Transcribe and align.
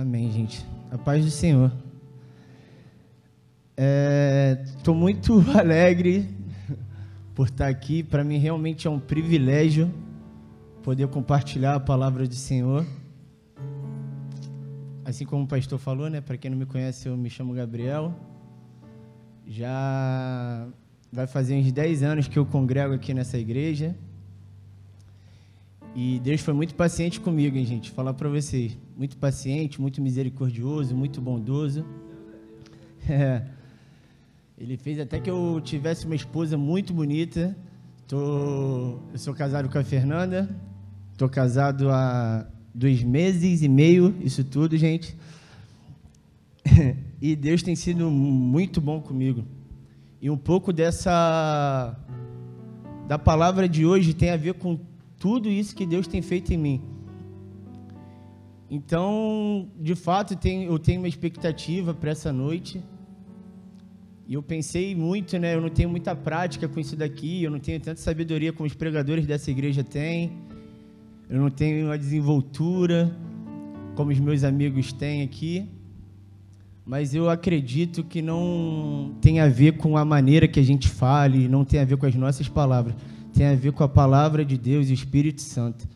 Amém, 0.00 0.30
gente. 0.30 0.64
A 0.92 0.96
paz 0.96 1.24
do 1.24 1.30
Senhor. 1.32 1.72
Estou 4.76 4.94
é, 4.94 4.96
muito 4.96 5.44
alegre 5.58 6.24
por 7.34 7.48
estar 7.48 7.66
aqui. 7.66 8.04
Para 8.04 8.22
mim, 8.22 8.38
realmente 8.38 8.86
é 8.86 8.90
um 8.90 9.00
privilégio 9.00 9.92
poder 10.84 11.08
compartilhar 11.08 11.74
a 11.74 11.80
palavra 11.80 12.28
do 12.28 12.34
Senhor. 12.36 12.86
Assim 15.04 15.26
como 15.26 15.42
o 15.42 15.48
pastor 15.48 15.80
falou, 15.80 16.08
né? 16.08 16.20
Para 16.20 16.36
quem 16.36 16.48
não 16.48 16.58
me 16.58 16.66
conhece, 16.66 17.08
eu 17.08 17.16
me 17.16 17.28
chamo 17.28 17.52
Gabriel. 17.52 18.14
Já 19.48 20.68
vai 21.12 21.26
fazer 21.26 21.56
uns 21.56 21.72
10 21.72 22.04
anos 22.04 22.28
que 22.28 22.38
eu 22.38 22.46
congrego 22.46 22.94
aqui 22.94 23.12
nessa 23.12 23.36
igreja. 23.36 23.96
E 25.94 26.20
Deus 26.20 26.40
foi 26.40 26.54
muito 26.54 26.74
paciente 26.74 27.20
comigo, 27.20 27.56
hein, 27.56 27.64
gente? 27.64 27.90
Falar 27.90 28.14
para 28.14 28.28
vocês. 28.28 28.76
Muito 28.96 29.16
paciente, 29.16 29.80
muito 29.80 30.00
misericordioso, 30.00 30.94
muito 30.94 31.20
bondoso. 31.20 31.84
É. 33.10 33.42
Ele 34.58 34.76
fez 34.76 35.00
até 35.00 35.18
que 35.18 35.30
eu 35.30 35.62
tivesse 35.64 36.04
uma 36.04 36.14
esposa 36.14 36.58
muito 36.58 36.92
bonita. 36.92 37.56
Tô, 38.06 38.98
eu 39.12 39.18
sou 39.18 39.32
casado 39.32 39.70
com 39.70 39.78
a 39.78 39.84
Fernanda. 39.84 40.46
Tô 41.16 41.26
casado 41.26 41.88
há 41.90 42.46
dois 42.74 43.02
meses 43.02 43.62
e 43.62 43.68
meio, 43.68 44.14
isso 44.20 44.44
tudo, 44.44 44.76
gente. 44.76 45.16
E 47.20 47.34
Deus 47.34 47.64
tem 47.64 47.74
sido 47.74 48.08
muito 48.10 48.80
bom 48.80 49.00
comigo. 49.00 49.44
E 50.22 50.30
um 50.30 50.36
pouco 50.36 50.72
dessa 50.72 51.96
da 53.08 53.18
palavra 53.18 53.68
de 53.68 53.84
hoje 53.84 54.14
tem 54.14 54.30
a 54.30 54.36
ver 54.36 54.54
com 54.54 54.78
tudo 55.18 55.48
isso 55.48 55.74
que 55.74 55.84
Deus 55.84 56.06
tem 56.06 56.22
feito 56.22 56.52
em 56.52 56.56
mim. 56.56 56.82
Então, 58.70 59.68
de 59.80 59.94
fato, 59.94 60.38
eu 60.44 60.78
tenho 60.78 61.00
uma 61.00 61.08
expectativa 61.08 61.92
para 61.92 62.10
essa 62.10 62.32
noite. 62.32 62.82
E 64.26 64.34
eu 64.34 64.42
pensei 64.42 64.94
muito, 64.94 65.38
né? 65.38 65.54
Eu 65.54 65.60
não 65.60 65.70
tenho 65.70 65.88
muita 65.88 66.14
prática 66.14 66.68
com 66.68 66.78
isso 66.78 66.94
daqui, 66.94 67.42
eu 67.42 67.50
não 67.50 67.58
tenho 67.58 67.80
tanta 67.80 67.98
sabedoria 68.00 68.52
como 68.52 68.66
os 68.66 68.74
pregadores 68.74 69.26
dessa 69.26 69.50
igreja 69.50 69.82
têm. 69.82 70.32
Eu 71.28 71.40
não 71.40 71.50
tenho 71.50 71.86
uma 71.86 71.98
desenvoltura 71.98 73.16
como 73.96 74.10
os 74.10 74.20
meus 74.20 74.44
amigos 74.44 74.92
têm 74.92 75.22
aqui. 75.22 75.66
Mas 76.84 77.14
eu 77.14 77.28
acredito 77.28 78.04
que 78.04 78.22
não 78.22 79.14
tem 79.20 79.40
a 79.40 79.48
ver 79.48 79.78
com 79.78 79.96
a 79.96 80.04
maneira 80.04 80.46
que 80.46 80.60
a 80.60 80.62
gente 80.62 80.88
fale, 80.88 81.48
não 81.48 81.64
tem 81.64 81.80
a 81.80 81.84
ver 81.84 81.96
com 81.96 82.06
as 82.06 82.14
nossas 82.14 82.48
palavras 82.48 82.94
tem 83.38 83.46
a 83.46 83.54
ver 83.54 83.70
com 83.70 83.84
a 83.84 83.88
palavra 83.88 84.44
de 84.44 84.58
Deus 84.58 84.88
e 84.88 84.90
o 84.90 84.94
Espírito 84.94 85.42
Santo. 85.42 85.86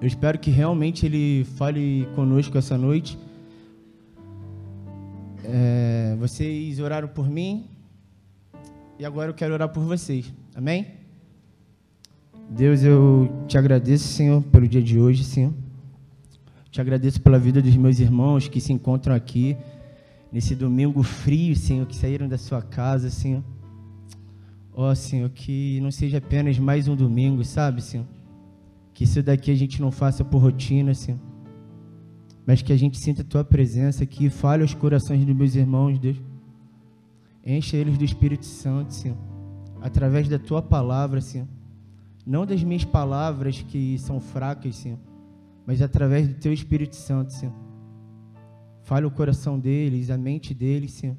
Eu 0.00 0.06
espero 0.06 0.38
que 0.38 0.50
realmente 0.50 1.04
Ele 1.04 1.44
fale 1.58 2.08
conosco 2.14 2.56
essa 2.56 2.78
noite. 2.78 3.18
É, 5.44 6.16
vocês 6.18 6.80
oraram 6.80 7.06
por 7.06 7.28
mim 7.28 7.66
e 8.98 9.04
agora 9.04 9.28
eu 9.28 9.34
quero 9.34 9.52
orar 9.52 9.68
por 9.68 9.84
vocês. 9.84 10.32
Amém? 10.54 10.86
Deus, 12.48 12.82
eu 12.82 13.30
te 13.46 13.58
agradeço, 13.58 14.08
Senhor, 14.08 14.42
pelo 14.44 14.66
dia 14.66 14.82
de 14.82 14.98
hoje, 14.98 15.24
Senhor. 15.24 15.52
Te 16.70 16.80
agradeço 16.80 17.20
pela 17.20 17.38
vida 17.38 17.60
dos 17.60 17.76
meus 17.76 18.00
irmãos 18.00 18.48
que 18.48 18.58
se 18.58 18.72
encontram 18.72 19.14
aqui 19.14 19.54
nesse 20.32 20.54
domingo 20.54 21.02
frio, 21.02 21.54
Senhor, 21.54 21.86
que 21.86 21.94
saíram 21.94 22.26
da 22.26 22.38
sua 22.38 22.62
casa, 22.62 23.10
Senhor. 23.10 23.42
Ó 24.74 24.90
oh, 24.90 24.94
Senhor, 24.94 25.28
que 25.28 25.78
não 25.82 25.90
seja 25.90 26.16
apenas 26.16 26.58
mais 26.58 26.88
um 26.88 26.96
domingo, 26.96 27.44
sabe, 27.44 27.82
Senhor? 27.82 28.06
Que 28.94 29.04
isso 29.04 29.22
daqui 29.22 29.50
a 29.50 29.54
gente 29.54 29.82
não 29.82 29.90
faça 29.90 30.24
por 30.24 30.38
rotina, 30.38 30.94
Senhor. 30.94 31.20
Mas 32.46 32.62
que 32.62 32.72
a 32.72 32.76
gente 32.76 32.98
sinta 32.98 33.20
a 33.20 33.24
Tua 33.24 33.44
presença 33.44 34.02
aqui, 34.04 34.30
fale 34.30 34.62
aos 34.62 34.72
corações 34.72 35.24
dos 35.26 35.36
meus 35.36 35.54
irmãos, 35.54 35.98
Deus. 35.98 36.16
Encha 37.44 37.76
eles 37.76 37.98
do 37.98 38.04
Espírito 38.04 38.46
Santo, 38.46 38.94
Senhor. 38.94 39.18
Através 39.82 40.26
da 40.26 40.38
Tua 40.38 40.62
palavra, 40.62 41.20
Senhor. 41.20 41.46
Não 42.24 42.46
das 42.46 42.62
minhas 42.62 42.84
palavras 42.84 43.60
que 43.60 43.98
são 43.98 44.20
fracas, 44.20 44.76
Senhor. 44.76 44.98
Mas 45.66 45.82
através 45.82 46.26
do 46.26 46.34
Teu 46.34 46.52
Espírito 46.52 46.96
Santo, 46.96 47.34
Senhor. 47.34 47.54
Fale 48.84 49.04
o 49.04 49.10
coração 49.10 49.58
deles, 49.58 50.08
a 50.08 50.16
mente 50.16 50.54
deles, 50.54 50.92
Senhor 50.92 51.16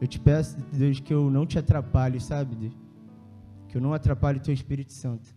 eu 0.00 0.06
te 0.06 0.20
peço, 0.20 0.56
Deus, 0.72 1.00
que 1.00 1.12
eu 1.12 1.30
não 1.30 1.46
te 1.46 1.58
atrapalhe, 1.58 2.20
sabe, 2.20 2.54
Deus? 2.54 2.74
Que 3.68 3.76
eu 3.76 3.80
não 3.80 3.94
atrapalhe 3.94 4.38
o 4.38 4.42
teu 4.42 4.52
Espírito 4.52 4.92
Santo. 4.92 5.34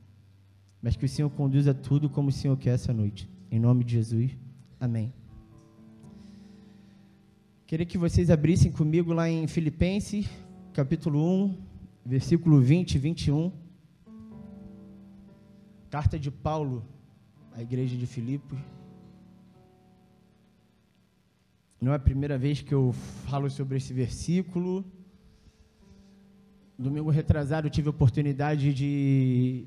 Mas 0.81 0.95
que 0.95 1.05
o 1.05 1.09
Senhor 1.09 1.29
conduza 1.29 1.73
tudo 1.73 2.09
como 2.09 2.29
o 2.29 2.31
Senhor 2.31 2.57
quer 2.57 2.71
essa 2.71 2.93
noite. 2.93 3.29
Em 3.49 3.59
nome 3.59 3.83
de 3.83 3.93
Jesus. 3.93 4.37
Amém. 4.79 5.13
Queria 7.65 7.85
que 7.85 7.97
vocês 7.97 8.29
abrissem 8.29 8.71
comigo 8.71 9.13
lá 9.13 9.29
em 9.29 9.47
Filipenses, 9.47 10.27
capítulo 10.73 11.23
1, 11.45 11.57
versículo 12.05 12.59
20 12.59 12.95
e 12.95 12.97
21. 12.97 13.51
Carta 15.89 16.17
de 16.19 16.31
Paulo 16.31 16.83
à 17.53 17.61
igreja 17.61 17.95
de 17.95 18.05
Filipos. 18.05 18.57
Não 21.81 21.93
é 21.93 21.95
a 21.95 21.99
primeira 21.99 22.37
vez 22.37 22.61
que 22.61 22.73
eu 22.73 22.91
falo 23.25 23.49
sobre 23.49 23.77
esse 23.77 23.93
versículo. 23.93 24.83
Domingo 26.77 27.09
retrasado 27.09 27.67
eu 27.67 27.71
tive 27.71 27.87
a 27.87 27.91
oportunidade 27.91 28.73
de, 28.73 29.65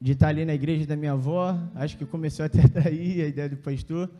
de 0.00 0.12
estar 0.12 0.28
ali 0.28 0.44
na 0.44 0.54
igreja 0.54 0.84
da 0.84 0.96
minha 0.96 1.12
avó. 1.12 1.56
Acho 1.76 1.96
que 1.96 2.04
começou 2.04 2.44
até 2.44 2.66
daí 2.66 3.22
a 3.22 3.28
ideia 3.28 3.48
do 3.48 3.56
pastor. 3.56 4.10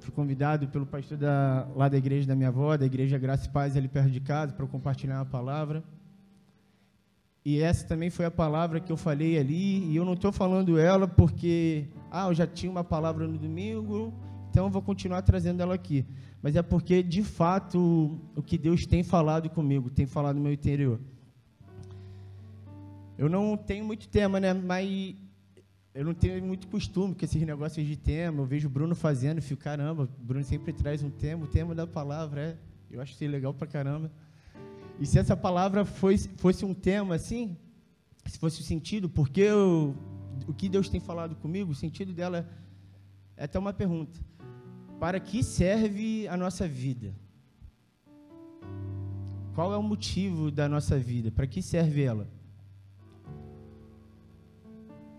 Fui 0.00 0.10
convidado 0.10 0.66
pelo 0.68 0.86
pastor 0.86 1.18
da, 1.18 1.68
lá 1.76 1.90
da 1.90 1.98
igreja 1.98 2.26
da 2.26 2.34
minha 2.34 2.48
avó, 2.48 2.74
da 2.74 2.86
igreja 2.86 3.18
Graça 3.18 3.46
e 3.46 3.50
Paz, 3.50 3.76
ali 3.76 3.86
perto 3.86 4.10
de 4.10 4.20
casa, 4.20 4.54
para 4.54 4.66
compartilhar 4.66 5.18
uma 5.18 5.26
palavra. 5.26 5.84
E 7.44 7.60
essa 7.60 7.86
também 7.86 8.08
foi 8.08 8.24
a 8.24 8.30
palavra 8.30 8.80
que 8.80 8.90
eu 8.90 8.96
falei 8.96 9.38
ali. 9.38 9.84
E 9.84 9.96
eu 9.96 10.06
não 10.06 10.14
estou 10.14 10.32
falando 10.32 10.78
ela 10.78 11.06
porque, 11.06 11.84
ah, 12.10 12.28
eu 12.28 12.34
já 12.34 12.46
tinha 12.46 12.72
uma 12.72 12.82
palavra 12.82 13.28
no 13.28 13.36
domingo 13.36 14.14
então 14.50 14.64
eu 14.64 14.70
vou 14.70 14.82
continuar 14.82 15.22
trazendo 15.22 15.62
ela 15.62 15.74
aqui. 15.74 16.06
Mas 16.42 16.56
é 16.56 16.62
porque, 16.62 17.02
de 17.02 17.22
fato, 17.22 18.18
o 18.34 18.42
que 18.42 18.56
Deus 18.56 18.86
tem 18.86 19.02
falado 19.02 19.50
comigo, 19.50 19.90
tem 19.90 20.06
falado 20.06 20.36
no 20.36 20.42
meu 20.42 20.52
interior. 20.52 21.00
Eu 23.16 23.28
não 23.28 23.56
tenho 23.56 23.84
muito 23.84 24.08
tema, 24.08 24.38
né? 24.38 24.54
Mas 24.54 25.16
eu 25.92 26.04
não 26.04 26.14
tenho 26.14 26.44
muito 26.44 26.68
costume 26.68 27.14
com 27.14 27.24
esses 27.24 27.42
negócios 27.42 27.84
de 27.84 27.96
tema. 27.96 28.40
Eu 28.40 28.46
vejo 28.46 28.68
o 28.68 28.70
Bruno 28.70 28.94
fazendo 28.94 29.38
e 29.38 29.40
fico, 29.40 29.60
caramba, 29.62 30.04
o 30.04 30.24
Bruno 30.24 30.44
sempre 30.44 30.72
traz 30.72 31.02
um 31.02 31.10
tema, 31.10 31.44
o 31.44 31.48
tema 31.48 31.74
da 31.74 31.86
palavra, 31.86 32.40
é. 32.40 32.56
Eu 32.90 33.00
acho 33.02 33.12
isso 33.12 33.26
legal 33.26 33.52
pra 33.52 33.66
caramba. 33.66 34.10
E 34.98 35.06
se 35.06 35.18
essa 35.18 35.36
palavra 35.36 35.84
fosse, 35.84 36.28
fosse 36.36 36.64
um 36.64 36.72
tema 36.72 37.16
assim, 37.16 37.56
se 38.26 38.38
fosse 38.38 38.60
o 38.60 38.64
sentido, 38.64 39.08
porque 39.08 39.42
eu, 39.42 39.94
o 40.46 40.54
que 40.54 40.68
Deus 40.68 40.88
tem 40.88 41.00
falado 41.00 41.36
comigo, 41.36 41.72
o 41.72 41.74
sentido 41.74 42.12
dela 42.12 42.48
é 43.36 43.44
até 43.44 43.58
uma 43.58 43.72
pergunta. 43.72 44.18
Para 44.98 45.20
que 45.20 45.42
serve 45.42 46.26
a 46.26 46.36
nossa 46.36 46.66
vida? 46.66 47.14
Qual 49.54 49.72
é 49.72 49.76
o 49.76 49.82
motivo 49.82 50.50
da 50.50 50.68
nossa 50.68 50.98
vida? 50.98 51.30
Para 51.30 51.46
que 51.46 51.62
serve 51.62 52.02
ela? 52.02 52.28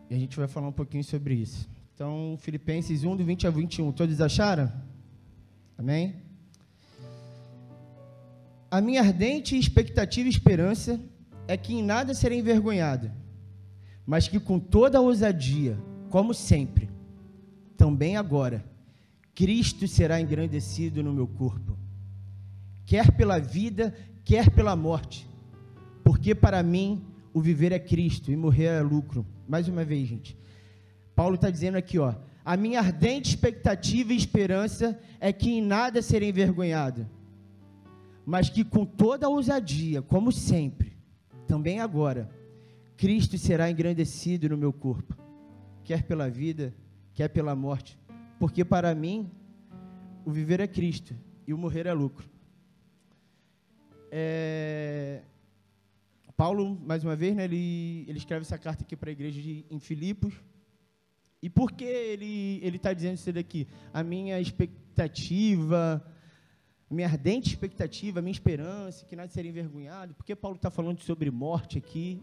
E 0.09 0.15
a 0.15 0.17
gente 0.17 0.35
vai 0.35 0.47
falar 0.47 0.67
um 0.67 0.73
pouquinho 0.73 1.03
sobre 1.03 1.35
isso. 1.35 1.69
Então, 1.93 2.37
Filipenses 2.39 3.03
1, 3.03 3.15
do 3.15 3.23
20 3.23 3.47
a 3.47 3.49
21. 3.49 3.91
Todos 3.91 4.19
acharam? 4.19 4.71
Amém? 5.77 6.15
A 8.71 8.81
minha 8.81 9.01
ardente 9.01 9.57
expectativa 9.57 10.27
e 10.27 10.31
esperança 10.31 10.99
é 11.47 11.55
que 11.55 11.73
em 11.73 11.83
nada 11.83 12.13
serei 12.13 12.39
envergonhado, 12.39 13.11
mas 14.05 14.27
que 14.27 14.39
com 14.39 14.59
toda 14.59 14.97
a 14.97 15.01
ousadia, 15.01 15.77
como 16.09 16.33
sempre, 16.33 16.89
também 17.75 18.15
agora, 18.17 18.63
Cristo 19.35 19.87
será 19.87 20.19
engrandecido 20.19 21.01
no 21.03 21.13
meu 21.13 21.27
corpo, 21.27 21.77
quer 22.85 23.11
pela 23.11 23.39
vida, 23.39 23.95
quer 24.23 24.49
pela 24.49 24.75
morte, 24.75 25.27
porque 26.03 26.35
para 26.35 26.61
mim 26.63 27.05
o 27.33 27.41
viver 27.41 27.71
é 27.71 27.79
Cristo 27.79 28.31
e 28.31 28.35
morrer 28.35 28.65
é 28.65 28.81
lucro. 28.81 29.25
Mais 29.47 29.67
uma 29.67 29.85
vez, 29.85 30.07
gente. 30.07 30.37
Paulo 31.15 31.35
está 31.35 31.49
dizendo 31.49 31.77
aqui, 31.77 31.99
ó, 31.99 32.15
a 32.43 32.57
minha 32.57 32.79
ardente 32.79 33.29
expectativa 33.29 34.13
e 34.13 34.17
esperança 34.17 34.99
é 35.19 35.31
que 35.31 35.51
em 35.51 35.61
nada 35.61 36.01
serei 36.01 36.29
envergonhado, 36.29 37.07
mas 38.25 38.49
que 38.49 38.63
com 38.63 38.85
toda 38.85 39.27
a 39.27 39.29
ousadia, 39.29 40.01
como 40.01 40.31
sempre, 40.31 40.97
também 41.47 41.79
agora, 41.79 42.29
Cristo 42.97 43.37
será 43.37 43.69
engrandecido 43.69 44.49
no 44.49 44.57
meu 44.57 44.73
corpo, 44.73 45.15
quer 45.83 46.03
pela 46.03 46.29
vida, 46.29 46.73
quer 47.13 47.27
pela 47.27 47.55
morte 47.55 47.98
porque 48.39 48.63
para 48.63 48.95
mim 48.95 49.29
o 50.25 50.31
viver 50.31 50.59
é 50.61 50.67
Cristo 50.67 51.15
e 51.45 51.53
o 51.53 51.57
morrer 51.57 51.85
é 51.85 51.93
lucro. 51.93 52.29
É... 54.11 55.21
Paulo, 56.37 56.79
mais 56.85 57.03
uma 57.03 57.17
vez, 57.17 57.35
né, 57.35 57.43
ele, 57.43 58.05
ele 58.07 58.17
escreve 58.17 58.43
essa 58.43 58.57
carta 58.57 58.83
aqui 58.83 58.95
para 58.95 59.09
a 59.09 59.11
igreja 59.11 59.41
de, 59.41 59.65
em 59.69 59.77
Filipos. 59.77 60.33
E 61.41 61.49
por 61.49 61.71
que 61.71 61.83
ele 61.83 62.61
está 62.75 62.93
dizendo 62.93 63.15
isso 63.15 63.31
daqui? 63.33 63.67
A 63.93 64.03
minha 64.03 64.39
expectativa, 64.39 66.05
minha 66.89 67.07
ardente 67.07 67.49
expectativa, 67.49 68.21
minha 68.21 68.31
esperança, 68.31 69.05
que 69.05 69.15
nada 69.15 69.29
seria 69.29 69.49
envergonhado. 69.49 70.13
Por 70.13 70.25
que 70.25 70.35
Paulo 70.35 70.55
está 70.55 70.69
falando 70.69 71.01
sobre 71.01 71.29
morte 71.29 71.77
aqui? 71.77 72.21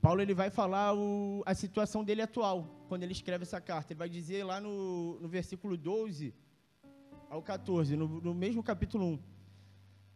Paulo 0.00 0.20
ele 0.20 0.34
vai 0.34 0.50
falar 0.50 0.94
o, 0.94 1.42
a 1.44 1.54
situação 1.54 2.04
dele 2.04 2.22
atual, 2.22 2.77
quando 2.88 3.02
ele 3.02 3.12
escreve 3.12 3.42
essa 3.42 3.60
carta. 3.60 3.92
Ele 3.92 3.98
vai 3.98 4.08
dizer 4.08 4.42
lá 4.44 4.60
no, 4.60 5.20
no 5.20 5.28
versículo 5.28 5.76
12 5.76 6.34
ao 7.30 7.42
14, 7.42 7.96
no, 7.96 8.08
no 8.20 8.34
mesmo 8.34 8.62
capítulo 8.62 9.04
1. 9.04 9.18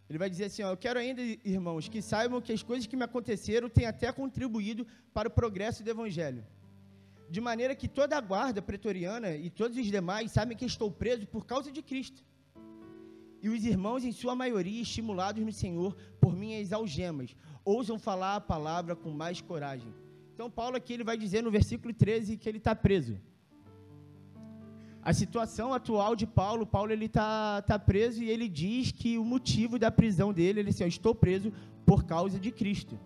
Ele 0.08 0.18
vai 0.18 0.28
dizer 0.28 0.46
assim: 0.46 0.62
ó, 0.62 0.70
Eu 0.72 0.76
quero 0.76 0.98
ainda, 0.98 1.22
irmãos, 1.44 1.88
que 1.88 2.02
saibam 2.02 2.40
que 2.40 2.52
as 2.52 2.62
coisas 2.62 2.86
que 2.86 2.96
me 2.96 3.04
aconteceram 3.04 3.68
têm 3.68 3.86
até 3.86 4.10
contribuído 4.10 4.86
para 5.12 5.28
o 5.28 5.30
progresso 5.30 5.84
do 5.84 5.90
Evangelho. 5.90 6.44
De 7.30 7.40
maneira 7.40 7.74
que 7.74 7.88
toda 7.88 8.16
a 8.16 8.20
guarda 8.20 8.60
pretoriana 8.60 9.34
e 9.36 9.48
todos 9.48 9.76
os 9.78 9.86
demais 9.86 10.32
sabem 10.32 10.56
que 10.56 10.66
estou 10.66 10.90
preso 10.90 11.26
por 11.26 11.46
causa 11.46 11.70
de 11.70 11.82
Cristo. 11.82 12.22
E 13.42 13.48
os 13.48 13.64
irmãos, 13.64 14.04
em 14.04 14.12
sua 14.12 14.34
maioria, 14.34 14.82
estimulados 14.82 15.42
no 15.44 15.52
Senhor 15.52 15.96
por 16.20 16.36
minhas 16.36 16.72
algemas, 16.72 17.34
ousam 17.64 17.98
falar 17.98 18.36
a 18.36 18.40
palavra 18.40 18.94
com 18.94 19.10
mais 19.10 19.40
coragem. 19.40 19.92
Então, 20.42 20.50
Paulo 20.50 20.76
aqui 20.76 20.92
ele 20.94 21.04
vai 21.04 21.16
dizer 21.16 21.40
no 21.40 21.52
versículo 21.52 21.94
13 21.94 22.36
que 22.36 22.48
ele 22.48 22.58
está 22.58 22.74
preso. 22.74 23.16
A 25.00 25.12
situação 25.12 25.72
atual 25.72 26.16
de 26.16 26.26
Paulo, 26.26 26.66
Paulo 26.66 26.90
ele 26.90 27.04
está 27.04 27.62
tá 27.62 27.78
preso 27.78 28.20
e 28.24 28.28
ele 28.28 28.48
diz 28.48 28.90
que 28.90 29.16
o 29.18 29.24
motivo 29.24 29.78
da 29.78 29.88
prisão 29.88 30.32
dele, 30.32 30.58
ele 30.58 30.70
assim, 30.70 30.82
eu 30.82 30.88
estou 30.88 31.14
preso 31.14 31.52
por 31.86 32.02
causa 32.02 32.40
de 32.40 32.50
Cristo. 32.50 32.98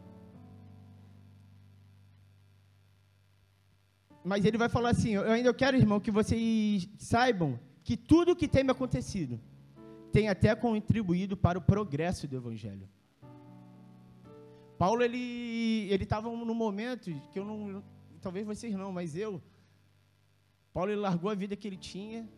Mas 4.25 4.47
ele 4.47 4.56
vai 4.56 4.71
falar 4.71 4.93
assim, 4.93 5.11
eu 5.11 5.31
ainda 5.31 5.53
quero, 5.53 5.77
irmão, 5.77 6.00
que 6.00 6.11
vocês 6.11 6.89
saibam 6.97 7.61
que 7.85 7.99
tudo 7.99 8.32
o 8.32 8.37
que 8.37 8.49
tem 8.49 8.65
me 8.65 8.71
acontecido 8.71 9.39
tem 10.11 10.31
até 10.31 10.55
contribuído 10.55 11.37
para 11.37 11.59
o 11.59 11.67
progresso 11.73 12.27
do 12.27 12.35
evangelho. 12.35 12.89
Paulo 14.78 15.02
ele 15.02 15.88
ele 15.90 16.05
estava 16.05 16.28
num 16.28 16.55
momento 16.55 17.11
que 17.32 17.38
eu 17.38 17.44
não, 17.44 17.82
talvez 18.20 18.46
vocês 18.46 18.75
não, 18.75 18.93
mas 18.93 19.17
eu 19.17 19.43
Paulo 20.76 20.90
ele 20.93 21.00
largou 21.00 21.31
a 21.31 21.34
vida 21.34 21.56
que 21.56 21.67
ele 21.67 21.78
tinha. 21.78 22.28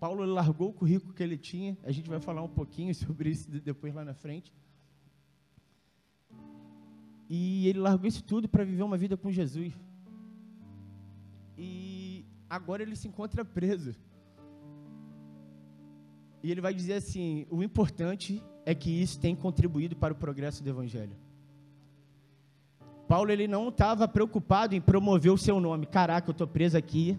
Paulo 0.00 0.22
ele 0.24 0.32
largou 0.32 0.70
o 0.70 0.72
currículo 0.72 1.12
que 1.12 1.22
ele 1.22 1.36
tinha. 1.36 1.76
A 1.84 1.92
gente 1.92 2.08
vai 2.08 2.18
falar 2.18 2.42
um 2.42 2.48
pouquinho 2.48 2.94
sobre 3.04 3.28
isso 3.28 3.50
depois 3.50 3.94
lá 3.94 4.02
na 4.02 4.14
frente. 4.14 4.50
E 7.28 7.68
ele 7.68 7.80
largou 7.80 8.06
isso 8.08 8.24
tudo 8.24 8.48
para 8.48 8.64
viver 8.64 8.82
uma 8.82 8.96
vida 8.96 9.14
com 9.14 9.30
Jesus. 9.30 9.74
E 11.58 12.24
agora 12.48 12.82
ele 12.82 12.96
se 12.96 13.06
encontra 13.08 13.44
preso. 13.44 13.94
E 16.42 16.50
ele 16.50 16.62
vai 16.62 16.72
dizer 16.72 16.94
assim: 16.94 17.46
o 17.50 17.62
importante 17.62 18.42
é 18.66 18.74
que 18.74 18.90
isso 18.90 19.20
tem 19.20 19.36
contribuído 19.36 19.94
para 19.94 20.12
o 20.12 20.16
progresso 20.16 20.62
do 20.62 20.68
Evangelho. 20.68 21.16
Paulo 23.06 23.30
ele 23.30 23.46
não 23.46 23.68
estava 23.68 24.08
preocupado 24.08 24.74
em 24.74 24.80
promover 24.80 25.32
o 25.32 25.38
seu 25.38 25.60
nome. 25.60 25.86
Caraca, 25.86 26.28
eu 26.28 26.32
estou 26.32 26.48
preso 26.48 26.76
aqui. 26.76 27.16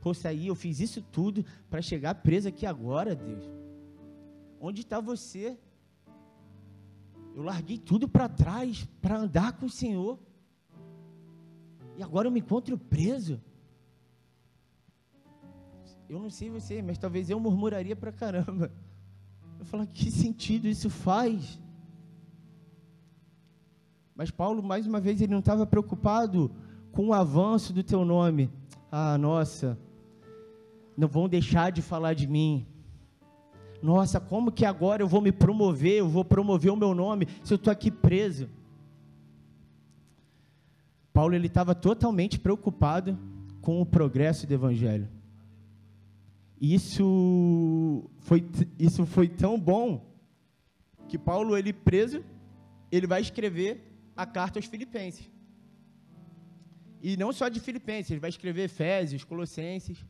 Pô, 0.00 0.14
saí, 0.14 0.46
eu 0.46 0.54
fiz 0.54 0.78
isso 0.78 1.02
tudo 1.02 1.44
para 1.68 1.82
chegar 1.82 2.14
preso 2.14 2.46
aqui 2.48 2.64
agora, 2.64 3.16
Deus. 3.16 3.44
Onde 4.60 4.82
está 4.82 5.00
você? 5.00 5.58
Eu 7.34 7.42
larguei 7.42 7.78
tudo 7.78 8.08
para 8.08 8.28
trás 8.28 8.88
para 9.02 9.18
andar 9.18 9.54
com 9.54 9.66
o 9.66 9.70
Senhor. 9.70 10.16
E 11.96 12.02
agora 12.04 12.28
eu 12.28 12.32
me 12.32 12.38
encontro 12.38 12.78
preso. 12.78 13.40
Eu 16.08 16.20
não 16.20 16.30
sei 16.30 16.48
você, 16.48 16.80
mas 16.80 16.98
talvez 16.98 17.28
eu 17.28 17.40
murmuraria 17.40 17.96
para 17.96 18.12
caramba. 18.12 18.70
Eu 19.58 19.64
falo, 19.64 19.86
que 19.86 20.10
sentido 20.10 20.68
isso 20.68 20.88
faz? 20.88 21.58
Mas 24.14 24.30
Paulo, 24.30 24.62
mais 24.62 24.86
uma 24.86 25.00
vez, 25.00 25.20
ele 25.20 25.32
não 25.32 25.40
estava 25.40 25.66
preocupado 25.66 26.50
com 26.90 27.08
o 27.08 27.12
avanço 27.12 27.72
do 27.72 27.82
teu 27.82 28.04
nome. 28.04 28.50
Ah, 28.90 29.16
nossa, 29.18 29.78
não 30.96 31.06
vão 31.06 31.28
deixar 31.28 31.70
de 31.70 31.80
falar 31.80 32.14
de 32.14 32.26
mim. 32.26 32.66
Nossa, 33.80 34.18
como 34.18 34.50
que 34.50 34.64
agora 34.64 35.02
eu 35.02 35.08
vou 35.08 35.20
me 35.20 35.30
promover, 35.30 35.98
eu 35.98 36.08
vou 36.08 36.24
promover 36.24 36.72
o 36.72 36.76
meu 36.76 36.94
nome 36.94 37.28
se 37.44 37.52
eu 37.52 37.56
estou 37.56 37.72
aqui 37.72 37.90
preso? 37.90 38.48
Paulo 41.12 41.34
ele 41.34 41.46
estava 41.46 41.74
totalmente 41.74 42.38
preocupado 42.38 43.18
com 43.60 43.80
o 43.80 43.86
progresso 43.86 44.46
do 44.46 44.54
evangelho. 44.54 45.08
Isso 46.60 48.10
foi, 48.18 48.44
isso 48.78 49.06
foi 49.06 49.28
tão 49.28 49.58
bom 49.58 50.04
que 51.08 51.16
Paulo 51.16 51.56
ele 51.56 51.72
preso, 51.72 52.24
ele 52.90 53.06
vai 53.06 53.20
escrever 53.20 53.82
a 54.16 54.26
carta 54.26 54.58
aos 54.58 54.66
Filipenses. 54.66 55.30
E 57.00 57.16
não 57.16 57.32
só 57.32 57.48
de 57.48 57.60
Filipenses, 57.60 58.10
ele 58.10 58.20
vai 58.20 58.30
escrever 58.30 58.64
Efésios, 58.64 59.22
Colossenses. 59.22 60.04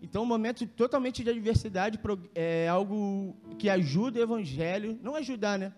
Então, 0.00 0.22
um 0.22 0.26
momento 0.26 0.66
totalmente 0.66 1.22
de 1.22 1.30
adversidade 1.30 1.98
é 2.34 2.68
algo 2.68 3.36
que 3.58 3.68
ajuda 3.68 4.20
o 4.20 4.22
evangelho, 4.22 4.98
não 5.02 5.16
ajudar, 5.16 5.58
né? 5.58 5.72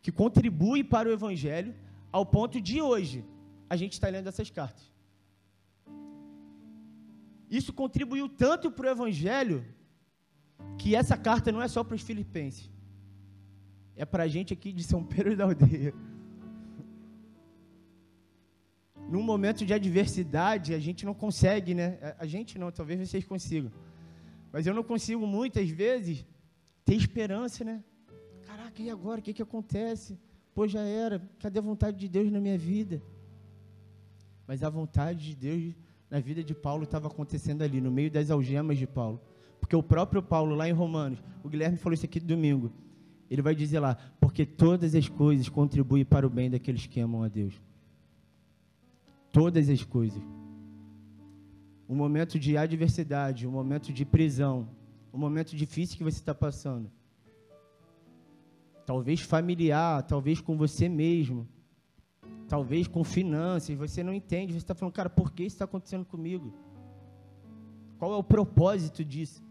Que 0.00 0.10
contribui 0.10 0.82
para 0.82 1.08
o 1.08 1.12
evangelho, 1.12 1.74
ao 2.10 2.26
ponto 2.26 2.60
de 2.60 2.80
hoje 2.80 3.24
a 3.68 3.76
gente 3.76 3.92
está 3.92 4.08
lendo 4.08 4.28
essas 4.28 4.50
cartas. 4.50 4.91
Isso 7.58 7.72
contribuiu 7.82 8.26
tanto 8.44 8.70
para 8.70 8.86
o 8.88 8.90
evangelho 8.96 9.58
que 10.80 10.96
essa 11.00 11.16
carta 11.26 11.52
não 11.52 11.62
é 11.66 11.68
só 11.68 11.80
para 11.84 11.98
os 11.98 12.04
filipenses, 12.10 12.70
é 14.02 14.04
para 14.12 14.22
a 14.24 14.30
gente 14.34 14.50
aqui 14.56 14.70
de 14.72 14.84
São 14.92 15.02
Pedro 15.12 15.36
da 15.36 15.44
Aldeia 15.44 15.92
num 19.12 19.22
momento 19.22 19.66
de 19.66 19.74
adversidade, 19.74 20.72
a 20.72 20.78
gente 20.78 21.04
não 21.04 21.12
consegue, 21.12 21.74
né? 21.74 21.98
A 22.18 22.26
gente 22.26 22.58
não, 22.58 22.72
talvez 22.72 22.98
vocês 23.06 23.24
consigam. 23.24 23.70
Mas 24.50 24.66
eu 24.66 24.72
não 24.72 24.82
consigo 24.82 25.26
muitas 25.26 25.68
vezes 25.68 26.24
ter 26.82 26.94
esperança, 26.94 27.62
né? 27.62 27.84
Caraca, 28.46 28.80
e 28.80 28.88
agora? 28.88 29.20
O 29.20 29.22
que, 29.22 29.34
que 29.34 29.42
acontece? 29.42 30.18
Pô, 30.54 30.66
já 30.66 30.80
era. 30.80 31.20
Cadê 31.38 31.58
a 31.58 31.62
vontade 31.62 31.98
de 31.98 32.08
Deus 32.08 32.32
na 32.32 32.40
minha 32.40 32.56
vida? 32.56 33.02
Mas 34.46 34.62
a 34.62 34.70
vontade 34.70 35.26
de 35.26 35.36
Deus 35.36 35.74
na 36.12 36.20
vida 36.20 36.44
de 36.44 36.54
Paulo 36.54 36.84
estava 36.84 37.08
acontecendo 37.08 37.62
ali, 37.62 37.80
no 37.80 37.90
meio 37.90 38.10
das 38.10 38.30
algemas 38.30 38.78
de 38.78 38.86
Paulo. 38.86 39.20
Porque 39.58 39.74
o 39.74 39.82
próprio 39.82 40.22
Paulo, 40.22 40.54
lá 40.54 40.68
em 40.68 40.72
Romanos, 40.72 41.20
o 41.42 41.48
Guilherme 41.48 41.76
falou 41.76 41.94
isso 41.94 42.06
aqui 42.06 42.20
domingo. 42.20 42.70
Ele 43.28 43.42
vai 43.42 43.54
dizer 43.54 43.80
lá: 43.80 43.96
porque 44.20 44.46
todas 44.46 44.94
as 44.94 45.08
coisas 45.08 45.48
contribuem 45.48 46.04
para 46.04 46.24
o 46.24 46.30
bem 46.30 46.48
daqueles 46.48 46.86
que 46.86 47.00
amam 47.00 47.24
a 47.24 47.28
Deus 47.28 47.60
todas 49.32 49.68
as 49.70 49.82
coisas. 49.82 50.22
Um 51.88 51.96
momento 51.96 52.38
de 52.38 52.56
adversidade, 52.56 53.46
um 53.46 53.50
momento 53.50 53.92
de 53.92 54.04
prisão, 54.04 54.68
um 55.12 55.18
momento 55.18 55.56
difícil 55.56 55.96
que 55.96 56.04
você 56.04 56.18
está 56.18 56.34
passando. 56.34 56.90
Talvez 58.86 59.20
familiar, 59.20 60.02
talvez 60.02 60.40
com 60.40 60.56
você 60.56 60.88
mesmo, 60.88 61.48
talvez 62.52 62.86
com 62.86 63.02
finanças, 63.02 63.74
você 63.74 64.02
não 64.02 64.12
entende, 64.12 64.52
você 64.52 64.58
está 64.58 64.74
falando, 64.74 64.92
cara, 64.92 65.08
por 65.08 65.32
que 65.32 65.42
isso 65.42 65.54
está 65.54 65.64
acontecendo 65.64 66.04
comigo? 66.04 66.52
Qual 67.98 68.12
é 68.12 68.16
o 68.16 68.22
propósito 68.22 69.02
disso? 69.02 69.42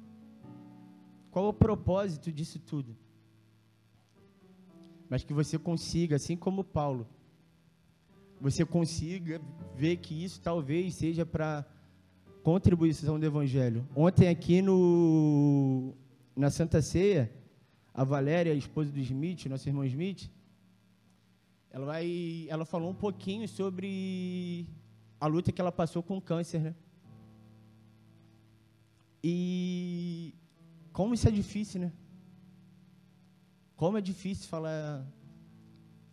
Qual 1.32 1.46
é 1.46 1.50
o 1.50 1.54
propósito 1.54 2.32
disso 2.32 2.60
tudo? 2.60 2.96
Mas 5.10 5.24
que 5.24 5.34
você 5.34 5.58
consiga, 5.58 6.18
assim 6.18 6.38
como 6.38 6.64
Paulo, 6.64 7.08
você 8.40 8.64
consiga 8.64 9.42
ver 9.76 9.98
que 9.98 10.24
isso 10.24 10.40
talvez 10.40 10.94
seja 10.94 11.26
para 11.26 11.66
contribuição 12.44 13.20
do 13.20 13.26
Evangelho. 13.26 13.84
Ontem 13.96 14.28
aqui 14.28 14.62
no 14.62 15.96
na 16.36 16.52
Santa 16.52 16.84
Ceia, 16.84 17.34
a 17.92 18.04
Valéria, 18.04 18.54
a 18.54 18.56
esposa 18.56 18.92
do 18.92 19.00
Smith, 19.00 19.48
nosso 19.48 19.68
irmão 19.68 19.84
Smith, 19.86 20.30
ela 21.72 21.86
vai, 21.86 22.48
ela 22.50 22.66
falou 22.66 22.90
um 22.90 22.96
pouquinho 22.96 23.48
sobre 23.48 24.68
a 25.20 25.28
luta 25.28 25.52
que 25.52 25.62
ela 25.62 25.72
passou 25.72 26.04
com 26.04 26.18
o 26.18 26.22
câncer, 26.22 26.62
né? 26.62 26.76
E 29.24 30.34
como 30.92 31.14
isso 31.14 31.28
é 31.28 31.32
difícil, 31.32 31.82
né? 31.82 31.94
Como 33.76 33.98
é 33.98 34.02
difícil 34.02 34.48
falar 34.48 35.06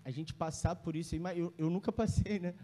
a 0.04 0.10
gente 0.10 0.32
passar 0.32 0.76
por 0.76 0.94
isso. 0.94 1.14
Eu, 1.16 1.52
eu 1.58 1.68
nunca 1.68 1.90
passei, 1.90 2.38
né? 2.38 2.54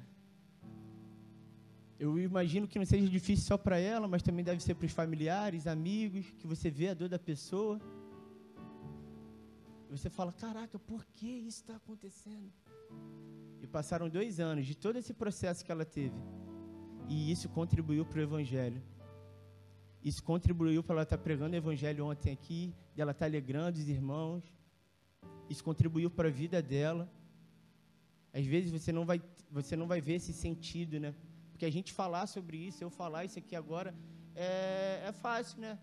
Eu 1.99 2.19
imagino 2.19 2.69
que 2.69 2.79
não 2.79 2.87
seja 2.87 3.09
difícil 3.09 3.45
só 3.45 3.57
para 3.59 3.79
ela, 3.79 4.07
mas 4.07 4.23
também 4.23 4.45
deve 4.45 4.63
ser 4.63 4.75
para 4.75 4.87
os 4.87 4.93
familiares, 4.93 5.67
amigos, 5.67 6.27
que 6.39 6.47
você 6.47 6.71
vê 6.71 6.89
a 6.89 6.95
dor 6.95 7.09
da 7.09 7.19
pessoa. 7.19 7.81
E 9.89 9.91
você 9.97 10.09
fala: 10.09 10.33
caraca, 10.33 10.79
por 10.79 11.05
que 11.07 11.27
isso 11.27 11.61
está 11.61 11.77
acontecendo? 11.77 12.53
E 13.63 13.67
passaram 13.67 14.09
dois 14.09 14.41
anos 14.41 14.67
de 14.67 14.75
todo 14.75 14.97
esse 14.97 15.13
processo 15.13 15.65
que 15.65 15.73
ela 15.73 15.85
teve. 15.85 16.17
E 17.09 17.31
isso 17.31 17.49
contribuiu 17.49 18.05
para 18.05 18.19
o 18.19 18.23
Evangelho. 18.23 18.83
Isso 20.03 20.23
contribuiu 20.23 20.83
para 20.83 20.97
ela 20.97 21.03
estar 21.03 21.19
pregando 21.19 21.55
o 21.55 21.57
Evangelho 21.57 22.07
ontem 22.07 22.33
aqui, 22.33 22.75
ela 22.97 23.13
estar 23.13 23.25
alegrando 23.25 23.79
os 23.79 23.89
irmãos. 23.89 24.45
Isso 25.49 25.65
contribuiu 25.65 26.11
para 26.11 26.29
a 26.29 26.31
vida 26.31 26.61
dela. 26.63 27.11
Às 28.33 28.47
vezes 28.47 28.71
você 28.71 28.93
não 28.93 29.07
vai, 29.07 29.23
você 29.51 29.77
não 29.77 29.87
vai 29.87 30.01
ver 30.01 30.15
esse 30.15 30.33
sentido, 30.33 31.01
né? 31.01 31.15
Porque 31.51 31.65
a 31.65 31.71
gente 31.71 31.93
falar 31.93 32.27
sobre 32.27 32.57
isso, 32.57 32.83
eu 32.83 32.91
falar 32.91 33.25
isso 33.25 33.39
aqui 33.39 33.55
agora, 33.55 33.95
é, 34.35 35.05
é 35.07 35.13
fácil, 35.13 35.61
né? 35.61 35.79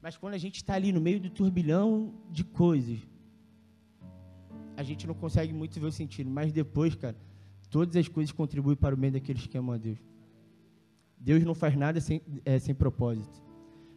Mas 0.00 0.16
quando 0.16 0.34
a 0.34 0.38
gente 0.38 0.56
está 0.56 0.74
ali 0.74 0.90
no 0.90 1.00
meio 1.00 1.20
do 1.20 1.30
turbilhão 1.30 2.12
de 2.30 2.42
coisas, 2.42 2.98
a 4.82 4.84
gente 4.84 5.06
não 5.06 5.14
consegue 5.14 5.52
muito 5.52 5.80
ver 5.80 5.86
o 5.86 5.92
sentido. 5.92 6.28
Mas 6.30 6.52
depois, 6.52 6.94
cara, 6.94 7.16
todas 7.70 7.96
as 7.96 8.08
coisas 8.08 8.32
contribuem 8.32 8.76
para 8.76 8.94
o 8.94 8.98
bem 8.98 9.10
daqueles 9.10 9.46
que 9.46 9.56
amam 9.56 9.74
a 9.74 9.78
Deus. 9.78 9.98
Deus 11.16 11.42
não 11.44 11.54
faz 11.54 11.76
nada 11.76 12.00
sem, 12.00 12.20
é, 12.44 12.58
sem 12.58 12.74
propósito. 12.74 13.40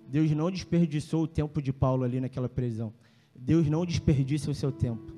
Deus 0.08 0.30
não 0.32 0.52
desperdiçou 0.52 1.24
o 1.24 1.28
tempo 1.28 1.62
de 1.62 1.74
Paulo 1.74 2.04
ali 2.04 2.22
naquela 2.22 2.48
prisão. 2.48 2.94
Deus 3.36 3.68
não 3.68 3.86
desperdiça 3.86 4.52
o 4.52 4.56
seu 4.56 4.72
tempo. 4.72 5.12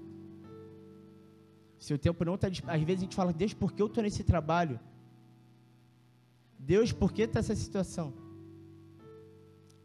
Seu 1.77 1.99
tempo 1.99 2.23
não 2.23 2.35
está. 2.35 2.47
Às 2.47 2.81
vezes 2.81 3.01
a 3.01 3.05
gente 3.05 3.15
fala, 3.15 3.33
Deus, 3.33 3.53
por 3.53 3.73
que 3.73 3.81
eu 3.81 3.87
estou 3.87 4.01
nesse 4.01 4.23
trabalho? 4.23 4.79
Deus, 6.57 6.91
por 6.91 7.11
que 7.11 7.23
está 7.23 7.39
essa 7.39 7.55
situação? 7.55 8.13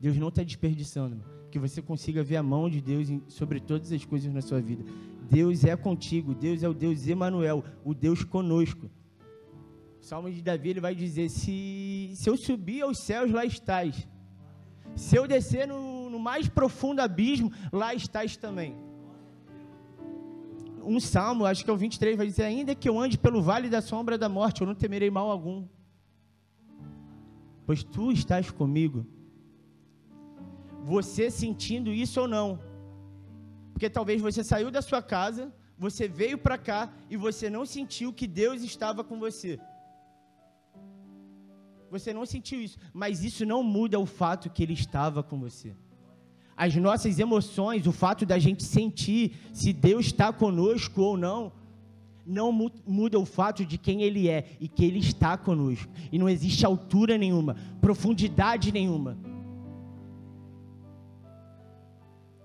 Deus 0.00 0.16
não 0.16 0.28
está 0.28 0.42
desperdiçando, 0.42 1.16
irmão. 1.16 1.41
Que 1.52 1.58
você 1.58 1.82
consiga 1.82 2.22
ver 2.22 2.36
a 2.36 2.42
mão 2.42 2.68
de 2.68 2.80
Deus 2.80 3.08
sobre 3.28 3.60
todas 3.60 3.92
as 3.92 4.04
coisas 4.04 4.32
na 4.32 4.40
sua 4.40 4.60
vida. 4.60 4.82
Deus 5.30 5.64
é 5.64 5.76
contigo, 5.76 6.34
Deus 6.34 6.62
é 6.62 6.68
o 6.68 6.72
Deus 6.72 7.06
Emanuel, 7.06 7.62
o 7.84 7.92
Deus 7.94 8.24
conosco. 8.24 8.90
O 10.00 10.04
Salmo 10.04 10.32
de 10.32 10.40
Davi 10.40 10.70
ele 10.70 10.80
vai 10.80 10.94
dizer: 10.94 11.28
se, 11.28 12.12
se 12.14 12.28
eu 12.28 12.36
subir 12.38 12.80
aos 12.80 13.04
céus, 13.04 13.30
lá 13.30 13.44
estás. 13.44 14.08
Se 14.96 15.14
eu 15.14 15.28
descer 15.28 15.68
no, 15.68 16.08
no 16.08 16.18
mais 16.18 16.48
profundo 16.48 17.00
abismo, 17.00 17.52
lá 17.70 17.94
estás 17.94 18.36
também. 18.36 18.74
Um 20.82 20.98
salmo, 20.98 21.44
acho 21.44 21.64
que 21.64 21.70
é 21.70 21.72
o 21.72 21.76
23, 21.76 22.16
vai 22.16 22.26
dizer: 22.26 22.44
Ainda 22.44 22.74
que 22.74 22.88
eu 22.88 22.98
ande 22.98 23.18
pelo 23.18 23.42
vale 23.42 23.68
da 23.68 23.82
sombra 23.82 24.16
da 24.16 24.28
morte, 24.28 24.62
eu 24.62 24.66
não 24.66 24.74
temerei 24.74 25.10
mal 25.10 25.30
algum, 25.30 25.66
pois 27.66 27.84
tu 27.84 28.10
estás 28.10 28.50
comigo. 28.50 29.06
Você 30.84 31.30
sentindo 31.30 31.92
isso 31.92 32.20
ou 32.20 32.28
não, 32.28 32.58
porque 33.72 33.88
talvez 33.88 34.20
você 34.20 34.44
saiu 34.44 34.70
da 34.70 34.82
sua 34.82 35.02
casa, 35.02 35.52
você 35.78 36.06
veio 36.06 36.38
para 36.38 36.58
cá 36.58 36.92
e 37.10 37.16
você 37.16 37.48
não 37.50 37.64
sentiu 37.66 38.12
que 38.12 38.26
Deus 38.26 38.62
estava 38.62 39.02
com 39.02 39.18
você. 39.18 39.58
Você 41.90 42.12
não 42.12 42.24
sentiu 42.24 42.60
isso, 42.60 42.78
mas 42.92 43.22
isso 43.22 43.44
não 43.44 43.62
muda 43.62 43.98
o 43.98 44.06
fato 44.06 44.48
que 44.48 44.62
Ele 44.62 44.72
estava 44.72 45.22
com 45.22 45.38
você. 45.38 45.74
As 46.56 46.74
nossas 46.76 47.18
emoções, 47.18 47.86
o 47.86 47.92
fato 47.92 48.24
da 48.24 48.38
gente 48.38 48.62
sentir 48.62 49.36
se 49.52 49.72
Deus 49.72 50.06
está 50.06 50.32
conosco 50.32 51.02
ou 51.02 51.16
não, 51.16 51.52
não 52.24 52.52
muda 52.86 53.18
o 53.18 53.26
fato 53.26 53.64
de 53.64 53.76
quem 53.76 54.02
Ele 54.02 54.28
é 54.28 54.56
e 54.60 54.68
que 54.68 54.84
Ele 54.84 55.00
está 55.00 55.36
conosco. 55.36 55.90
E 56.10 56.18
não 56.18 56.28
existe 56.28 56.64
altura 56.64 57.18
nenhuma, 57.18 57.56
profundidade 57.80 58.70
nenhuma. 58.70 59.18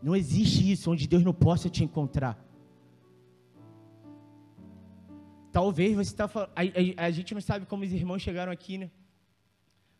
Não 0.02 0.16
existe 0.16 0.72
isso 0.72 0.92
onde 0.92 1.08
Deus 1.08 1.24
não 1.24 1.34
possa 1.34 1.70
te 1.70 1.84
encontrar. 1.84 2.44
Talvez 5.52 5.96
você 5.96 6.12
está 6.12 6.28
falando. 6.28 6.52
A, 6.56 6.62
a, 6.62 7.06
a 7.08 7.12
gente 7.12 7.34
não 7.34 7.42
sabe 7.42 7.66
como 7.66 7.84
os 7.84 7.92
irmãos 7.92 8.22
chegaram 8.22 8.52
aqui, 8.52 8.78
né? 8.78 8.92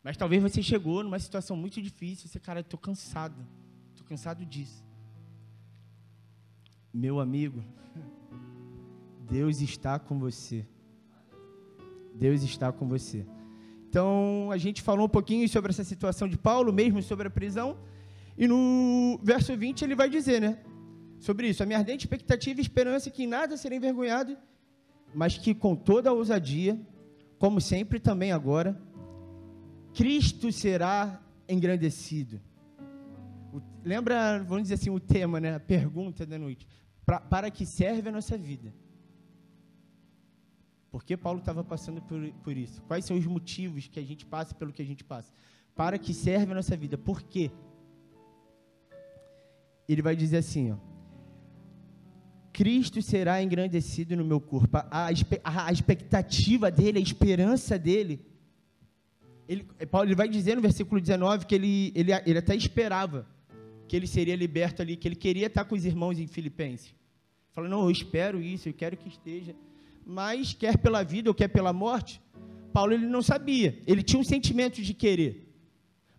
Mas 0.04 0.16
talvez 0.16 0.42
você 0.42 0.62
chegou 0.62 1.04
numa 1.04 1.20
situação 1.20 1.58
muito 1.58 1.82
difícil. 1.82 2.30
Você, 2.30 2.40
cara, 2.40 2.60
estou 2.60 2.80
cansado. 2.80 3.46
Estou 3.90 4.06
cansado 4.06 4.46
disso. 4.46 4.86
Meu 6.94 7.20
amigo, 7.20 7.64
Deus 9.30 9.60
está 9.62 9.98
com 9.98 10.20
você. 10.20 10.66
Deus 12.14 12.44
está 12.44 12.72
com 12.72 12.88
você. 12.88 13.26
Então, 13.90 14.50
a 14.52 14.58
gente 14.58 14.82
falou 14.82 15.06
um 15.06 15.10
pouquinho 15.10 15.48
sobre 15.50 15.72
essa 15.72 15.84
situação 15.84 16.28
de 16.28 16.38
Paulo, 16.38 16.72
mesmo 16.72 17.02
sobre 17.02 17.28
a 17.28 17.32
prisão. 17.32 17.78
E 18.38 18.48
no 18.48 19.20
verso 19.24 19.56
20 19.58 19.82
ele 19.84 19.96
vai 19.96 20.10
dizer, 20.10 20.40
né? 20.40 20.60
Sobre 21.20 21.50
isso, 21.50 21.64
a 21.64 21.66
minha 21.66 21.80
ardente 21.80 22.06
expectativa 22.06 22.60
e 22.60 22.62
esperança 22.62 23.10
é 23.10 23.12
que 23.12 23.24
em 23.24 23.28
nada 23.28 23.58
serei 23.58 23.80
envergonhado, 23.80 24.38
mas 25.14 25.38
que 25.38 25.56
com 25.56 25.76
toda 25.76 26.10
a 26.10 26.14
ousadia, 26.14 26.80
como 27.40 27.60
sempre 27.60 28.00
também 28.00 28.32
agora, 28.32 28.80
Cristo 29.94 30.52
será 30.52 31.20
engrandecido. 31.50 32.40
O, 33.52 33.60
lembra, 33.84 34.44
vamos 34.44 34.64
dizer 34.64 34.76
assim, 34.76 34.92
o 34.92 35.00
tema, 35.00 35.40
né? 35.40 35.56
A 35.56 35.60
pergunta 35.60 36.26
da 36.26 36.38
noite. 36.38 36.68
Pra, 37.04 37.20
para 37.20 37.50
que 37.50 37.66
serve 37.66 38.10
a 38.10 38.12
nossa 38.12 38.38
vida? 38.38 38.72
Por 40.92 41.04
que 41.04 41.18
Paulo 41.18 41.40
estava 41.40 41.64
passando 41.64 42.02
por, 42.02 42.32
por 42.44 42.56
isso? 42.56 42.82
Quais 42.84 43.06
são 43.06 43.18
os 43.18 43.26
motivos 43.26 43.88
que 43.88 44.00
a 44.00 44.04
gente 44.04 44.26
passa 44.26 44.54
pelo 44.54 44.72
que 44.72 44.82
a 44.82 44.86
gente 44.86 45.04
passa? 45.04 45.32
Para 45.76 45.98
que 45.98 46.14
serve 46.14 46.52
a 46.52 46.56
nossa 46.56 46.76
vida? 46.78 46.98
Por 46.98 47.24
quê? 47.24 47.52
Ele 49.88 50.02
vai 50.02 50.16
dizer 50.16 50.38
assim, 50.38 50.72
ó. 50.72 50.76
Cristo 52.54 53.02
será 53.02 53.42
engrandecido 53.42 54.16
no 54.16 54.26
meu 54.26 54.42
corpo. 54.42 54.78
A, 54.78 55.10
a, 55.44 55.68
a 55.68 55.72
expectativa 55.72 56.72
dele, 56.72 56.98
a 56.98 57.02
esperança 57.02 57.78
dele 57.78 58.26
ele, 59.48 59.64
Paulo 59.90 60.08
ele 60.08 60.16
vai 60.16 60.28
dizer 60.28 60.56
no 60.56 60.62
versículo 60.62 61.00
19 61.00 61.46
que 61.46 61.56
ele, 61.56 61.94
ele, 61.96 62.12
ele 62.26 62.38
até 62.38 62.56
esperava 62.56 63.26
que 63.88 63.96
ele 63.96 64.06
seria 64.06 64.36
liberto 64.36 64.82
ali, 64.82 64.98
que 64.98 65.08
ele 65.08 65.16
queria 65.16 65.48
estar 65.48 65.64
com 65.64 65.74
os 65.74 65.86
irmãos 65.86 66.20
em 66.20 66.28
Filipenses. 66.28 66.94
Falou, 67.54 67.70
não, 67.70 67.84
eu 67.84 67.92
espero 67.92 68.42
isso, 68.42 68.68
eu 68.68 68.74
quero 68.74 68.98
que 68.98 69.08
esteja. 69.08 69.56
Mas, 70.06 70.54
quer 70.54 70.78
pela 70.78 71.04
vida 71.04 71.30
ou 71.30 71.34
quer 71.34 71.48
pela 71.48 71.72
morte, 71.72 72.22
Paulo 72.74 72.94
ele 72.94 73.06
não 73.06 73.22
sabia. 73.22 73.82
Ele 73.88 74.04
tinha 74.04 74.20
um 74.20 74.26
sentimento 74.26 74.82
de 74.82 74.94
querer. 74.94 75.50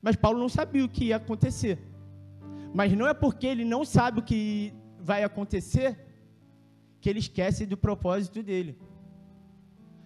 Mas 0.00 0.16
Paulo 0.16 0.38
não 0.38 0.48
sabia 0.48 0.84
o 0.84 0.88
que 0.88 1.06
ia 1.06 1.16
acontecer. 1.16 1.78
Mas 2.74 2.92
não 2.92 3.06
é 3.06 3.14
porque 3.14 3.46
ele 3.46 3.64
não 3.64 3.84
sabe 3.84 4.20
o 4.20 4.22
que 4.22 4.72
vai 5.00 5.24
acontecer 5.24 5.98
que 7.00 7.08
ele 7.08 7.18
esquece 7.18 7.64
do 7.64 7.76
propósito 7.76 8.42
dele. 8.42 8.76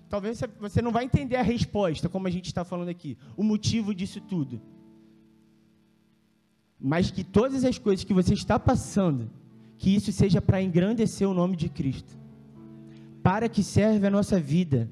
Talvez 0.08 0.40
você 0.60 0.82
não 0.82 0.92
vai 0.92 1.04
entender 1.04 1.36
a 1.36 1.42
resposta, 1.42 2.08
como 2.08 2.26
a 2.26 2.30
gente 2.30 2.46
está 2.46 2.64
falando 2.64 2.90
aqui, 2.90 3.16
o 3.36 3.42
motivo 3.42 3.94
disso 3.94 4.20
tudo. 4.20 4.60
Mas 6.78 7.10
que 7.10 7.24
todas 7.24 7.64
as 7.64 7.78
coisas 7.78 8.04
que 8.04 8.12
você 8.12 8.34
está 8.34 8.58
passando, 8.58 9.30
que 9.78 9.94
isso 9.94 10.12
seja 10.12 10.40
para 10.40 10.60
engrandecer 10.60 11.28
o 11.28 11.34
nome 11.34 11.56
de 11.56 11.68
Cristo. 11.68 12.18
Para 13.22 13.48
que 13.48 13.62
serve 13.62 14.06
a 14.06 14.10
nossa 14.10 14.38
vida. 14.38 14.90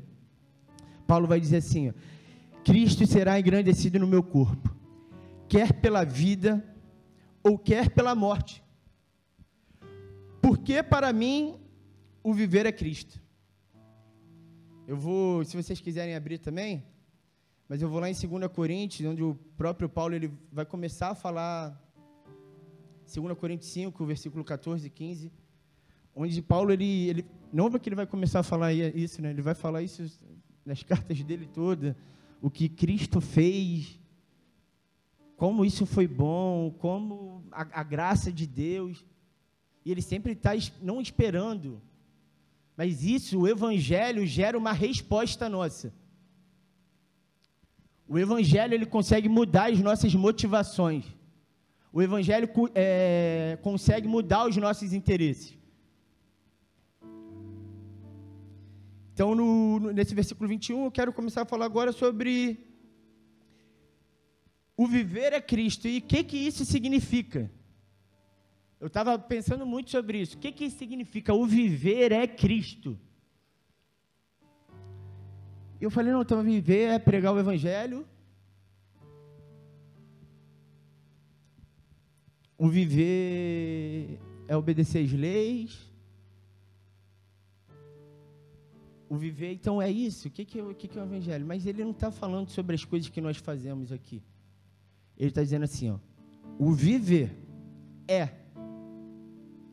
Paulo 1.06 1.26
vai 1.26 1.40
dizer 1.40 1.58
assim: 1.58 1.90
ó, 1.90 1.92
Cristo 2.64 3.06
será 3.06 3.38
engrandecido 3.38 3.98
no 3.98 4.06
meu 4.06 4.22
corpo, 4.22 4.74
quer 5.48 5.72
pela 5.72 6.04
vida 6.04 6.64
ou 7.42 7.58
quer 7.58 7.90
pela 7.90 8.14
morte. 8.14 8.62
Porque 10.40 10.82
para 10.82 11.12
mim 11.12 11.60
o 12.22 12.32
viver 12.32 12.66
é 12.66 12.72
Cristo 12.72 13.20
eu 14.90 14.96
vou, 14.96 15.44
se 15.44 15.56
vocês 15.56 15.80
quiserem 15.80 16.16
abrir 16.16 16.38
também, 16.38 16.82
mas 17.68 17.80
eu 17.80 17.88
vou 17.88 18.00
lá 18.00 18.10
em 18.10 18.12
2 18.12 18.52
Coríntios, 18.52 19.08
onde 19.08 19.22
o 19.22 19.36
próprio 19.56 19.88
Paulo 19.88 20.16
ele 20.16 20.32
vai 20.50 20.66
começar 20.66 21.10
a 21.10 21.14
falar 21.14 21.80
2 23.06 23.38
Coríntios 23.38 23.70
5, 23.70 24.04
versículo 24.04 24.42
14 24.42 24.84
e 24.84 24.90
15, 24.90 25.30
onde 26.12 26.42
Paulo 26.42 26.72
ele, 26.72 27.08
ele 27.08 27.24
não 27.52 27.68
é 27.68 27.78
que 27.78 27.88
ele 27.88 27.94
vai 27.94 28.04
começar 28.04 28.40
a 28.40 28.42
falar 28.42 28.72
isso, 28.72 29.22
né? 29.22 29.30
Ele 29.30 29.40
vai 29.40 29.54
falar 29.54 29.80
isso 29.80 30.02
nas 30.66 30.82
cartas 30.90 31.22
dele 31.22 31.46
toda, 31.46 31.96
o 32.42 32.50
que 32.50 32.68
Cristo 32.68 33.20
fez, 33.20 33.99
como 35.40 35.64
isso 35.64 35.84
foi 35.94 36.06
bom, 36.06 36.70
como 36.78 37.42
a, 37.50 37.80
a 37.80 37.82
graça 37.82 38.30
de 38.30 38.46
Deus. 38.46 39.04
E 39.84 39.90
ele 39.90 40.02
sempre 40.02 40.32
está 40.32 40.52
não 40.80 41.00
esperando 41.00 41.80
mas 42.80 43.04
isso, 43.04 43.40
o 43.40 43.46
Evangelho 43.46 44.24
gera 44.26 44.56
uma 44.56 44.72
resposta 44.72 45.50
nossa. 45.50 45.92
O 48.08 48.18
Evangelho 48.18 48.72
ele 48.72 48.86
consegue 48.86 49.28
mudar 49.28 49.70
as 49.70 49.78
nossas 49.80 50.14
motivações. 50.14 51.04
O 51.92 52.00
Evangelho 52.00 52.48
é, 52.74 53.58
consegue 53.60 54.08
mudar 54.08 54.48
os 54.48 54.56
nossos 54.56 54.94
interesses. 54.94 55.58
Então, 59.12 59.34
no, 59.34 59.92
nesse 59.92 60.14
versículo 60.14 60.48
21, 60.48 60.86
eu 60.86 60.90
quero 60.90 61.12
começar 61.12 61.42
a 61.42 61.50
falar 61.52 61.66
agora 61.66 61.92
sobre 61.92 62.66
o 64.82 64.86
viver 64.86 65.34
é 65.34 65.42
Cristo 65.42 65.86
e 65.86 65.98
o 65.98 66.00
que, 66.00 66.24
que 66.24 66.38
isso 66.38 66.64
significa. 66.64 67.50
Eu 68.80 68.86
estava 68.86 69.18
pensando 69.18 69.66
muito 69.66 69.90
sobre 69.90 70.22
isso. 70.22 70.38
O 70.38 70.40
que, 70.40 70.50
que 70.50 70.70
significa 70.70 71.34
o 71.34 71.44
viver 71.44 72.12
é 72.12 72.26
Cristo? 72.26 72.98
Eu 75.78 75.90
falei, 75.90 76.14
não, 76.14 76.22
então 76.22 76.42
viver 76.42 76.88
é 76.88 76.98
pregar 76.98 77.34
o 77.34 77.38
evangelho. 77.38 78.08
O 82.56 82.70
viver 82.70 84.18
é 84.48 84.56
obedecer 84.56 85.04
às 85.04 85.12
leis. 85.12 85.92
O 89.10 89.16
viver, 89.18 89.52
então, 89.52 89.82
é 89.82 89.90
isso. 89.90 90.28
O 90.28 90.30
que, 90.30 90.42
que, 90.42 90.58
é, 90.58 90.62
o, 90.62 90.74
que, 90.74 90.88
que 90.88 90.98
é 90.98 91.02
o 91.02 91.04
evangelho? 91.04 91.44
Mas 91.44 91.66
ele 91.66 91.84
não 91.84 91.90
está 91.90 92.10
falando 92.10 92.48
sobre 92.48 92.74
as 92.74 92.82
coisas 92.82 93.10
que 93.10 93.20
nós 93.20 93.36
fazemos 93.36 93.92
aqui. 93.92 94.22
Ele 95.20 95.28
está 95.28 95.42
dizendo 95.42 95.64
assim, 95.64 95.90
ó. 95.90 95.98
O 96.58 96.72
viver 96.72 97.30
é 98.08 98.30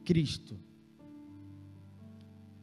Cristo. 0.04 0.60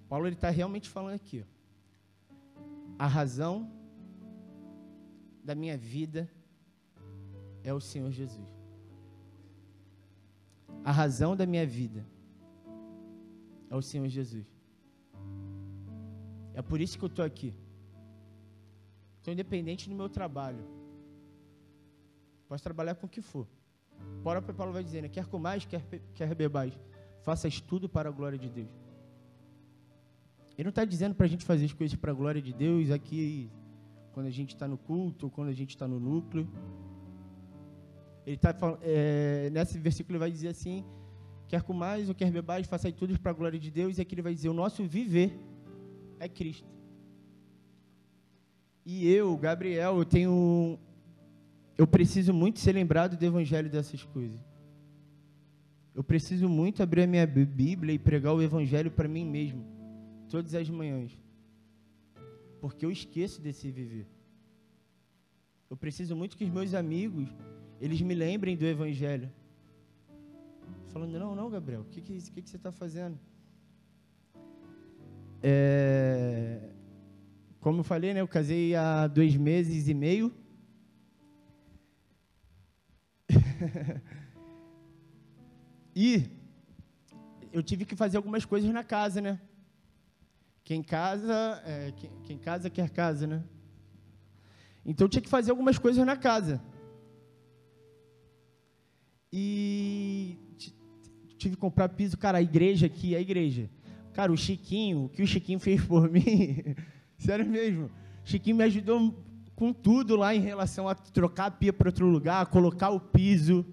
Paulo 0.06 0.28
está 0.28 0.50
realmente 0.50 0.90
falando 0.90 1.14
aqui. 1.14 1.42
Ó. 1.42 2.64
A 2.98 3.06
razão 3.06 3.72
da 5.42 5.54
minha 5.54 5.78
vida 5.78 6.30
é 7.62 7.72
o 7.72 7.80
Senhor 7.80 8.10
Jesus. 8.10 8.46
A 10.84 10.92
razão 10.92 11.34
da 11.34 11.46
minha 11.46 11.66
vida 11.66 12.04
é 13.70 13.74
o 13.74 13.80
Senhor 13.80 14.08
Jesus. 14.08 14.46
É 16.52 16.60
por 16.60 16.82
isso 16.82 16.98
que 16.98 17.04
eu 17.04 17.08
estou 17.08 17.24
aqui. 17.24 17.54
Estou 19.16 19.32
independente 19.32 19.88
do 19.88 19.94
meu 19.94 20.10
trabalho. 20.10 20.73
Posso 22.48 22.62
trabalhar 22.62 22.94
com 22.94 23.06
o 23.06 23.08
que 23.08 23.20
for. 23.20 23.46
O 24.18 24.22
próprio 24.22 24.54
Paulo 24.54 24.72
vai 24.72 24.84
dizendo, 24.84 25.08
quer 25.08 25.26
mais, 25.38 25.64
quer, 25.64 25.82
quer 26.14 26.34
bebais. 26.34 26.78
Faças 27.22 27.60
tudo 27.60 27.88
para 27.88 28.08
a 28.08 28.12
glória 28.12 28.38
de 28.38 28.48
Deus. 28.48 28.68
Ele 30.56 30.64
não 30.64 30.70
está 30.70 30.84
dizendo 30.84 31.14
para 31.14 31.26
a 31.26 31.28
gente 31.28 31.44
fazer 31.44 31.64
as 31.64 31.72
coisas 31.72 31.96
para 31.96 32.12
a 32.12 32.14
glória 32.14 32.40
de 32.40 32.52
Deus 32.52 32.90
aqui, 32.90 33.50
quando 34.12 34.26
a 34.26 34.30
gente 34.30 34.54
está 34.54 34.68
no 34.68 34.78
culto, 34.78 35.28
quando 35.30 35.48
a 35.48 35.52
gente 35.52 35.70
está 35.70 35.88
no 35.88 35.98
núcleo. 35.98 36.48
Ele 38.24 38.36
está 38.36 38.54
é, 38.82 39.50
nesse 39.50 39.78
versículo 39.78 40.12
ele 40.12 40.20
vai 40.20 40.30
dizer 40.30 40.48
assim: 40.48 40.84
quer 41.48 41.62
com 41.62 41.72
mais 41.72 42.08
ou 42.08 42.14
quer 42.14 42.30
bebais, 42.30 42.66
faça 42.66 42.90
tudo 42.92 43.18
para 43.18 43.32
a 43.32 43.34
glória 43.34 43.58
de 43.58 43.70
Deus. 43.70 43.98
E 43.98 44.00
aqui 44.00 44.14
ele 44.14 44.22
vai 44.22 44.34
dizer: 44.34 44.48
o 44.48 44.54
nosso 44.54 44.84
viver 44.84 45.36
é 46.20 46.28
Cristo. 46.28 46.68
E 48.86 49.08
eu, 49.08 49.36
Gabriel, 49.36 49.98
eu 49.98 50.04
tenho. 50.04 50.78
Eu 51.76 51.86
preciso 51.86 52.32
muito 52.32 52.60
ser 52.60 52.72
lembrado 52.72 53.16
do 53.16 53.24
evangelho 53.24 53.70
dessas 53.70 54.02
coisas. 54.04 54.40
Eu 55.94 56.02
preciso 56.02 56.48
muito 56.48 56.82
abrir 56.82 57.02
a 57.02 57.06
minha 57.06 57.26
Bíblia 57.26 57.94
e 57.94 57.98
pregar 57.98 58.34
o 58.34 58.42
evangelho 58.42 58.90
para 58.90 59.08
mim 59.08 59.24
mesmo 59.24 59.74
todas 60.34 60.52
as 60.54 60.68
manhãs. 60.68 61.16
Porque 62.60 62.84
eu 62.84 62.90
esqueço 62.90 63.40
desse 63.40 63.70
viver. 63.70 64.06
Eu 65.70 65.76
preciso 65.76 66.16
muito 66.16 66.36
que 66.36 66.44
os 66.44 66.50
meus 66.50 66.74
amigos, 66.74 67.28
eles 67.80 68.00
me 68.00 68.14
lembrem 68.14 68.56
do 68.56 68.64
Evangelho. 68.64 69.30
Falando, 70.88 71.18
não, 71.18 71.36
não, 71.36 71.48
Gabriel, 71.48 71.82
o 71.82 71.84
que, 71.84 72.00
que, 72.00 72.18
que, 72.32 72.42
que 72.42 72.50
você 72.50 72.56
está 72.56 72.72
fazendo? 72.72 73.16
É, 75.40 76.58
como 77.60 77.80
eu 77.80 77.84
falei, 77.84 78.12
né, 78.12 78.20
eu 78.20 78.28
casei 78.28 78.74
há 78.74 79.06
dois 79.06 79.36
meses 79.36 79.86
e 79.86 79.94
meio. 79.94 80.32
e 85.94 86.30
eu 87.52 87.62
tive 87.62 87.84
que 87.84 87.96
fazer 87.96 88.16
algumas 88.16 88.44
coisas 88.44 88.70
na 88.72 88.82
casa, 88.82 89.20
né? 89.20 89.40
Quem 90.64 90.82
casa, 90.82 91.62
é, 91.66 91.92
quem, 91.92 92.10
quem 92.24 92.38
casa 92.38 92.70
quer 92.70 92.90
casa, 92.90 93.26
né? 93.26 93.44
Então 94.84 95.04
eu 95.06 95.08
tinha 95.08 95.22
que 95.22 95.28
fazer 95.28 95.50
algumas 95.50 95.78
coisas 95.78 96.04
na 96.04 96.16
casa. 96.16 96.60
E 99.32 100.38
tive 101.36 101.56
que 101.56 101.60
comprar 101.60 101.88
piso, 101.88 102.16
cara, 102.16 102.38
a 102.38 102.42
igreja 102.42 102.86
aqui, 102.86 103.14
a 103.14 103.20
igreja. 103.20 103.68
Cara, 104.12 104.32
o 104.32 104.36
Chiquinho, 104.36 105.04
o 105.04 105.08
que 105.08 105.22
o 105.22 105.26
Chiquinho 105.26 105.58
fez 105.58 105.84
por 105.84 106.08
mim, 106.10 106.74
sério 107.18 107.46
mesmo. 107.46 107.90
Chiquinho 108.24 108.56
me 108.56 108.64
ajudou 108.64 109.14
com 109.54 109.72
tudo 109.72 110.16
lá 110.16 110.34
em 110.34 110.40
relação 110.40 110.88
a 110.88 110.94
trocar 110.94 111.46
a 111.46 111.50
pia 111.50 111.72
para 111.72 111.88
outro 111.88 112.06
lugar, 112.06 112.46
colocar 112.46 112.90
o 112.90 113.00
piso. 113.00 113.64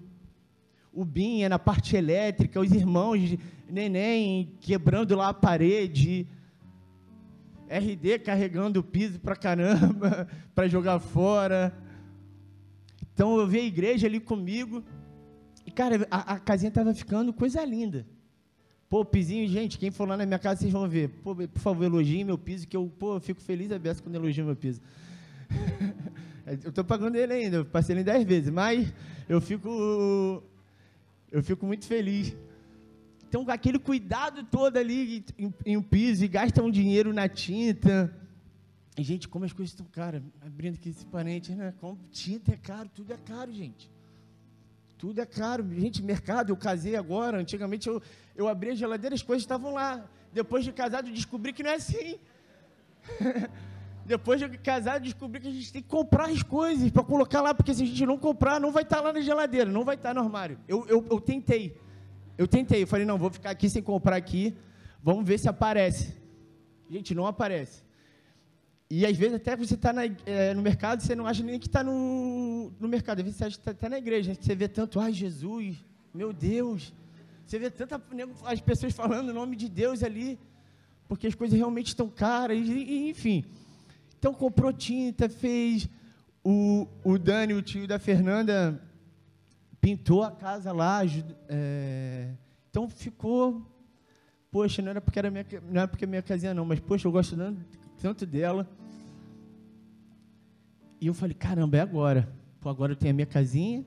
O 0.93 1.05
Binha 1.05 1.47
na 1.47 1.57
parte 1.57 1.95
elétrica, 1.95 2.59
os 2.59 2.71
irmãos, 2.71 3.37
neném 3.69 4.55
quebrando 4.59 5.15
lá 5.15 5.29
a 5.29 5.33
parede. 5.33 6.27
RD 7.69 8.19
carregando 8.19 8.81
o 8.81 8.83
piso 8.83 9.17
pra 9.19 9.35
caramba, 9.35 10.27
para 10.53 10.67
jogar 10.67 10.99
fora. 10.99 11.73
Então 13.13 13.37
eu 13.39 13.47
vi 13.47 13.59
a 13.59 13.63
igreja 13.63 14.07
ali 14.07 14.19
comigo. 14.19 14.83
E, 15.65 15.71
cara, 15.71 16.05
a, 16.11 16.33
a 16.33 16.39
casinha 16.39 16.71
tava 16.71 16.93
ficando 16.93 17.31
coisa 17.31 17.63
linda. 17.63 18.05
Pô, 18.89 19.05
pisinho, 19.05 19.47
gente, 19.47 19.79
quem 19.79 19.89
for 19.89 20.05
lá 20.05 20.17
na 20.17 20.25
minha 20.25 20.37
casa, 20.37 20.59
vocês 20.59 20.73
vão 20.73 20.87
ver. 20.89 21.07
Pô, 21.23 21.33
por 21.33 21.59
favor, 21.59 21.85
elogiem 21.85 22.25
meu 22.25 22.37
piso, 22.37 22.67
que 22.67 22.75
eu, 22.75 22.91
pô, 22.99 23.15
eu 23.15 23.21
fico 23.21 23.39
feliz 23.39 23.71
a 23.71 23.79
beça 23.79 24.03
quando 24.03 24.15
elogio 24.15 24.43
meu 24.43 24.55
piso. 24.55 24.81
eu 26.63 26.71
tô 26.71 26.83
pagando 26.83 27.15
ele 27.15 27.33
ainda, 27.33 27.57
eu 27.57 27.65
passei 27.65 27.95
ele 27.95 28.03
dez 28.03 28.23
vezes, 28.23 28.49
mas 28.49 28.93
eu 29.27 29.39
fico. 29.39 30.43
Eu 31.31 31.41
fico 31.41 31.65
muito 31.65 31.85
feliz. 31.85 32.35
Então, 33.27 33.45
aquele 33.47 33.79
cuidado 33.79 34.43
todo 34.43 34.75
ali 34.75 35.23
em, 35.37 35.53
em 35.65 35.77
um 35.77 35.81
piso 35.81 36.25
e 36.25 36.27
gastam 36.27 36.69
dinheiro 36.69 37.13
na 37.13 37.29
tinta. 37.29 38.13
E, 38.97 39.03
gente, 39.03 39.29
como 39.29 39.45
as 39.45 39.53
coisas 39.53 39.71
estão 39.71 39.85
caras. 39.85 40.21
Abrindo 40.41 40.75
aqui 40.75 40.89
esse 40.89 41.05
parente, 41.05 41.53
né? 41.53 41.73
Como 41.79 41.97
tinta 42.11 42.51
é 42.51 42.57
caro, 42.57 42.89
tudo 42.93 43.13
é 43.13 43.17
caro, 43.17 43.53
gente. 43.53 43.89
Tudo 44.97 45.21
é 45.21 45.25
caro. 45.25 45.65
Gente, 45.73 46.03
mercado, 46.03 46.49
eu 46.49 46.57
casei 46.57 46.97
agora. 46.97 47.39
Antigamente 47.39 47.87
eu, 47.87 48.01
eu 48.35 48.49
abri 48.49 48.71
a 48.71 48.75
geladeira, 48.75 49.15
as 49.15 49.23
coisas 49.23 49.43
estavam 49.43 49.73
lá. 49.73 50.05
Depois 50.33 50.65
de 50.65 50.73
casado, 50.73 51.09
descobri 51.09 51.53
que 51.53 51.63
não 51.63 51.69
é 51.71 51.75
assim. 51.75 52.19
Depois 54.11 54.41
de 54.41 54.57
casado, 54.57 55.03
descobri 55.03 55.39
que 55.39 55.47
a 55.47 55.51
gente 55.51 55.71
tem 55.71 55.81
que 55.81 55.87
comprar 55.87 56.25
as 56.25 56.43
coisas 56.43 56.91
para 56.91 57.01
colocar 57.01 57.41
lá, 57.41 57.53
porque 57.53 57.73
se 57.73 57.83
a 57.83 57.85
gente 57.85 58.05
não 58.05 58.17
comprar, 58.17 58.59
não 58.59 58.69
vai 58.69 58.83
estar 58.83 58.99
lá 58.99 59.13
na 59.13 59.21
geladeira, 59.21 59.71
não 59.71 59.85
vai 59.85 59.95
estar 59.95 60.13
no 60.13 60.19
armário. 60.19 60.59
Eu, 60.67 60.85
eu, 60.89 61.07
eu 61.09 61.21
tentei. 61.21 61.77
Eu 62.37 62.45
tentei, 62.45 62.83
eu 62.83 62.87
falei, 62.87 63.05
não, 63.05 63.17
vou 63.17 63.31
ficar 63.31 63.51
aqui 63.51 63.69
sem 63.69 63.81
comprar 63.81 64.17
aqui, 64.17 64.53
vamos 65.01 65.25
ver 65.25 65.37
se 65.37 65.47
aparece. 65.47 66.13
Gente, 66.89 67.15
não 67.15 67.25
aparece. 67.25 67.83
E 68.89 69.05
às 69.05 69.15
vezes 69.15 69.35
até 69.35 69.55
você 69.55 69.75
está 69.75 69.93
é, 70.25 70.53
no 70.53 70.61
mercado, 70.61 71.01
você 71.01 71.15
não 71.15 71.25
acha 71.25 71.41
nem 71.41 71.57
que 71.57 71.67
está 71.67 71.81
no, 71.81 72.69
no 72.77 72.89
mercado. 72.89 73.19
Às 73.19 73.23
vezes 73.23 73.37
você 73.37 73.45
acha 73.45 73.55
que 73.55 73.61
está 73.61 73.71
até 73.71 73.87
na 73.87 73.97
igreja. 73.97 74.35
Você 74.37 74.53
vê 74.53 74.67
tanto, 74.67 74.99
ai 74.99 75.13
Jesus, 75.13 75.77
meu 76.13 76.33
Deus. 76.33 76.93
Você 77.45 77.57
vê 77.57 77.69
tanta 77.69 78.01
as 78.43 78.59
pessoas 78.59 78.91
falando 78.91 79.29
o 79.29 79.33
nome 79.33 79.55
de 79.55 79.69
Deus 79.69 80.03
ali, 80.03 80.37
porque 81.07 81.27
as 81.27 81.35
coisas 81.35 81.57
realmente 81.57 81.87
estão 81.87 82.09
caras, 82.09 82.57
e, 82.57 83.09
enfim. 83.09 83.45
Então 84.21 84.35
comprou 84.35 84.71
tinta, 84.71 85.27
fez. 85.27 85.89
O, 86.43 86.87
o 87.03 87.17
Dani, 87.17 87.55
o 87.55 87.61
tio 87.63 87.87
da 87.87 87.97
Fernanda, 87.97 88.79
pintou 89.81 90.21
a 90.21 90.29
casa 90.29 90.71
lá. 90.71 90.99
É, 91.49 92.29
então 92.69 92.87
ficou. 92.87 93.65
Poxa, 94.51 94.79
não 94.79 94.91
era 94.91 95.01
porque 95.01 95.17
era 95.17 95.31
minha, 95.31 95.43
não 95.63 95.81
era 95.81 95.87
porque 95.87 96.05
é 96.05 96.07
minha 96.07 96.21
casinha 96.21 96.53
não, 96.53 96.63
mas 96.63 96.79
poxa, 96.79 97.07
eu 97.07 97.11
gosto 97.11 97.35
tanto 97.99 98.23
dela. 98.27 98.69
E 100.99 101.07
eu 101.07 101.15
falei, 101.15 101.33
caramba, 101.33 101.77
é 101.77 101.79
agora. 101.79 102.31
Pô, 102.59 102.69
agora 102.69 102.91
eu 102.91 102.95
tenho 102.95 103.13
a 103.13 103.15
minha 103.15 103.25
casinha. 103.25 103.83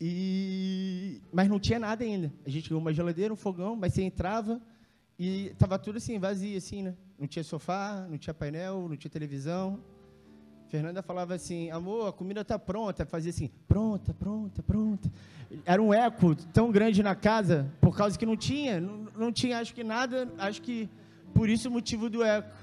E 0.00 1.20
mas 1.30 1.46
não 1.46 1.60
tinha 1.60 1.78
nada 1.78 2.02
ainda. 2.02 2.32
A 2.46 2.48
gente 2.48 2.70
ganhou 2.70 2.80
uma 2.80 2.94
geladeira, 2.94 3.34
um 3.34 3.36
fogão, 3.36 3.76
mas 3.76 3.92
você 3.92 4.02
entrava 4.02 4.62
e 5.18 5.48
estava 5.48 5.78
tudo 5.78 5.98
assim, 5.98 6.18
vazio 6.18 6.56
assim, 6.56 6.84
né? 6.84 6.94
Não 7.20 7.26
tinha 7.26 7.44
sofá, 7.44 8.06
não 8.08 8.16
tinha 8.16 8.32
painel, 8.32 8.88
não 8.88 8.96
tinha 8.96 9.10
televisão. 9.10 9.78
Fernanda 10.70 11.02
falava 11.02 11.34
assim, 11.34 11.70
amor, 11.70 12.08
a 12.08 12.12
comida 12.12 12.40
está 12.40 12.58
pronta. 12.58 13.04
Fazia 13.04 13.28
assim, 13.28 13.50
pronta, 13.68 14.14
pronta, 14.14 14.62
pronta. 14.62 15.12
Era 15.66 15.82
um 15.82 15.92
eco 15.92 16.34
tão 16.34 16.72
grande 16.72 17.02
na 17.02 17.14
casa, 17.14 17.70
por 17.78 17.94
causa 17.94 18.18
que 18.18 18.24
não 18.24 18.38
tinha, 18.38 18.80
não, 18.80 19.08
não 19.14 19.32
tinha, 19.32 19.58
acho 19.58 19.74
que 19.74 19.84
nada, 19.84 20.32
acho 20.38 20.62
que 20.62 20.88
por 21.34 21.50
isso 21.50 21.68
o 21.68 21.72
motivo 21.72 22.08
do 22.08 22.22
eco. 22.22 22.56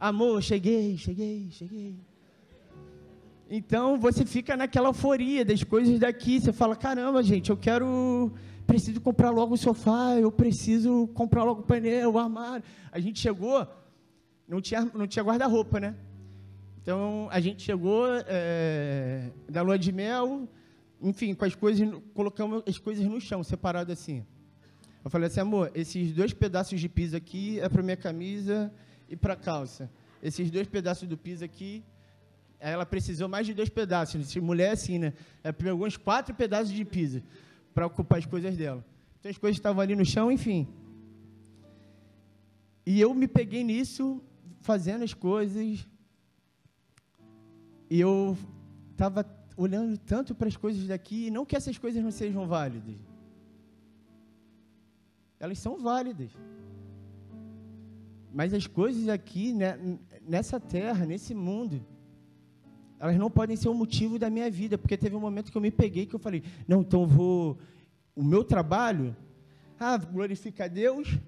Amor, 0.00 0.42
cheguei, 0.42 0.96
cheguei, 0.96 1.48
cheguei. 1.50 1.94
Então 3.50 3.98
você 3.98 4.24
fica 4.24 4.56
naquela 4.56 4.88
euforia 4.88 5.44
das 5.44 5.62
coisas 5.62 5.98
daqui. 5.98 6.40
Você 6.40 6.54
fala, 6.54 6.74
caramba, 6.74 7.22
gente, 7.22 7.50
eu 7.50 7.56
quero, 7.56 8.32
preciso 8.72 9.02
comprar 9.02 9.28
logo 9.28 9.52
o 9.52 9.58
sofá, 9.58 10.16
eu 10.18 10.32
preciso 10.32 11.06
comprar 11.08 11.44
logo 11.44 11.60
o 11.60 11.62
painel, 11.62 12.14
o 12.14 12.18
armário. 12.18 12.64
A 12.90 12.98
gente 12.98 13.20
chegou, 13.20 13.68
não 14.48 14.62
tinha, 14.62 14.90
não 14.94 15.06
tinha 15.06 15.22
guarda-roupa, 15.22 15.78
né? 15.78 15.94
Então 16.80 17.28
a 17.30 17.38
gente 17.38 17.62
chegou 17.62 18.06
é, 18.26 19.28
da 19.46 19.60
lua 19.60 19.78
de 19.78 19.92
mel, 19.92 20.48
enfim, 21.02 21.34
com 21.34 21.44
as 21.44 21.54
coisas, 21.54 21.86
colocamos 22.14 22.62
as 22.66 22.78
coisas 22.78 23.04
no 23.04 23.20
chão, 23.20 23.44
separado 23.44 23.92
assim. 23.92 24.24
Eu 25.04 25.10
falei 25.10 25.26
assim, 25.26 25.40
amor, 25.40 25.70
esses 25.74 26.10
dois 26.12 26.32
pedaços 26.32 26.80
de 26.80 26.88
piso 26.88 27.14
aqui 27.14 27.60
é 27.60 27.68
para 27.68 27.82
minha 27.82 27.96
camisa 27.96 28.72
e 29.06 29.14
para 29.14 29.36
calça. 29.36 29.90
esses 30.22 30.50
dois 30.50 30.66
pedaços 30.66 31.06
do 31.06 31.18
piso 31.18 31.44
aqui, 31.44 31.84
ela 32.58 32.86
precisou 32.86 33.28
mais 33.28 33.46
de 33.46 33.52
dois 33.52 33.68
pedaços. 33.68 34.34
Mulher 34.36 34.70
assim, 34.70 34.98
né? 34.98 35.12
Ela 35.44 35.52
pegou 35.52 35.86
uns 35.86 35.98
quatro 35.98 36.34
pedaços 36.34 36.72
de 36.72 36.86
piso 36.86 37.22
para 37.74 37.86
ocupar 37.86 38.18
as 38.18 38.26
coisas 38.26 38.56
dela. 38.56 38.84
Então 39.18 39.30
as 39.30 39.38
coisas 39.38 39.56
estavam 39.56 39.80
ali 39.80 39.94
no 39.94 40.04
chão, 40.04 40.30
enfim. 40.30 40.66
E 42.84 43.00
eu 43.00 43.14
me 43.14 43.28
peguei 43.28 43.62
nisso, 43.62 44.20
fazendo 44.60 45.04
as 45.04 45.14
coisas. 45.14 45.86
E 47.88 48.00
eu 48.00 48.36
estava 48.90 49.24
olhando 49.56 49.96
tanto 49.98 50.34
para 50.34 50.48
as 50.48 50.56
coisas 50.56 50.86
daqui, 50.86 51.30
não 51.30 51.44
que 51.44 51.56
essas 51.56 51.78
coisas 51.78 52.02
não 52.02 52.10
sejam 52.10 52.46
válidas. 52.46 52.96
Elas 55.38 55.58
são 55.58 55.76
válidas. 55.78 56.30
Mas 58.32 58.54
as 58.54 58.66
coisas 58.66 59.08
aqui, 59.08 59.52
né, 59.52 59.78
nessa 60.26 60.58
terra, 60.58 61.04
nesse 61.04 61.34
mundo, 61.34 61.84
elas 63.02 63.16
não 63.16 63.28
podem 63.28 63.56
ser 63.56 63.68
o 63.68 63.74
motivo 63.74 64.16
da 64.16 64.30
minha 64.30 64.48
vida, 64.48 64.78
porque 64.78 64.96
teve 64.96 65.16
um 65.16 65.20
momento 65.20 65.50
que 65.50 65.58
eu 65.58 65.60
me 65.60 65.72
peguei 65.72 66.06
que 66.06 66.14
eu 66.14 66.20
falei, 66.20 66.40
não, 66.68 66.82
então 66.82 67.00
eu 67.00 67.06
vou, 67.08 67.58
o 68.14 68.22
meu 68.22 68.44
trabalho, 68.44 69.16
ah, 69.76 69.96
glorifica 69.96 70.66
a 70.66 70.68
Deus, 70.68 71.18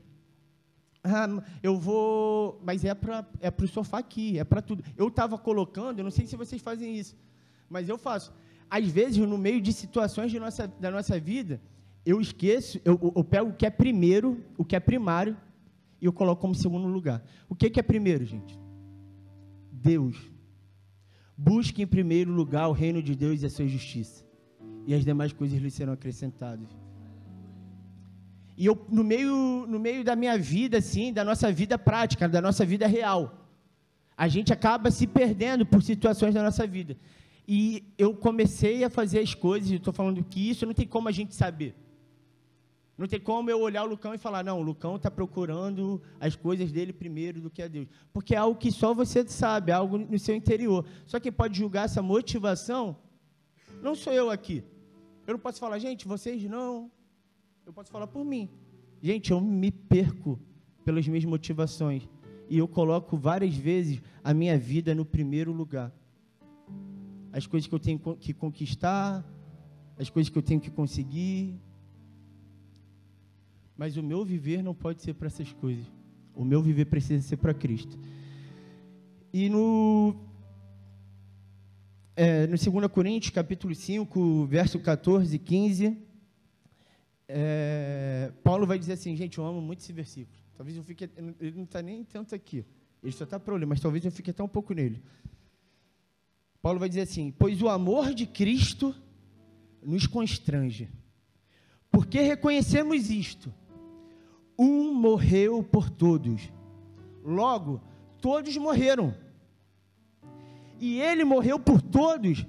ah, 1.03 1.43
eu 1.65 1.77
vou, 1.77 2.61
mas 2.65 2.85
é 2.85 2.95
para 2.95 3.27
é 3.41 3.53
o 3.61 3.67
sofá 3.67 3.99
aqui, 3.99 4.39
é 4.39 4.45
para 4.45 4.63
tudo. 4.63 4.85
Eu 4.97 5.09
estava 5.09 5.37
colocando, 5.37 5.99
eu 5.99 6.05
não 6.05 6.13
sei 6.13 6.29
se 6.29 6.37
vocês 6.37 6.63
fazem 6.63 6.97
isso, 6.97 7.17
mas 7.69 7.89
eu 7.89 7.99
faço. 7.99 8.33
Às 8.71 8.87
vezes, 8.87 9.17
no 9.17 9.37
meio 9.37 9.61
de 9.61 9.73
situações 9.73 10.31
de 10.31 10.39
nossa, 10.39 10.69
da 10.69 10.93
nossa 10.93 11.19
vida, 11.19 11.61
eu 12.07 12.21
esqueço, 12.21 12.81
eu, 12.85 13.13
eu 13.17 13.25
pego 13.25 13.51
o 13.51 13.53
que 13.53 13.67
é 13.67 13.71
primeiro, 13.71 14.41
o 14.57 14.65
que 14.65 14.77
é 14.77 14.81
primário, 14.81 15.37
e 16.01 16.07
eu 16.07 16.13
coloco 16.13 16.41
como 16.41 16.55
segundo 16.55 16.87
lugar. 16.87 17.21
O 17.49 17.57
que, 17.57 17.69
que 17.69 17.81
é 17.81 17.83
primeiro, 17.83 18.25
gente? 18.25 18.57
Deus. 19.73 20.34
Busque 21.37 21.83
em 21.83 21.87
primeiro 21.87 22.31
lugar 22.33 22.69
o 22.69 22.73
reino 22.73 23.03
de 23.03 23.15
Deus 23.15 23.43
e 23.43 23.47
a 23.47 23.51
sua 23.51 23.67
justiça. 23.67 24.25
E 24.87 24.95
as 24.95 25.05
demais 25.05 25.33
coisas 25.33 25.61
lhe 25.61 25.71
serão 25.71 25.93
acrescentadas. 25.93 26.69
E 28.57 28.67
eu, 28.67 28.87
no 28.89 29.03
meio, 29.03 29.67
no 29.69 29.81
meio 29.81 30.05
da 30.05 30.15
minha 30.15 30.39
vida, 30.39 30.79
assim, 30.79 31.13
da 31.13 31.25
nossa 31.25 31.51
vida 31.51 31.77
prática, 31.77 32.29
da 32.29 32.41
nossa 32.41 32.65
vida 32.65 32.87
real, 32.87 33.45
a 34.17 34.29
gente 34.29 34.53
acaba 34.53 34.91
se 34.91 35.07
perdendo 35.07 35.67
por 35.67 35.83
situações 35.83 36.35
da 36.35 36.43
nossa 36.43 36.67
vida. 36.67 36.97
E 37.47 37.93
eu 37.99 38.15
comecei 38.15 38.85
a 38.85 38.91
fazer 38.91 39.19
as 39.19 39.35
coisas, 39.35 39.71
estou 39.71 39.93
falando 39.93 40.23
que 40.23 40.49
isso 40.49 40.65
não 40.65 40.73
tem 40.73 40.87
como 40.87 41.09
a 41.09 41.13
gente 41.13 41.35
saber. 41.35 41.75
Não 42.97 43.09
tem 43.09 43.21
como 43.21 43.51
eu 43.51 43.61
olhar 43.61 43.83
o 43.85 43.89
Lucão 43.89 44.15
e 44.15 44.19
falar, 44.19 44.45
não, 44.45 44.61
o 44.61 44.63
Lucão 44.63 44.97
está 44.97 45.11
procurando 45.11 46.01
as 46.21 46.37
coisas 46.37 46.71
dele 46.71 46.93
primeiro 46.93 47.41
do 47.41 47.51
que 47.51 47.61
a 47.61 47.69
Deus. 47.69 47.89
Porque 48.13 48.35
é 48.35 48.39
algo 48.39 48.59
que 48.59 48.71
só 48.71 48.95
você 48.95 49.27
sabe, 49.27 49.73
é 49.73 49.75
algo 49.75 49.99
no 49.99 50.19
seu 50.19 50.35
interior. 50.35 50.87
Só 51.07 51.19
quem 51.19 51.33
pode 51.33 51.59
julgar 51.59 51.87
essa 51.87 52.01
motivação 52.01 52.97
não 53.85 53.95
sou 53.95 54.15
eu 54.15 54.31
aqui. 54.31 54.65
Eu 55.27 55.35
não 55.35 55.39
posso 55.39 55.61
falar, 55.61 55.79
gente, 55.79 56.09
vocês 56.09 56.43
não. 56.45 56.91
Eu 57.67 57.73
posso 57.73 57.91
falar 57.91 58.07
por 58.07 58.25
mim. 58.25 58.49
Gente, 59.03 59.31
eu 59.31 59.39
me 59.43 59.71
perco 59.71 60.41
pelas 60.83 61.07
minhas 61.07 61.27
motivações. 61.27 62.09
E 62.49 62.57
eu 62.57 62.67
coloco 62.67 63.15
várias 63.19 63.55
vezes 63.55 64.01
a 64.23 64.33
minha 64.33 64.57
vida 64.57 64.95
no 64.95 65.05
primeiro 65.05 65.53
lugar. 65.53 65.93
As 67.31 67.47
coisas 67.47 67.69
que 67.69 67.75
eu 67.75 67.79
tenho 67.79 67.99
que 67.99 68.33
conquistar, 68.33 69.23
as 69.99 70.09
coisas 70.09 70.31
que 70.31 70.39
eu 70.39 70.43
tenho 70.43 70.63
que 70.63 70.71
conseguir, 70.71 71.61
mas 73.77 73.97
o 73.97 74.03
meu 74.03 74.25
viver 74.25 74.63
não 74.63 74.75
pode 74.75 75.03
ser 75.03 75.15
para 75.15 75.27
essas 75.27 75.53
coisas. 75.53 75.87
O 76.35 76.45
meu 76.45 76.63
viver 76.63 76.87
precisa 76.87 77.23
ser 77.27 77.37
para 77.37 77.55
Cristo. 77.55 77.99
E 79.33 79.49
no, 79.49 80.15
é, 82.17 82.47
no 82.47 82.57
2 82.57 82.87
Coríntios, 82.93 83.33
capítulo 83.33 83.75
5, 83.75 84.47
verso 84.47 84.79
14 84.79 85.35
e 85.35 85.39
15, 85.39 85.99
é, 87.29 88.33
Paulo 88.43 88.67
vai 88.67 88.79
dizer 88.79 88.93
assim, 88.93 89.17
gente, 89.17 89.39
eu 89.39 89.45
amo 89.45 89.61
muito 89.61 89.81
esse 89.81 89.93
versículo. 89.93 90.39
Talvez 90.57 90.77
eu 90.77 90.85
fique, 90.85 91.11
ele 91.41 91.57
não 91.57 91.65
está 91.65 91.83
nem 91.83 92.05
tanto 92.05 92.35
aqui. 92.35 92.65
Ele 93.03 93.13
só 93.13 93.25
está 93.25 93.39
para 93.41 93.55
olhar, 93.55 93.67
mas 93.67 93.81
talvez 93.81 94.05
eu 94.05 94.13
fique 94.13 94.31
até 94.31 94.43
um 94.43 94.49
pouco 94.49 94.73
nele. 94.73 95.03
Paulo 96.63 96.79
vai 96.79 96.89
dizer 96.89 97.03
assim, 97.03 97.31
pois 97.31 97.61
o 97.61 97.69
amor 97.69 98.15
de 98.15 98.27
Cristo 98.27 98.95
nos 99.83 100.07
constrange. 100.07 100.89
Porque 101.91 102.21
reconhecemos 102.21 103.11
isto, 103.11 103.53
um 104.59 104.93
morreu 104.95 105.63
por 105.63 105.91
todos. 105.91 106.53
Logo, 107.25 107.81
todos 108.21 108.57
morreram. 108.57 109.15
E 110.81 111.01
ele 111.01 111.25
morreu 111.25 111.59
por 111.59 111.81
todos, 111.81 112.47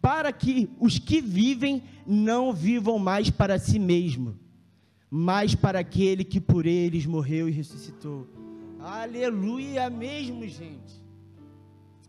para 0.00 0.32
que 0.32 0.70
os 0.78 0.98
que 0.98 1.20
vivem 1.20 1.82
não 2.06 2.52
vivam 2.52 2.98
mais 2.98 3.30
para 3.30 3.58
si 3.58 3.78
mesmo, 3.78 4.38
mas 5.10 5.54
para 5.54 5.80
aquele 5.80 6.24
que 6.24 6.40
por 6.40 6.66
eles 6.66 7.06
morreu 7.06 7.48
e 7.48 7.52
ressuscitou. 7.52 8.26
Aleluia 8.80 9.88
mesmo, 9.88 10.46
gente. 10.46 11.02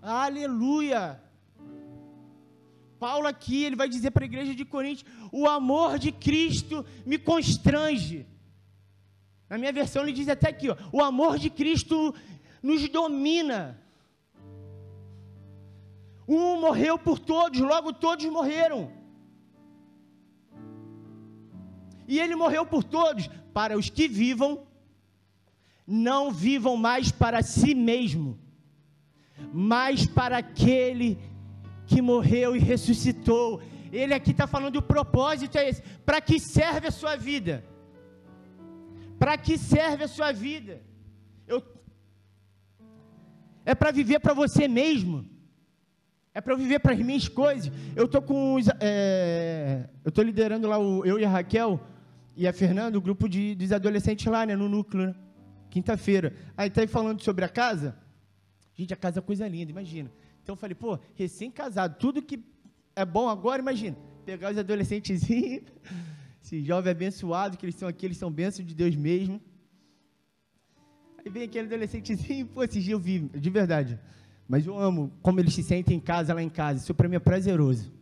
Aleluia. 0.01 1.21
Paulo 2.99 3.27
aqui, 3.27 3.63
ele 3.63 3.75
vai 3.75 3.87
dizer 3.87 4.11
para 4.11 4.23
a 4.23 4.25
igreja 4.25 4.55
de 4.55 4.65
Coríntios: 4.65 5.09
o 5.31 5.47
amor 5.47 5.99
de 5.99 6.11
Cristo 6.11 6.85
me 7.05 7.17
constrange. 7.17 8.25
Na 9.53 9.59
minha 9.59 9.71
versão 9.71 10.01
ele 10.01 10.13
diz 10.13 10.27
até 10.27 10.49
aqui, 10.49 10.67
ó, 10.67 10.75
o 10.91 10.99
amor 10.99 11.37
de 11.37 11.47
Cristo 11.47 12.11
nos 12.59 12.89
domina. 12.89 13.79
Um 16.27 16.59
morreu 16.59 16.97
por 16.97 17.19
todos, 17.19 17.59
logo 17.59 17.93
todos 17.93 18.25
morreram. 18.25 18.91
E 22.07 22.19
ele 22.19 22.35
morreu 22.35 22.65
por 22.65 22.83
todos, 22.83 23.29
para 23.53 23.77
os 23.77 23.91
que 23.91 24.07
vivam, 24.07 24.65
não 25.85 26.31
vivam 26.31 26.75
mais 26.75 27.11
para 27.11 27.43
si 27.43 27.75
mesmo, 27.75 28.39
mas 29.53 30.07
para 30.07 30.39
aquele 30.39 31.19
que 31.85 32.01
morreu 32.01 32.55
e 32.55 32.59
ressuscitou. 32.59 33.61
Ele 33.91 34.15
aqui 34.15 34.31
está 34.31 34.47
falando 34.47 34.77
o 34.77 34.81
propósito 34.81 35.59
é 35.59 35.69
esse: 35.69 35.83
para 36.03 36.19
que 36.19 36.39
serve 36.39 36.87
a 36.87 36.91
sua 36.91 37.15
vida? 37.15 37.63
Para 39.23 39.37
que 39.37 39.57
serve 39.57 40.03
a 40.03 40.07
sua 40.09 40.33
vida? 40.33 40.81
Eu... 41.47 41.63
É 43.65 43.73
para 43.73 43.89
viver 43.89 44.19
para 44.19 44.33
você 44.33 44.67
mesmo. 44.67 45.25
É 46.33 46.41
para 46.41 46.53
viver 46.57 46.79
para 46.79 46.91
as 46.91 46.99
minhas 46.99 47.29
coisas. 47.29 47.71
Eu 47.95 48.05
tô 48.05 48.21
com 48.21 48.55
os, 48.55 48.67
é... 48.81 49.87
eu 50.03 50.11
tô 50.11 50.21
liderando 50.21 50.67
lá 50.67 50.77
o 50.77 51.05
eu 51.05 51.17
e 51.17 51.23
a 51.23 51.29
Raquel 51.29 51.79
e 52.35 52.45
a 52.45 52.51
Fernanda, 52.51 52.97
o 52.97 53.01
grupo 53.01 53.29
de, 53.29 53.55
dos 53.55 53.71
adolescentes 53.71 54.25
lá, 54.25 54.45
né, 54.45 54.57
no 54.57 54.67
núcleo, 54.67 55.07
né? 55.07 55.15
quinta-feira. 55.69 56.35
Aí 56.57 56.69
tá 56.69 56.81
aí 56.81 56.87
falando 56.87 57.21
sobre 57.21 57.45
a 57.45 57.49
casa. 57.49 57.95
Gente, 58.73 58.93
a 58.93 58.97
casa 58.97 59.19
é 59.19 59.21
coisa 59.21 59.47
linda, 59.47 59.71
imagina. 59.71 60.11
Então 60.41 60.51
eu 60.51 60.57
falei, 60.57 60.75
pô, 60.75 60.99
recém-casado, 61.15 61.95
tudo 61.97 62.21
que 62.21 62.43
é 62.93 63.05
bom 63.05 63.29
agora, 63.29 63.61
imagina. 63.61 63.95
Pegar 64.25 64.51
os 64.51 64.57
adolescentezinhos 64.57 65.63
esse 66.43 66.61
jovem 66.61 66.91
abençoado 66.91 67.57
que 67.57 67.65
eles 67.65 67.75
são 67.75 67.87
aqui, 67.87 68.05
eles 68.05 68.17
são 68.17 68.29
bênçãos 68.29 68.67
de 68.67 68.75
Deus 68.75 68.95
mesmo. 68.97 69.41
Aí 71.17 71.31
vem 71.31 71.43
aquele 71.43 71.67
adolescentezinho, 71.67 72.45
pô, 72.47 72.63
esse 72.65 72.81
dia 72.81 72.93
eu 72.93 72.99
vi, 72.99 73.19
de 73.29 73.49
verdade. 73.49 73.97
Mas 74.45 74.67
eu 74.67 74.77
amo 74.77 75.09
como 75.21 75.39
eles 75.39 75.53
se 75.53 75.63
sentem 75.63 75.95
em 75.95 76.01
casa, 76.01 76.33
lá 76.33 76.43
em 76.43 76.49
casa. 76.49 76.81
Isso 76.83 76.93
para 76.93 77.07
mim 77.07 77.15
é 77.15 77.19
prazeroso. 77.19 77.93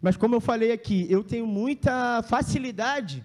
Mas 0.00 0.14
como 0.14 0.34
eu 0.34 0.40
falei 0.42 0.72
aqui, 0.72 1.06
eu 1.08 1.24
tenho 1.24 1.46
muita 1.46 2.22
facilidade 2.22 3.24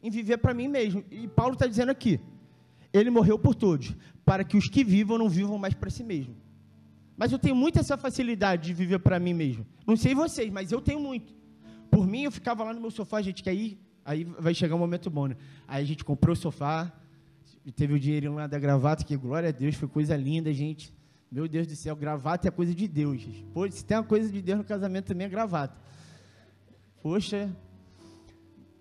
em 0.00 0.10
viver 0.10 0.38
para 0.38 0.54
mim 0.54 0.68
mesmo. 0.68 1.04
E 1.10 1.26
Paulo 1.26 1.54
está 1.54 1.66
dizendo 1.66 1.90
aqui: 1.90 2.20
ele 2.92 3.10
morreu 3.10 3.36
por 3.36 3.56
todos, 3.56 3.96
para 4.24 4.44
que 4.44 4.56
os 4.56 4.68
que 4.68 4.84
vivam 4.84 5.18
não 5.18 5.28
vivam 5.28 5.58
mais 5.58 5.74
para 5.74 5.90
si 5.90 6.04
mesmo. 6.04 6.36
Mas 7.16 7.32
eu 7.32 7.38
tenho 7.38 7.56
muita 7.56 7.80
essa 7.80 7.96
facilidade 7.96 8.68
de 8.68 8.74
viver 8.74 9.00
para 9.00 9.18
mim 9.18 9.34
mesmo. 9.34 9.66
Não 9.84 9.96
sei 9.96 10.14
vocês, 10.14 10.52
mas 10.52 10.70
eu 10.70 10.80
tenho 10.80 11.00
muito. 11.00 11.34
Por 11.96 12.06
mim, 12.06 12.24
eu 12.24 12.30
ficava 12.30 12.62
lá 12.62 12.74
no 12.74 12.80
meu 12.82 12.90
sofá, 12.90 13.22
gente, 13.22 13.42
que 13.42 13.48
aí, 13.48 13.78
aí 14.04 14.22
vai 14.22 14.52
chegar 14.52 14.74
um 14.74 14.78
momento 14.78 15.08
bom, 15.08 15.28
né? 15.28 15.36
Aí 15.66 15.82
a 15.82 15.86
gente 15.86 16.04
comprou 16.04 16.34
o 16.34 16.36
sofá, 16.36 16.92
teve 17.74 17.94
o 17.94 17.98
dinheirinho 17.98 18.34
lá 18.34 18.46
da 18.46 18.58
gravata, 18.58 19.02
que 19.02 19.16
glória 19.16 19.48
a 19.48 19.52
Deus, 19.52 19.76
foi 19.76 19.88
coisa 19.88 20.14
linda, 20.14 20.52
gente. 20.52 20.92
Meu 21.32 21.48
Deus 21.48 21.66
do 21.66 21.74
céu, 21.74 21.96
gravata 21.96 22.48
é 22.48 22.50
coisa 22.50 22.74
de 22.74 22.86
Deus. 22.86 23.26
Pô, 23.54 23.66
se 23.70 23.82
tem 23.82 23.96
uma 23.96 24.04
coisa 24.04 24.30
de 24.30 24.42
Deus 24.42 24.58
no 24.58 24.64
casamento 24.64 25.06
também 25.06 25.26
é 25.26 25.30
gravata. 25.30 25.74
Poxa. 27.02 27.50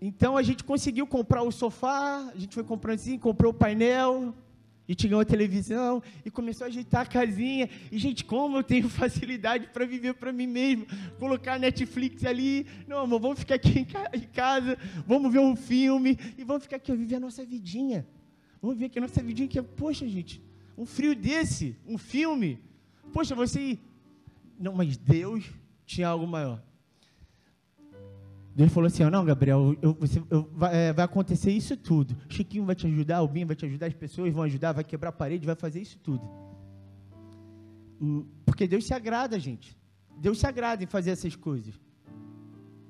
Então 0.01 0.35
a 0.35 0.43
gente 0.43 0.65
conseguiu 0.65 1.07
comprar 1.07 1.41
o 1.41 1.53
sofá, 1.53 2.17
a 2.35 2.37
gente 2.37 2.53
foi 2.53 2.65
comprando 2.65 2.95
assim, 2.95 3.17
comprou 3.17 3.53
o 3.53 3.55
painel, 3.55 4.35
e 4.87 4.93
tinha 4.93 5.15
uma 5.15 5.25
televisão 5.25 6.01
e 6.23 6.29
começou 6.29 6.65
a 6.65 6.67
ajeitar 6.67 7.01
a 7.01 7.05
casinha. 7.05 7.69
E, 7.91 7.97
gente, 7.97 8.23
como 8.23 8.57
eu 8.57 8.63
tenho 8.63 8.87
facilidade 8.89 9.67
para 9.67 9.85
viver 9.85 10.13
para 10.13 10.31
mim 10.31 10.47
mesmo. 10.47 10.85
Colocar 11.19 11.59
Netflix 11.59 12.23
ali. 12.25 12.65
Não, 12.87 12.99
amor, 12.99 13.19
vamos 13.19 13.39
ficar 13.39 13.55
aqui 13.55 13.79
em 14.13 14.21
casa, 14.33 14.77
vamos 15.07 15.31
ver 15.31 15.39
um 15.39 15.55
filme 15.55 16.17
e 16.37 16.43
vamos 16.43 16.63
ficar 16.63 16.77
aqui, 16.77 16.91
ó, 16.91 16.95
viver 16.95 17.15
a 17.15 17.19
nossa 17.19 17.43
vidinha. 17.43 18.07
Vamos 18.61 18.77
ver 18.77 18.85
aqui 18.85 18.99
a 18.99 19.01
nossa 19.01 19.21
vidinha 19.21 19.47
que 19.47 19.59
é, 19.59 19.61
poxa, 19.61 20.07
gente, 20.07 20.41
um 20.77 20.85
frio 20.85 21.15
desse, 21.15 21.75
um 21.87 21.97
filme. 21.97 22.59
Poxa, 23.13 23.35
você. 23.35 23.77
Não, 24.59 24.73
mas 24.73 24.97
Deus 24.97 25.45
tinha 25.85 26.07
algo 26.07 26.25
maior. 26.25 26.61
Deus 28.55 28.71
falou 28.71 28.87
assim: 28.87 29.03
não, 29.03 29.25
Gabriel, 29.25 29.75
eu, 29.81 29.93
você, 29.93 30.23
eu, 30.29 30.49
vai, 30.53 30.73
é, 30.73 30.93
vai, 30.93 31.03
acontecer 31.03 31.51
isso 31.51 31.75
tudo. 31.75 32.15
Chiquinho 32.29 32.63
vai 32.63 32.73
te 32.73 32.87
ajudar, 32.87 33.21
o 33.21 33.27
Binho 33.27 33.45
vai 33.45 33.55
te 33.55 33.65
ajudar, 33.65 33.87
as 33.87 33.93
pessoas 33.93 34.33
vão 34.33 34.43
ajudar, 34.43 34.71
vai 34.71 34.83
quebrar 34.83 35.09
a 35.09 35.11
parede, 35.11 35.45
vai 35.45 35.55
fazer 35.55 35.81
isso 35.81 35.99
tudo. 35.99 36.21
Hum, 38.01 38.25
porque 38.45 38.65
Deus 38.65 38.85
se 38.85 38.93
agrada, 38.93 39.37
gente. 39.37 39.77
Deus 40.17 40.39
se 40.39 40.47
agrada 40.47 40.81
em 40.81 40.87
fazer 40.87 41.11
essas 41.11 41.35
coisas. 41.35 41.77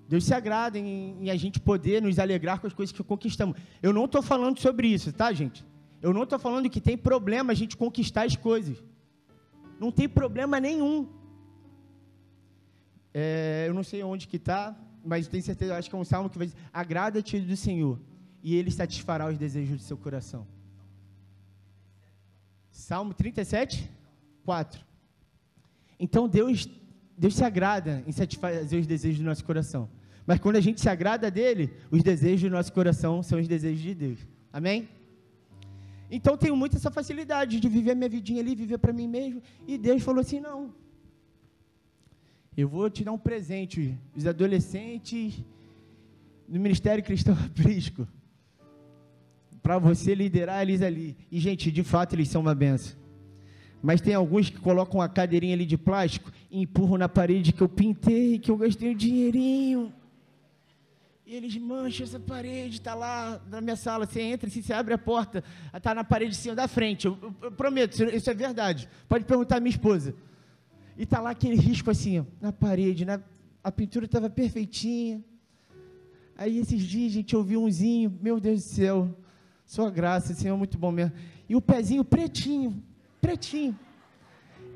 Deus 0.08 0.24
se 0.24 0.36
agrada 0.36 0.78
em, 0.78 1.18
em 1.24 1.30
a 1.32 1.36
gente 1.36 1.60
poder 1.60 2.00
nos 2.00 2.20
alegrar 2.20 2.60
com 2.60 2.68
as 2.68 2.74
coisas 2.74 2.96
que 2.96 3.04
conquistamos. 3.04 3.58
Eu 3.82 3.92
não 3.92 4.06
estou 4.06 4.22
falando 4.22 4.60
sobre 4.60 4.88
isso, 4.88 5.12
tá, 5.12 5.34
gente? 5.34 5.66
Eu 6.00 6.14
não 6.14 6.24
estou 6.24 6.38
falando 6.38 6.70
que 6.70 6.80
tem 6.80 6.96
problema 6.96 7.54
a 7.54 7.56
gente 7.56 7.76
conquistar 7.76 8.26
as 8.26 8.36
coisas. 8.36 8.84
Não 9.80 9.92
tem 9.92 10.08
problema 10.08 10.60
nenhum. 10.60 11.10
É, 13.12 13.66
eu 13.68 13.74
não 13.74 13.84
sei 13.84 14.04
onde 14.04 14.28
que 14.28 14.38
está, 14.38 14.78
mas 15.06 15.28
tenho 15.28 15.44
certeza, 15.44 15.78
acho 15.78 15.90
que 15.90 15.96
é 15.96 16.00
um 16.00 16.04
salmo 16.04 16.30
que 16.30 16.38
vai 16.38 16.48
dizer: 16.48 16.60
Agrada-te 16.74 17.40
do 17.40 17.56
Senhor, 17.56 18.00
e 18.44 18.56
Ele 18.56 18.72
satisfará 18.72 19.30
os 19.30 19.38
desejos 19.38 19.78
do 19.78 19.84
seu 19.84 19.98
coração. 19.98 20.48
Salmo 22.72 23.14
37, 23.14 23.90
4. 24.44 24.84
Então 26.00 26.28
Deus, 26.28 26.68
Deus 27.18 27.36
se 27.36 27.44
agrada 27.44 28.04
em 28.06 28.12
satisfazer 28.12 28.80
os 28.80 28.88
desejos 28.88 29.20
do 29.20 29.26
nosso 29.26 29.46
coração. 29.46 29.90
Mas 30.26 30.40
quando 30.40 30.56
a 30.56 30.62
gente 30.62 30.82
se 30.82 30.90
agrada 30.90 31.30
dele, 31.30 31.72
os 31.92 32.02
desejos 32.02 32.50
do 32.50 32.54
nosso 32.54 32.74
coração 32.74 33.22
são 33.22 33.40
os 33.40 33.48
desejos 33.48 33.82
de 33.82 33.94
Deus. 33.94 34.20
Amém? 34.52 34.90
Então 36.10 36.38
tenho 36.38 36.56
muito 36.56 36.76
essa 36.76 36.92
facilidade 36.92 37.60
de 37.60 37.70
viver 37.70 37.96
minha 37.96 38.10
vidinha 38.10 38.42
ali, 38.42 38.56
viver 38.56 38.78
para 38.78 38.94
mim 38.94 39.08
mesmo. 39.08 39.42
E 39.68 39.78
Deus 39.78 40.04
falou 40.04 40.22
assim: 40.22 40.40
não, 40.40 40.74
eu 42.62 42.70
vou 42.70 42.90
te 42.90 43.04
dar 43.04 43.12
um 43.12 43.18
presente. 43.18 43.98
Os 44.16 44.26
adolescentes 44.26 45.44
do 46.48 46.60
Ministério 46.60 47.04
Cristão 47.04 47.36
Aprisco. 47.46 48.08
Para 49.62 49.78
você 49.80 50.14
liderar 50.14 50.62
eles 50.62 50.82
ali. 50.82 51.18
E, 51.32 51.40
gente, 51.40 51.72
de 51.72 51.84
fato, 51.84 52.14
eles 52.14 52.30
são 52.30 52.42
uma 52.42 52.56
benção. 52.56 52.96
Mas 53.82 54.00
tem 54.02 54.14
alguns 54.14 54.50
que 54.50 54.58
colocam 54.58 55.02
a 55.02 55.10
cadeirinha 55.10 55.54
ali 55.54 55.66
de 55.66 55.78
plástico 55.78 56.32
e 56.50 56.62
empurram 56.62 56.98
na 56.98 57.10
parede 57.10 57.52
que 57.52 57.62
eu 57.62 57.70
pintei, 57.70 58.40
que 58.40 58.50
eu 58.50 58.58
gastei 58.58 58.92
um 58.92 58.96
dinheirinho. 58.96 59.94
E 61.26 61.36
eles 61.36 61.58
mancham 61.58 62.06
essa 62.06 62.20
parede, 62.20 62.76
está 62.76 62.94
lá 62.94 63.42
na 63.50 63.60
minha 63.60 63.76
sala. 63.76 64.06
Você 64.06 64.22
entra, 64.22 64.48
assim, 64.48 64.62
você 64.62 64.72
abre 64.72 64.94
a 64.94 64.98
porta, 64.98 65.44
está 65.76 65.94
na 65.94 66.04
parede 66.04 66.32
de 66.32 66.38
cima 66.38 66.56
da 66.56 66.68
frente. 66.68 67.06
Eu, 67.06 67.18
eu, 67.22 67.36
eu 67.42 67.52
prometo, 67.52 68.04
isso 68.04 68.30
é 68.30 68.34
verdade. 68.34 68.88
Pode 69.10 69.26
perguntar 69.26 69.58
à 69.58 69.60
minha 69.60 69.72
esposa. 69.72 70.16
E 70.98 71.06
tá 71.06 71.20
lá 71.20 71.32
aquele 71.32 71.56
risco 71.56 71.92
assim, 71.92 72.26
na 72.42 72.52
parede, 72.52 73.06
né? 73.06 73.22
a 73.66 73.72
pintura 73.72 74.06
estava 74.06 74.30
perfeitinha. 74.30 75.24
Aí 76.38 76.60
esses 76.60 76.84
dias 76.84 77.12
a 77.12 77.16
gente 77.16 77.36
ouviu 77.36 77.64
umzinho, 77.64 78.16
meu 78.22 78.40
Deus 78.40 78.64
do 78.64 78.70
céu, 78.70 79.18
sua 79.66 79.90
graça, 79.90 80.36
Senhor, 80.36 80.56
muito 80.56 80.78
bom 80.78 80.92
mesmo. 80.92 81.14
E 81.50 81.56
o 81.56 81.62
pezinho 81.62 82.06
pretinho, 82.06 82.80
pretinho. 83.20 83.76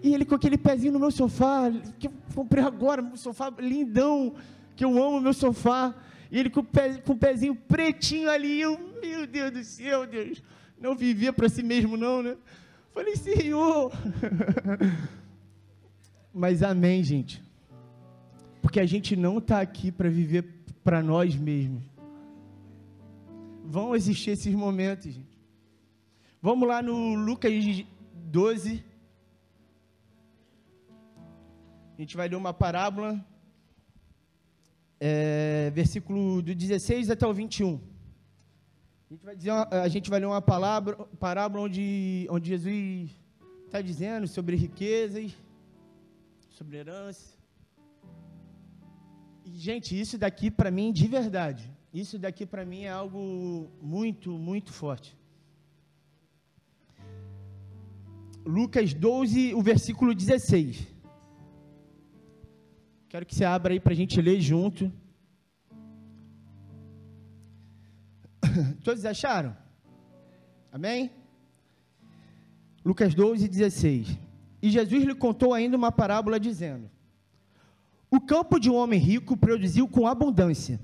E 0.01 0.11
ele 0.11 0.25
com 0.25 0.33
aquele 0.33 0.57
pezinho 0.57 0.93
no 0.93 0.99
meu 0.99 1.11
sofá, 1.11 1.71
que 1.99 2.07
eu 2.07 2.13
comprei 2.33 2.63
agora, 2.63 2.99
um 2.99 3.15
sofá 3.15 3.53
lindão, 3.59 4.33
que 4.75 4.83
eu 4.83 4.91
amo 4.97 5.21
meu 5.21 5.33
sofá. 5.33 5.93
E 6.31 6.39
ele 6.39 6.49
com 6.49 6.61
o, 6.61 6.63
pé, 6.63 6.97
com 6.97 7.13
o 7.13 7.17
pezinho 7.17 7.53
pretinho 7.53 8.27
ali, 8.27 8.59
eu, 8.59 8.75
meu 8.99 9.27
Deus 9.27 9.51
do 9.51 9.63
céu, 9.63 10.07
Deus, 10.07 10.41
não 10.81 10.95
vivia 10.95 11.31
para 11.31 11.47
si 11.47 11.61
mesmo 11.61 11.95
não, 11.95 12.23
né? 12.23 12.35
Falei, 12.91 13.15
Senhor, 13.15 13.91
Mas 16.39 16.63
amém, 16.63 17.03
gente. 17.03 17.43
Porque 18.61 18.79
a 18.79 18.85
gente 18.85 19.13
não 19.13 19.39
está 19.39 19.59
aqui 19.59 19.91
para 19.91 20.09
viver 20.09 20.43
para 20.85 21.03
nós 21.03 21.35
mesmos. 21.35 21.83
Vão 23.65 23.93
existir 23.93 24.29
esses 24.31 24.55
momentos, 24.55 25.11
gente. 25.11 25.37
Vamos 26.41 26.65
lá 26.65 26.81
no 26.81 27.13
Lucas 27.13 27.51
12. 28.13 28.81
A 31.97 32.01
gente 32.01 32.15
vai 32.15 32.29
ler 32.29 32.37
uma 32.37 32.53
parábola, 32.53 33.19
é, 34.97 35.69
versículo 35.71 36.41
do 36.41 36.55
16 36.55 37.09
até 37.09 37.27
o 37.27 37.33
21. 37.33 37.81
A 39.09 39.13
gente 39.13 39.25
vai, 39.25 39.35
dizer 39.35 39.51
uma, 39.51 39.67
a 39.71 39.87
gente 39.89 40.09
vai 40.09 40.21
ler 40.21 40.27
uma 40.27 40.41
palavra, 40.41 40.95
parábola 41.19 41.65
onde, 41.65 42.25
onde 42.31 42.47
Jesus 42.47 43.11
está 43.65 43.81
dizendo 43.81 44.25
sobre 44.25 44.55
riquezas 44.55 45.35
sobre 46.59 46.75
herança. 46.75 47.37
E, 49.45 49.51
gente, 49.57 49.97
isso 49.97 50.17
daqui 50.17 50.51
para 50.51 50.69
mim, 50.69 50.91
de 50.91 51.07
verdade, 51.07 51.63
isso 51.93 52.19
daqui 52.19 52.45
para 52.45 52.65
mim 52.65 52.81
é 52.81 52.89
algo 52.89 53.71
muito, 53.81 54.29
muito 54.31 54.73
forte. 54.73 55.17
Lucas 58.45 58.93
12, 58.93 59.53
o 59.53 59.61
versículo 59.61 60.13
16. 60.13 60.85
Quero 63.07 63.25
que 63.25 63.35
você 63.35 63.45
abra 63.45 63.71
aí 63.73 63.79
para 63.79 63.93
a 63.93 63.95
gente 63.95 64.21
ler 64.21 64.41
junto. 64.41 64.91
Todos 68.83 69.05
acharam? 69.05 69.55
Amém? 70.73 71.09
Lucas 72.83 73.15
12, 73.15 73.47
16. 73.47 74.28
E 74.61 74.69
Jesus 74.69 75.03
lhe 75.03 75.15
contou 75.15 75.53
ainda 75.53 75.77
uma 75.77 75.91
parábola 75.91 76.39
dizendo: 76.39 76.89
O 78.11 78.19
campo 78.19 78.59
de 78.59 78.69
um 78.69 78.75
homem 78.75 78.99
rico 78.99 79.37
produziu 79.37 79.87
com 79.87 80.07
abundância. 80.07 80.79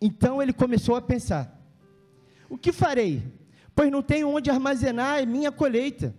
Então 0.00 0.42
ele 0.42 0.52
começou 0.52 0.96
a 0.96 1.02
pensar: 1.02 1.60
O 2.48 2.58
que 2.58 2.72
farei? 2.72 3.22
Pois 3.74 3.90
não 3.90 4.02
tenho 4.02 4.28
onde 4.28 4.50
armazenar 4.50 5.26
minha 5.26 5.52
colheita. 5.52 6.14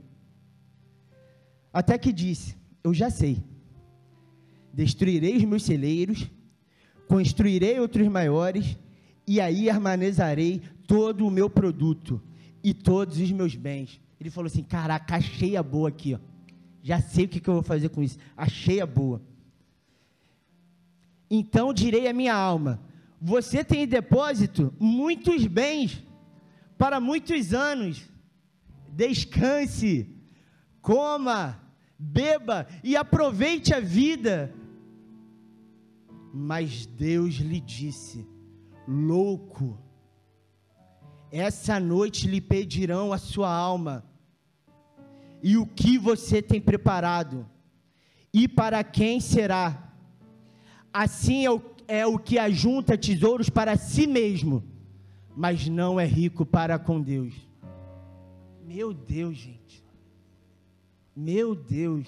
Até 1.73 1.97
que 1.97 2.13
disse: 2.13 2.55
Eu 2.83 2.93
já 2.93 3.09
sei. 3.09 3.43
Destruirei 4.73 5.35
os 5.35 5.43
meus 5.43 5.63
celeiros, 5.63 6.31
construirei 7.07 7.77
outros 7.77 8.07
maiores, 8.07 8.77
e 9.27 9.41
aí 9.41 9.69
armazenarei 9.69 10.61
todo 10.87 11.27
o 11.27 11.31
meu 11.31 11.49
produto 11.49 12.21
e 12.63 12.73
todos 12.73 13.17
os 13.17 13.31
meus 13.31 13.55
bens 13.55 13.99
ele 14.21 14.29
falou 14.29 14.45
assim: 14.45 14.61
Caraca, 14.61 15.15
achei 15.15 15.57
a 15.57 15.63
boa 15.63 15.89
aqui, 15.89 16.13
ó. 16.13 16.19
Já 16.83 17.01
sei 17.01 17.25
o 17.25 17.27
que, 17.27 17.39
que 17.39 17.49
eu 17.49 17.55
vou 17.55 17.63
fazer 17.63 17.89
com 17.89 18.03
isso. 18.03 18.19
Achei 18.37 18.79
a 18.79 18.85
boa. 18.85 19.19
Então 21.27 21.73
direi 21.73 22.07
à 22.07 22.13
minha 22.13 22.35
alma: 22.35 22.79
Você 23.19 23.63
tem 23.63 23.81
em 23.81 23.87
depósito 23.87 24.71
muitos 24.79 25.47
bens 25.47 26.03
para 26.77 26.99
muitos 26.99 27.51
anos. 27.51 28.07
Descanse, 28.89 30.07
coma, 30.83 31.59
beba 31.97 32.67
e 32.83 32.95
aproveite 32.95 33.73
a 33.73 33.79
vida. 33.79 34.53
Mas 36.31 36.85
Deus 36.85 37.35
lhe 37.35 37.59
disse: 37.59 38.27
Louco, 38.87 39.79
essa 41.31 41.79
noite 41.79 42.27
lhe 42.27 42.41
pedirão 42.41 43.13
a 43.13 43.17
sua 43.17 43.53
alma 43.53 44.03
e 45.41 45.57
o 45.57 45.65
que 45.65 45.97
você 45.97 46.41
tem 46.41 46.61
preparado, 46.61 47.49
e 48.33 48.47
para 48.47 48.83
quem 48.83 49.19
será. 49.19 49.91
Assim 50.93 51.45
é 51.45 51.51
o, 51.51 51.61
é 51.87 52.05
o 52.05 52.19
que 52.19 52.37
ajunta 52.37 52.97
tesouros 52.97 53.49
para 53.49 53.75
si 53.77 54.05
mesmo, 54.05 54.63
mas 55.35 55.67
não 55.67 55.99
é 55.99 56.05
rico 56.05 56.45
para 56.45 56.77
com 56.77 57.01
Deus. 57.01 57.33
Meu 58.63 58.93
Deus, 58.93 59.37
gente. 59.37 59.83
Meu 61.15 61.55
Deus. 61.55 62.07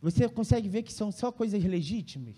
Você 0.00 0.28
consegue 0.28 0.68
ver 0.68 0.82
que 0.82 0.92
são 0.92 1.10
só 1.10 1.32
coisas 1.32 1.64
legítimas? 1.64 2.36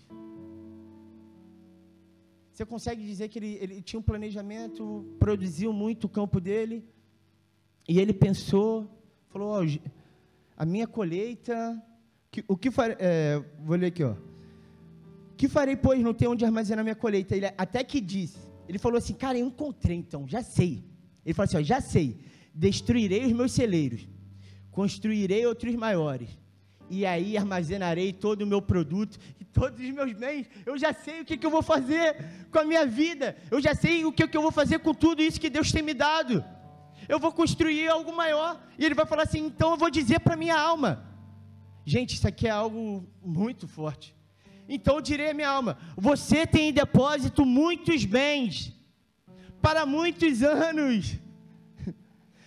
Você 2.59 2.65
consegue 2.65 3.01
dizer 3.05 3.29
que 3.29 3.39
ele, 3.39 3.57
ele 3.61 3.81
tinha 3.81 3.97
um 3.97 4.03
planejamento, 4.03 5.05
produziu 5.17 5.71
muito 5.71 6.03
o 6.03 6.09
campo 6.09 6.41
dele, 6.41 6.83
e 7.87 8.01
ele 8.01 8.11
pensou, 8.11 8.85
falou: 9.29 9.63
oh, 9.63 9.89
a 10.57 10.65
minha 10.65 10.85
colheita, 10.85 11.81
que, 12.29 12.43
o 12.49 12.57
que 12.57 12.69
farei, 12.69 12.97
é, 12.99 13.41
vou 13.63 13.77
ler 13.77 13.85
aqui, 13.85 14.03
ó. 14.03 14.13
Que 15.37 15.47
farei, 15.47 15.77
pois, 15.77 16.01
não 16.01 16.13
tenho 16.13 16.31
onde 16.31 16.43
armazenar 16.43 16.83
minha 16.83 16.97
colheita? 16.97 17.33
Ele 17.33 17.45
até 17.57 17.81
que 17.81 18.01
disse, 18.01 18.39
ele 18.67 18.77
falou 18.77 18.97
assim, 18.97 19.13
cara, 19.13 19.39
eu 19.39 19.47
encontrei 19.47 19.95
então, 19.95 20.27
já 20.27 20.43
sei. 20.43 20.83
Ele 21.25 21.33
falou 21.33 21.47
assim, 21.47 21.59
ó, 21.59 21.61
já 21.61 21.79
sei, 21.79 22.17
destruirei 22.53 23.25
os 23.25 23.31
meus 23.31 23.53
celeiros, 23.53 24.05
construirei 24.69 25.45
outros 25.45 25.73
maiores, 25.75 26.27
e 26.89 27.05
aí 27.05 27.37
armazenarei 27.37 28.11
todo 28.11 28.41
o 28.41 28.47
meu 28.47 28.61
produto 28.61 29.17
todos 29.53 29.79
os 29.79 29.91
meus 29.91 30.13
bens. 30.13 30.47
Eu 30.65 30.77
já 30.77 30.93
sei 30.93 31.21
o 31.21 31.25
que, 31.25 31.37
que 31.37 31.45
eu 31.45 31.51
vou 31.51 31.61
fazer 31.61 32.15
com 32.51 32.59
a 32.59 32.65
minha 32.65 32.85
vida, 32.85 33.35
eu 33.51 33.61
já 33.61 33.73
sei 33.75 34.05
o 34.05 34.11
que, 34.11 34.27
que 34.27 34.37
eu 34.37 34.41
vou 34.41 34.51
fazer 34.51 34.79
com 34.79 34.93
tudo 34.93 35.21
isso 35.21 35.39
que 35.39 35.49
Deus 35.49 35.71
tem 35.71 35.81
me 35.81 35.93
dado. 35.93 36.43
eu 37.07 37.19
vou 37.19 37.31
construir 37.31 37.87
algo 37.87 38.15
maior. 38.15 38.61
E 38.77 38.85
ele 38.85 38.95
vai 38.95 39.05
falar 39.05 39.23
assim: 39.23 39.45
então 39.45 39.71
eu 39.71 39.77
vou 39.77 39.89
dizer 39.89 40.19
para 40.19 40.35
minha 40.35 40.57
alma. 40.57 41.05
Gente, 41.85 42.15
isso 42.15 42.27
aqui 42.27 42.47
é 42.47 42.51
algo 42.51 43.07
muito 43.23 43.67
forte. 43.67 44.15
Então 44.67 44.95
eu 44.95 45.01
direi 45.01 45.31
à 45.31 45.33
minha 45.33 45.49
alma: 45.49 45.77
você 45.97 46.45
tem 46.45 46.69
em 46.69 46.73
depósito 46.73 47.45
muitos 47.45 48.05
bens 48.05 48.73
para 49.61 49.85
muitos 49.85 50.43
anos. 50.43 51.17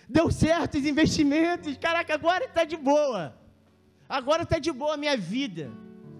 Deu 0.07 0.31
certo 0.31 0.77
os 0.77 0.85
investimentos. 0.85 1.77
Caraca, 1.77 2.13
agora 2.13 2.45
está 2.45 2.63
de 2.63 2.77
boa. 2.77 3.37
Agora 4.07 4.43
está 4.43 4.59
de 4.59 4.71
boa 4.71 4.93
a 4.93 4.97
minha 4.97 5.17
vida. 5.17 5.71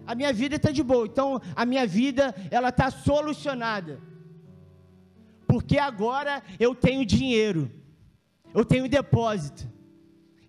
A 0.05 0.15
minha 0.15 0.33
vida 0.33 0.55
está 0.55 0.71
de 0.71 0.83
boa. 0.83 1.05
Então 1.05 1.41
a 1.55 1.65
minha 1.65 1.87
vida 1.87 2.33
ela 2.51 2.69
está 2.69 2.91
solucionada. 2.91 3.99
Porque 5.47 5.77
agora 5.77 6.41
eu 6.59 6.73
tenho 6.75 7.05
dinheiro. 7.05 7.71
Eu 8.53 8.65
tenho 8.65 8.89
depósito. 8.89 9.67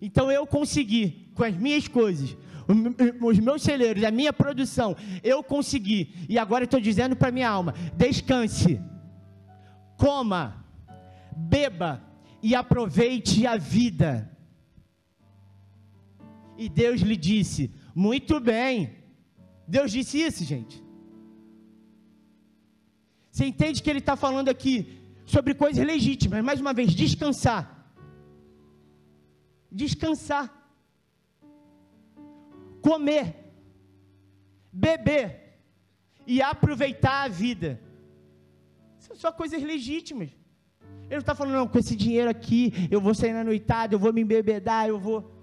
Então 0.01 0.31
eu 0.31 0.45
consegui, 0.45 1.31
com 1.33 1.43
as 1.43 1.55
minhas 1.55 1.87
coisas, 1.87 2.37
os 3.21 3.39
meus 3.39 3.61
celeiros, 3.61 4.03
a 4.03 4.11
minha 4.11 4.33
produção, 4.33 4.95
eu 5.23 5.43
consegui. 5.43 6.13
E 6.27 6.37
agora 6.37 6.65
estou 6.65 6.79
dizendo 6.79 7.15
para 7.15 7.31
minha 7.31 7.49
alma: 7.49 7.73
descanse, 7.95 8.81
coma, 9.97 10.65
beba 11.35 12.01
e 12.41 12.53
aproveite 12.55 13.45
a 13.47 13.57
vida. 13.57 14.31
E 16.57 16.69
Deus 16.69 17.01
lhe 17.01 17.15
disse: 17.15 17.73
muito 17.93 18.39
bem. 18.39 19.04
Deus 19.67 19.91
disse 19.91 20.21
isso, 20.21 20.43
gente. 20.43 20.83
Você 23.31 23.45
entende 23.45 23.81
que 23.83 23.89
ele 23.89 23.99
está 23.99 24.15
falando 24.15 24.49
aqui 24.49 25.01
sobre 25.25 25.53
coisas 25.53 25.85
legítimas, 25.85 26.43
mais 26.43 26.61
uma 26.61 26.73
vez, 26.73 26.93
descansar. 26.93 27.63
Descansar 29.71 30.65
comer, 32.85 33.35
beber 34.71 35.57
e 36.27 36.39
aproveitar 36.39 37.23
a 37.23 37.27
vida. 37.27 37.81
São 38.99 39.15
só 39.15 39.31
coisas 39.31 39.63
legítimas. 39.63 40.29
Ele 41.05 41.15
não 41.15 41.17
está 41.17 41.33
falando, 41.33 41.55
não, 41.55 41.67
com 41.67 41.79
esse 41.79 41.95
dinheiro 41.95 42.29
aqui, 42.29 42.71
eu 42.91 43.01
vou 43.01 43.15
sair 43.15 43.33
na 43.33 43.43
noitada, 43.43 43.95
eu 43.95 43.99
vou 43.99 44.13
me 44.13 44.21
embebedar, 44.21 44.87
eu 44.87 44.99
vou. 44.99 45.34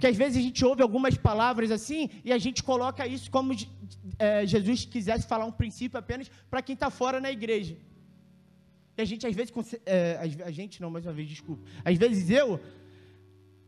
Porque 0.00 0.06
às 0.06 0.16
vezes 0.16 0.38
a 0.38 0.40
gente 0.40 0.64
ouve 0.64 0.80
algumas 0.80 1.14
palavras 1.18 1.70
assim 1.70 2.08
e 2.24 2.32
a 2.32 2.38
gente 2.38 2.62
coloca 2.62 3.06
isso 3.06 3.30
como 3.30 3.54
é, 4.18 4.46
Jesus 4.46 4.86
quisesse 4.86 5.26
falar 5.26 5.44
um 5.44 5.52
princípio 5.52 5.98
apenas 5.98 6.30
para 6.48 6.62
quem 6.62 6.72
está 6.72 6.88
fora 6.88 7.20
na 7.20 7.30
igreja. 7.30 7.76
E 8.96 9.02
a 9.02 9.04
gente 9.04 9.26
às 9.26 9.36
vezes, 9.36 9.52
é, 9.84 10.18
a 10.42 10.50
gente 10.50 10.80
não, 10.80 10.88
mais 10.88 11.04
uma 11.04 11.12
vez, 11.12 11.28
desculpa. 11.28 11.62
Às 11.84 11.98
vezes 11.98 12.30
eu 12.30 12.58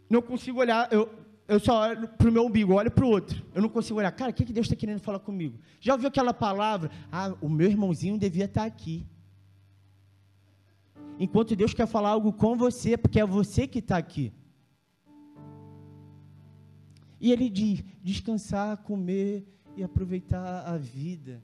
não 0.08 0.22
consigo 0.22 0.58
olhar, 0.58 0.90
eu, 0.90 1.06
eu 1.46 1.60
só 1.60 1.82
olho 1.82 2.08
para 2.08 2.30
o 2.30 2.32
meu 2.32 2.46
umbigo, 2.46 2.72
olho 2.72 2.90
para 2.90 3.04
o 3.04 3.10
outro. 3.10 3.44
Eu 3.54 3.60
não 3.60 3.68
consigo 3.68 3.98
olhar, 3.98 4.10
cara, 4.10 4.30
o 4.30 4.34
que, 4.34 4.46
que 4.46 4.54
Deus 4.54 4.64
está 4.64 4.74
querendo 4.74 5.00
falar 5.00 5.18
comigo? 5.18 5.58
Já 5.82 5.92
ouviu 5.92 6.08
aquela 6.08 6.32
palavra? 6.32 6.90
Ah, 7.12 7.34
o 7.42 7.48
meu 7.50 7.68
irmãozinho 7.68 8.16
devia 8.16 8.46
estar 8.46 8.62
tá 8.62 8.66
aqui. 8.66 9.06
Enquanto 11.18 11.54
Deus 11.54 11.74
quer 11.74 11.86
falar 11.86 12.08
algo 12.08 12.32
com 12.32 12.56
você, 12.56 12.96
porque 12.96 13.20
é 13.20 13.26
você 13.26 13.66
que 13.66 13.80
está 13.80 13.98
aqui. 13.98 14.32
E 17.22 17.30
ele 17.30 17.48
diz: 17.48 17.84
descansar, 18.02 18.78
comer 18.78 19.46
e 19.76 19.82
aproveitar 19.84 20.66
a 20.66 20.76
vida. 20.76 21.40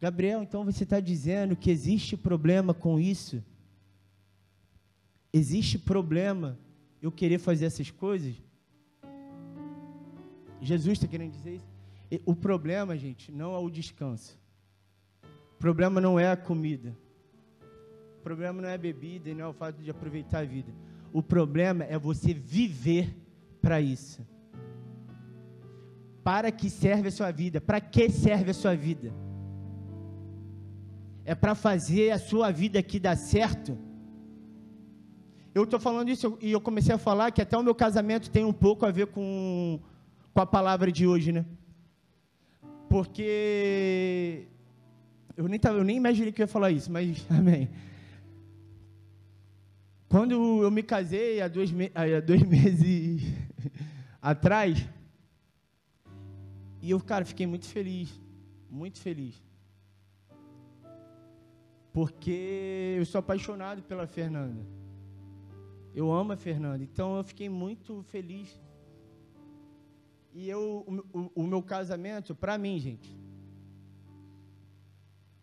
Gabriel, 0.00 0.42
então 0.42 0.64
você 0.64 0.84
está 0.84 0.98
dizendo 0.98 1.54
que 1.54 1.70
existe 1.70 2.16
problema 2.16 2.72
com 2.72 2.98
isso? 2.98 3.44
Existe 5.30 5.78
problema 5.78 6.58
eu 7.02 7.12
querer 7.12 7.38
fazer 7.38 7.66
essas 7.66 7.90
coisas? 7.90 8.34
Jesus 10.62 10.94
está 10.94 11.06
querendo 11.06 11.32
dizer 11.32 11.56
isso. 11.56 12.22
O 12.24 12.34
problema, 12.34 12.96
gente, 12.96 13.30
não 13.30 13.54
é 13.54 13.58
o 13.58 13.68
descanso. 13.68 14.38
O 15.22 15.58
problema 15.58 16.00
não 16.00 16.18
é 16.18 16.30
a 16.30 16.36
comida. 16.36 16.96
O 18.18 18.22
problema 18.22 18.62
não 18.62 18.68
é 18.68 18.74
a 18.74 18.78
bebida 18.78 19.28
e 19.28 19.34
não 19.34 19.44
é 19.44 19.48
o 19.48 19.52
fato 19.52 19.82
de 19.82 19.90
aproveitar 19.90 20.40
a 20.40 20.44
vida. 20.44 20.72
O 21.12 21.22
problema 21.22 21.84
é 21.84 21.98
você 21.98 22.32
viver 22.32 23.14
para 23.60 23.78
isso. 23.80 24.26
Para 26.22 26.50
que 26.50 26.68
serve 26.68 27.08
a 27.08 27.12
sua 27.12 27.30
vida? 27.30 27.60
Para 27.60 27.80
que 27.80 28.10
serve 28.10 28.50
a 28.50 28.54
sua 28.54 28.74
vida? 28.74 29.12
É 31.24 31.34
para 31.34 31.54
fazer 31.54 32.10
a 32.10 32.18
sua 32.18 32.50
vida 32.50 32.78
aqui 32.78 32.98
dar 32.98 33.16
certo? 33.16 33.78
Eu 35.54 35.64
estou 35.64 35.80
falando 35.80 36.08
isso 36.10 36.38
e 36.40 36.52
eu 36.52 36.60
comecei 36.60 36.94
a 36.94 36.98
falar 36.98 37.30
que 37.30 37.42
até 37.42 37.56
o 37.56 37.62
meu 37.62 37.74
casamento 37.74 38.30
tem 38.30 38.44
um 38.44 38.52
pouco 38.52 38.86
a 38.86 38.90
ver 38.90 39.06
com 39.08 39.80
com 40.32 40.40
a 40.40 40.46
palavra 40.46 40.90
de 40.90 41.06
hoje, 41.06 41.32
né? 41.32 41.44
Porque 42.88 44.46
eu 45.36 45.48
nem, 45.48 45.58
tava, 45.58 45.78
eu 45.78 45.84
nem 45.84 45.96
imaginei 45.96 46.32
que 46.32 46.42
eu 46.42 46.44
ia 46.44 46.48
falar 46.48 46.70
isso, 46.70 46.90
mas 46.90 47.24
amém. 47.30 47.68
Quando 50.08 50.62
eu 50.62 50.70
me 50.70 50.82
casei 50.82 51.40
há 51.40 51.48
dois, 51.48 51.70
me, 51.70 51.90
há 51.94 52.20
dois 52.20 52.42
meses 52.46 53.22
atrás, 54.20 54.86
e 56.80 56.90
eu, 56.90 57.00
cara, 57.00 57.24
fiquei 57.24 57.46
muito 57.46 57.66
feliz, 57.66 58.20
muito 58.70 58.98
feliz. 59.00 59.42
Porque 61.92 62.96
eu 62.98 63.04
sou 63.04 63.18
apaixonado 63.18 63.82
pela 63.82 64.06
Fernanda. 64.06 64.64
Eu 65.94 66.12
amo 66.12 66.32
a 66.32 66.36
Fernanda, 66.36 66.82
então 66.84 67.16
eu 67.16 67.24
fiquei 67.24 67.48
muito 67.48 68.02
feliz 68.04 68.60
e 70.32 70.48
eu, 70.48 70.84
o, 70.86 71.18
o, 71.18 71.32
o 71.34 71.46
meu 71.46 71.62
casamento, 71.62 72.34
para 72.34 72.56
mim, 72.56 72.78
gente, 72.78 73.18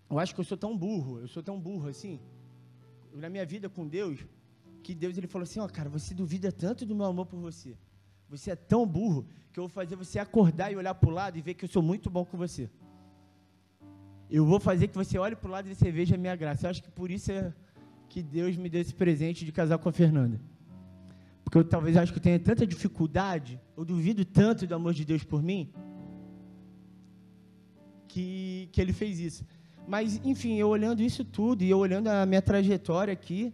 eu 0.10 0.18
acho 0.18 0.34
que 0.34 0.40
eu 0.40 0.46
sou 0.46 0.58
tão 0.58 0.78
burro, 0.78 1.20
eu 1.20 1.28
sou 1.28 1.44
tão 1.44 1.60
burro 1.60 1.90
assim, 1.90 2.20
na 3.14 3.30
minha 3.30 3.46
vida 3.46 3.68
com 3.70 3.86
Deus, 3.86 4.26
que 4.82 4.96
Deus 4.96 5.18
ele 5.18 5.28
falou 5.28 5.44
assim: 5.44 5.60
Ó, 5.60 5.66
oh, 5.66 5.70
cara, 5.70 5.90
você 5.90 6.14
duvida 6.14 6.52
tanto 6.52 6.86
do 6.86 6.96
meu 6.96 7.06
amor 7.06 7.26
por 7.26 7.40
você. 7.40 7.78
Você 8.30 8.52
é 8.52 8.56
tão 8.56 8.86
burro 8.86 9.26
que 9.52 9.60
eu 9.60 9.64
vou 9.64 9.70
fazer 9.70 9.96
você 9.96 10.20
acordar 10.20 10.72
e 10.72 10.76
olhar 10.76 10.94
para 10.94 11.10
o 11.10 11.14
lado 11.14 11.38
e 11.38 11.42
ver 11.42 11.54
que 11.54 11.66
eu 11.66 11.70
sou 11.70 11.82
muito 11.82 12.10
bom 12.10 12.26
com 12.26 12.38
você. 12.38 12.70
Eu 14.30 14.46
vou 14.46 14.60
fazer 14.60 14.88
que 14.88 14.96
você 14.96 15.18
olhe 15.18 15.36
para 15.36 15.48
o 15.48 15.52
lado 15.52 15.70
e 15.70 15.76
você 15.76 15.90
veja 15.90 16.16
a 16.16 16.18
minha 16.18 16.36
graça. 16.36 16.66
Eu 16.66 16.70
acho 16.70 16.84
que 16.84 16.92
por 16.92 17.10
isso 17.10 17.32
é 17.32 17.54
que 18.10 18.22
Deus 18.22 18.58
me 18.58 18.70
deu 18.70 18.82
esse 18.82 18.94
presente 18.94 19.46
de 19.46 19.52
casar 19.52 19.78
com 19.78 19.90
a 19.90 19.92
Fernanda. 19.92 20.40
Porque 21.44 21.58
eu 21.58 21.64
talvez 21.64 21.96
acho 21.96 22.12
que 22.12 22.20
eu 22.20 22.24
tenha 22.24 22.40
tanta 22.40 22.68
dificuldade, 22.68 23.60
eu 23.78 23.86
duvido 23.86 24.26
tanto 24.26 24.68
do 24.68 24.76
amor 24.76 24.94
de 24.94 25.06
Deus 25.06 25.24
por 25.24 25.42
mim, 25.42 25.72
que, 28.08 28.68
que 28.74 28.82
ele 28.82 28.92
fez 28.92 29.20
isso. 29.20 29.46
Mas, 29.88 30.20
enfim, 30.26 30.56
eu 30.58 30.68
olhando 30.68 31.02
isso 31.02 31.24
tudo 31.24 31.64
e 31.64 31.70
eu 31.70 31.78
olhando 31.78 32.08
a 32.08 32.26
minha 32.26 32.42
trajetória 32.42 33.14
aqui, 33.14 33.54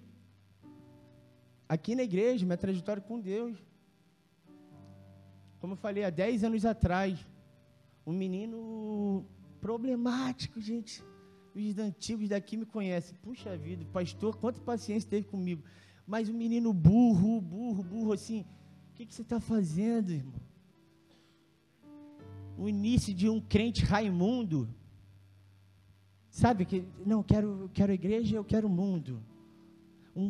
aqui 1.70 1.94
na 1.94 2.02
igreja, 2.02 2.46
minha 2.46 2.58
trajetória 2.58 3.02
com 3.02 3.20
Deus. 3.20 3.56
Como 5.64 5.76
eu 5.76 5.78
falei, 5.78 6.04
há 6.04 6.10
10 6.10 6.44
anos 6.44 6.66
atrás, 6.66 7.26
um 8.06 8.12
menino 8.12 9.26
problemático, 9.62 10.60
gente. 10.60 11.02
Os 11.56 11.78
antigos 11.78 12.28
daqui 12.28 12.58
me 12.58 12.66
conhecem. 12.66 13.18
Puxa 13.22 13.56
vida, 13.56 13.86
pastor, 13.94 14.36
quanta 14.36 14.60
paciência 14.60 15.10
teve 15.10 15.26
comigo. 15.26 15.64
Mas 16.06 16.28
o 16.28 16.34
menino 16.34 16.74
burro, 16.74 17.40
burro, 17.40 17.82
burro, 17.82 18.12
assim, 18.12 18.42
o 18.42 18.94
que, 18.94 19.06
que 19.06 19.14
você 19.14 19.22
está 19.22 19.40
fazendo, 19.40 20.12
irmão? 20.12 20.42
O 22.58 22.68
início 22.68 23.14
de 23.14 23.30
um 23.30 23.40
crente 23.40 23.86
Raimundo. 23.86 24.68
Sabe 26.30 26.66
que, 26.66 26.84
não, 27.06 27.24
quero, 27.24 27.72
quero 27.74 27.94
igreja, 27.94 28.36
eu 28.36 28.44
quero 28.44 28.68
mundo. 28.68 29.24
Um, 30.14 30.30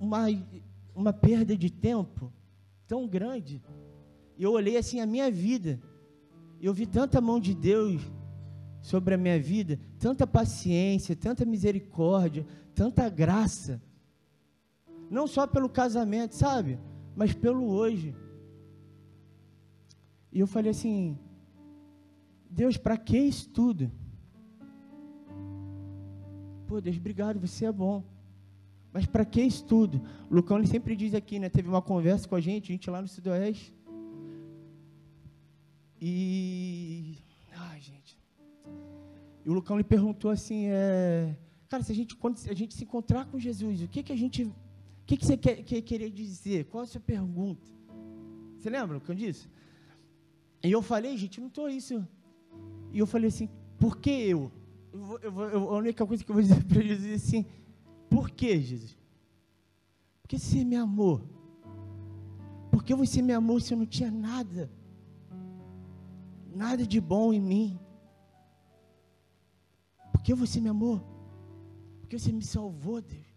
uma, 0.00 0.24
uma 0.96 1.12
perda 1.12 1.56
de 1.56 1.70
tempo 1.70 2.32
tão 2.88 3.06
grande. 3.06 3.62
Eu 4.38 4.52
olhei 4.52 4.76
assim 4.76 5.00
a 5.00 5.06
minha 5.06 5.30
vida. 5.30 5.80
Eu 6.60 6.72
vi 6.72 6.86
tanta 6.86 7.20
mão 7.20 7.40
de 7.40 7.54
Deus 7.54 8.00
sobre 8.80 9.14
a 9.14 9.18
minha 9.18 9.40
vida, 9.40 9.78
tanta 9.98 10.26
paciência, 10.26 11.14
tanta 11.14 11.44
misericórdia, 11.44 12.46
tanta 12.74 13.08
graça 13.08 13.80
não 15.12 15.26
só 15.26 15.46
pelo 15.46 15.68
casamento, 15.68 16.34
sabe? 16.34 16.78
Mas 17.14 17.34
pelo 17.34 17.66
hoje. 17.66 18.16
E 20.32 20.40
eu 20.40 20.46
falei 20.46 20.70
assim: 20.70 21.18
Deus, 22.48 22.78
para 22.78 22.96
que 22.96 23.18
isso 23.18 23.50
tudo? 23.50 23.92
Pô, 26.66 26.80
Deus, 26.80 26.96
obrigado, 26.96 27.38
você 27.38 27.66
é 27.66 27.72
bom. 27.72 28.02
Mas 28.90 29.04
para 29.04 29.26
que 29.26 29.42
isso 29.42 29.66
tudo? 29.66 30.00
O 30.30 30.34
Lucão 30.34 30.56
ele 30.56 30.66
sempre 30.66 30.96
diz 30.96 31.14
aqui, 31.14 31.38
né? 31.38 31.50
Teve 31.50 31.68
uma 31.68 31.82
conversa 31.82 32.26
com 32.26 32.34
a 32.34 32.40
gente, 32.40 32.72
a 32.72 32.74
gente 32.74 32.88
lá 32.88 33.02
no 33.02 33.08
Sudoeste. 33.08 33.74
E. 36.04 37.16
Ai, 37.52 37.80
gente. 37.80 38.18
E 39.44 39.48
o 39.48 39.52
Lucão 39.52 39.78
lhe 39.78 39.84
perguntou 39.84 40.32
assim: 40.32 40.64
é... 40.66 41.36
Cara, 41.68 41.84
se 41.84 41.92
a 41.92 41.94
gente, 41.94 42.16
quando 42.16 42.36
a 42.50 42.54
gente 42.54 42.74
se 42.74 42.82
encontrar 42.82 43.26
com 43.26 43.38
Jesus, 43.38 43.82
o 43.82 43.88
que, 43.88 44.02
que 44.02 44.12
a 44.12 44.16
gente 44.16 44.42
O 44.42 44.52
que, 45.06 45.16
que 45.16 45.24
você 45.24 45.36
quer, 45.36 45.62
que 45.62 45.80
queria 45.80 46.10
dizer? 46.10 46.64
Qual 46.64 46.82
a 46.82 46.86
sua 46.86 47.00
pergunta? 47.00 47.70
Você 48.58 48.68
lembra 48.68 48.98
o 48.98 49.00
que 49.00 49.10
eu 49.12 49.14
disse? 49.14 49.48
E 50.64 50.72
eu 50.72 50.82
falei, 50.82 51.16
gente, 51.16 51.40
não 51.40 51.46
estou 51.46 51.68
isso. 51.68 52.06
E 52.92 52.98
eu 52.98 53.06
falei 53.06 53.28
assim, 53.28 53.48
por 53.78 53.96
que 53.98 54.10
eu? 54.10 54.50
eu, 54.92 55.18
eu, 55.22 55.40
eu 55.50 55.70
a 55.70 55.78
única 55.78 56.04
coisa 56.04 56.24
que 56.24 56.30
eu 56.30 56.34
vou 56.34 56.42
dizer 56.42 56.62
para 56.66 56.82
Jesus 56.82 57.12
é 57.12 57.14
assim, 57.14 57.46
por 58.10 58.28
que, 58.28 58.60
Jesus? 58.60 58.98
Porque 60.20 60.36
você 60.36 60.64
me 60.64 60.74
amou. 60.74 61.22
Porque 62.72 62.92
você 62.92 63.22
me 63.22 63.32
amou 63.32 63.60
se 63.60 63.72
eu 63.72 63.78
não 63.78 63.86
tinha 63.86 64.10
nada. 64.10 64.68
Nada 66.54 66.86
de 66.86 67.00
bom 67.00 67.32
em 67.32 67.40
mim. 67.40 67.78
Porque 70.12 70.34
você 70.34 70.60
me 70.60 70.68
amou. 70.68 71.02
Porque 72.00 72.18
você 72.18 72.32
me 72.32 72.44
salvou, 72.44 73.00
Deus. 73.00 73.32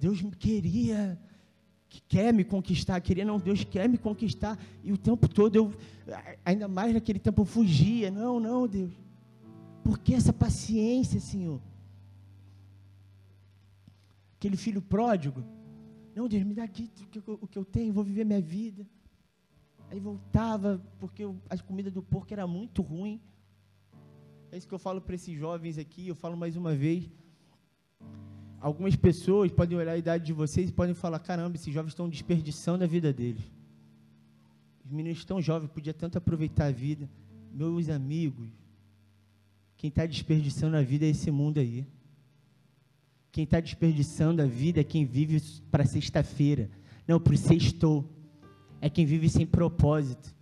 Deus 0.00 0.22
queria, 0.38 1.20
quer 2.08 2.32
me 2.32 2.42
conquistar, 2.42 2.98
queria 3.02 3.24
não, 3.24 3.38
Deus 3.38 3.64
quer 3.64 3.86
me 3.88 3.98
conquistar. 3.98 4.58
E 4.82 4.92
o 4.92 4.96
tempo 4.96 5.28
todo 5.28 5.54
eu, 5.54 5.74
ainda 6.44 6.66
mais 6.66 6.94
naquele 6.94 7.18
tempo 7.18 7.42
eu 7.42 7.46
fugia. 7.46 8.10
Não, 8.10 8.40
não, 8.40 8.66
Deus. 8.66 8.92
Por 9.84 9.98
que 9.98 10.14
essa 10.14 10.32
paciência, 10.32 11.20
Senhor? 11.20 11.60
Aquele 14.36 14.56
filho 14.56 14.80
pródigo. 14.80 15.44
Não, 16.14 16.26
Deus, 16.26 16.42
me 16.44 16.54
dá 16.54 16.64
aqui 16.64 16.90
o 17.26 17.46
que 17.46 17.58
eu 17.58 17.64
tenho, 17.64 17.92
vou 17.92 18.02
viver 18.02 18.24
minha 18.24 18.40
vida. 18.40 18.86
Aí 19.90 19.98
voltava, 19.98 20.80
porque 21.00 21.24
a 21.48 21.58
comida 21.58 21.90
do 21.90 22.00
porco 22.00 22.32
era 22.32 22.46
muito 22.46 22.80
ruim. 22.80 23.20
É 24.52 24.56
isso 24.56 24.68
que 24.68 24.74
eu 24.74 24.78
falo 24.78 25.00
para 25.00 25.16
esses 25.16 25.36
jovens 25.36 25.78
aqui, 25.78 26.06
eu 26.06 26.14
falo 26.14 26.36
mais 26.36 26.56
uma 26.56 26.74
vez. 26.74 27.10
Algumas 28.60 28.94
pessoas 28.94 29.50
podem 29.50 29.76
olhar 29.76 29.92
a 29.92 29.98
idade 29.98 30.24
de 30.24 30.32
vocês 30.32 30.68
e 30.68 30.72
podem 30.72 30.94
falar: 30.94 31.18
caramba, 31.18 31.56
esses 31.56 31.74
jovens 31.74 31.90
estão 31.90 32.08
desperdiçando 32.08 32.84
a 32.84 32.86
vida 32.86 33.12
deles. 33.12 33.42
Os 34.84 34.92
meninos 34.92 35.24
tão 35.24 35.40
jovens 35.40 35.70
podiam 35.70 35.94
tanto 35.94 36.18
aproveitar 36.18 36.66
a 36.66 36.70
vida. 36.70 37.08
Meus 37.52 37.88
amigos, 37.88 38.48
quem 39.76 39.88
está 39.88 40.06
desperdiçando 40.06 40.76
a 40.76 40.82
vida 40.82 41.04
é 41.04 41.08
esse 41.08 41.30
mundo 41.32 41.58
aí. 41.58 41.84
Quem 43.32 43.42
está 43.44 43.58
desperdiçando 43.58 44.40
a 44.42 44.46
vida 44.46 44.80
é 44.80 44.84
quem 44.84 45.04
vive 45.04 45.40
para 45.70 45.84
sexta-feira. 45.84 46.70
Não, 47.08 47.18
para 47.18 47.34
o 47.34 47.36
sextou. 47.36 48.08
É 48.80 48.88
quem 48.88 49.04
vive 49.04 49.28
sem 49.28 49.46
propósito. 49.46 50.34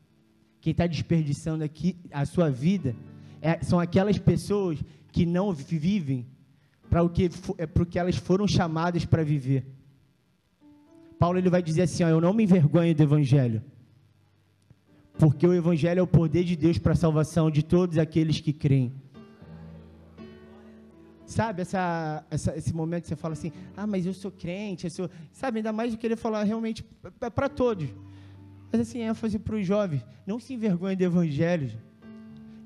Quem 0.61 0.70
está 0.72 0.86
desperdiçando 0.86 1.64
aqui 1.64 1.97
a 2.12 2.24
sua 2.24 2.51
vida 2.51 2.95
é, 3.41 3.62
são 3.62 3.78
aquelas 3.78 4.18
pessoas 4.18 4.78
que 5.12 5.24
não 5.24 5.53
vivem 5.53 6.26
para 6.91 7.03
o 7.03 7.09
que, 7.09 7.30
é, 7.59 7.66
para 7.66 7.82
o 7.82 7.86
que 7.86 7.99
elas 7.99 8.16
foram 8.16 8.47
chamadas 8.47 9.05
para 9.05 9.22
viver. 9.22 9.66
Paulo 11.18 11.39
ele 11.39 11.51
vai 11.51 11.62
dizer 11.62 11.82
assim: 11.82 12.05
ó, 12.05 12.09
Eu 12.09 12.20
não 12.20 12.32
me 12.32 12.45
envergonho 12.45 12.95
do 12.95 13.03
Evangelho, 13.03 13.62
porque 15.18 15.47
o 15.47 15.55
Evangelho 15.55 16.01
é 16.01 16.03
o 16.03 16.07
poder 16.07 16.45
de 16.45 16.57
Deus 16.57 16.78
para 16.78 16.93
a 16.93 16.97
salvação 16.97 17.51
de 17.51 17.62
todos 17.62 17.99
aqueles 17.99 18.41
que 18.41 18.53
creem. 18.53 18.93
Sabe, 21.26 21.61
essa, 21.61 22.24
essa, 22.30 22.57
esse 22.57 22.74
momento 22.74 23.03
que 23.03 23.09
você 23.09 23.16
fala 23.16 23.34
assim, 23.34 23.53
ah, 23.76 23.86
mas 23.86 24.07
eu 24.07 24.14
sou 24.14 24.30
crente, 24.30 24.86
eu 24.86 24.91
sou... 24.91 25.11
sabe, 25.30 25.59
ainda 25.59 25.74
mais 25.74 25.93
eu 25.93 25.99
querer 25.99 26.16
falar 26.16 26.43
realmente 26.43 26.82
para 27.34 27.51
todos. 27.51 27.86
Mas 28.71 28.83
assim, 28.83 29.01
ênfase 29.01 29.39
para 29.39 29.57
os 29.57 29.66
jovens, 29.66 30.05
não 30.27 30.39
se 30.39 30.55
envergonhe 30.55 30.97
do 30.97 31.05
Evangelho, 31.05 31.71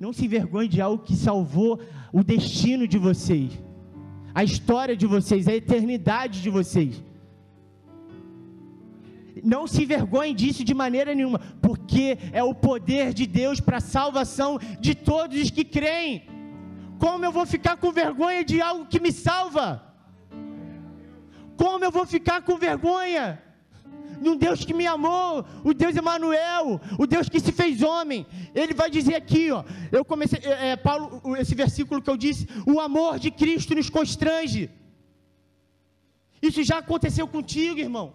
não 0.01 0.13
se 0.13 0.25
envergonhe 0.25 0.69
de 0.69 0.81
algo 0.81 1.05
que 1.05 1.15
salvou 1.15 1.81
o 2.13 2.25
destino 2.25 2.89
de 2.89 2.99
vocês, 2.99 3.53
a 4.35 4.43
história 4.43 4.97
de 4.97 5.07
vocês, 5.07 5.47
a 5.47 5.55
eternidade 5.55 6.43
de 6.43 6.51
vocês. 6.51 7.03
Não 9.43 9.67
se 9.67 9.85
envergonhe 9.85 10.35
disso 10.35 10.65
de 10.65 10.75
maneira 10.75 11.15
nenhuma, 11.15 11.39
porque 11.61 12.19
é 12.33 12.43
o 12.43 12.55
poder 12.55 13.15
de 13.15 13.27
Deus 13.27 13.61
para 13.61 13.79
a 13.79 13.81
salvação 13.81 14.59
de 14.81 14.95
todos 14.95 15.41
os 15.41 15.51
que 15.51 15.65
creem. 15.65 16.25
Como 16.99 17.25
eu 17.25 17.33
vou 17.33 17.47
ficar 17.47 17.77
com 17.77 17.91
vergonha 17.91 18.45
de 18.45 18.61
algo 18.61 18.87
que 18.87 19.01
me 19.01 19.13
salva? 19.13 19.83
Como 21.57 21.85
eu 21.85 21.91
vou 21.91 22.07
ficar 22.07 22.43
com 22.43 22.57
vergonha? 22.57 23.41
Num 24.23 24.37
Deus 24.37 24.65
que 24.65 24.75
me 24.81 24.87
amou, 24.87 25.45
o 25.65 25.75
Deus 25.75 25.95
Emanuel, 25.97 26.81
o 26.99 27.07
Deus 27.07 27.29
que 27.29 27.41
se 27.41 27.53
fez 27.53 27.83
homem. 27.83 28.27
Ele 28.55 28.75
vai 28.75 28.89
dizer 28.91 29.17
aqui, 29.17 29.51
ó, 29.51 29.65
eu 29.91 30.05
comecei, 30.05 30.39
é, 30.43 30.71
é, 30.71 30.77
Paulo, 30.77 31.37
esse 31.37 31.55
versículo 31.55 32.01
que 32.01 32.11
eu 32.11 32.17
disse, 32.17 32.47
o 32.67 32.81
amor 32.81 33.19
de 33.19 33.31
Cristo 33.31 33.75
nos 33.75 33.91
constrange. 33.91 34.71
Isso 36.41 36.63
já 36.63 36.79
aconteceu 36.79 37.27
contigo, 37.27 37.79
irmão. 37.79 38.15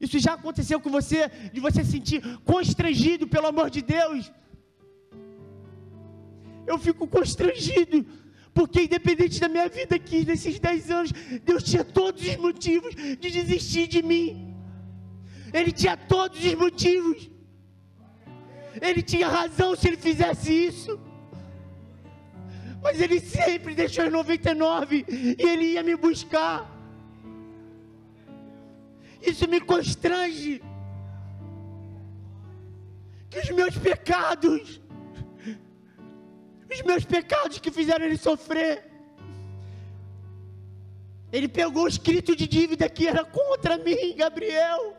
Isso 0.00 0.18
já 0.18 0.32
aconteceu 0.34 0.80
com 0.80 0.90
você, 0.90 1.30
de 1.52 1.60
você 1.60 1.84
se 1.84 1.92
sentir 1.92 2.22
constrangido 2.52 3.26
pelo 3.28 3.46
amor 3.46 3.68
de 3.70 3.82
Deus. 3.82 4.32
Eu 6.66 6.78
fico 6.78 7.06
constrangido 7.06 8.06
porque 8.52 8.82
independente 8.82 9.40
da 9.40 9.48
minha 9.48 9.68
vida 9.68 9.96
aqui, 9.96 10.24
nesses 10.24 10.58
10 10.58 10.90
anos, 10.90 11.12
Deus 11.44 11.62
tinha 11.62 11.84
todos 11.84 12.26
os 12.26 12.36
motivos 12.36 12.94
de 12.94 13.30
desistir 13.30 13.86
de 13.86 14.02
mim. 14.02 14.54
Ele 15.52 15.72
tinha 15.72 15.96
todos 15.96 16.44
os 16.44 16.54
motivos. 16.54 17.30
Ele 18.80 19.02
tinha 19.02 19.28
razão 19.28 19.74
se 19.76 19.88
ele 19.88 19.96
fizesse 19.96 20.52
isso. 20.52 20.98
Mas 22.82 23.00
ele 23.00 23.20
sempre 23.20 23.74
deixou 23.74 24.06
os 24.06 24.12
99 24.12 25.04
e 25.08 25.36
ele 25.38 25.66
ia 25.72 25.82
me 25.82 25.96
buscar. 25.96 26.68
Isso 29.20 29.48
me 29.48 29.60
constrange. 29.60 30.62
Que 33.28 33.38
os 33.38 33.50
meus 33.50 33.76
pecados 33.76 34.80
os 36.72 36.82
meus 36.82 37.04
pecados 37.04 37.58
que 37.58 37.70
fizeram 37.70 38.04
ele 38.04 38.16
sofrer. 38.16 38.84
Ele 41.32 41.48
pegou 41.48 41.84
o 41.84 41.88
escrito 41.88 42.34
de 42.34 42.46
dívida 42.46 42.88
que 42.88 43.06
era 43.06 43.24
contra 43.24 43.78
mim, 43.78 44.16
Gabriel. 44.16 44.96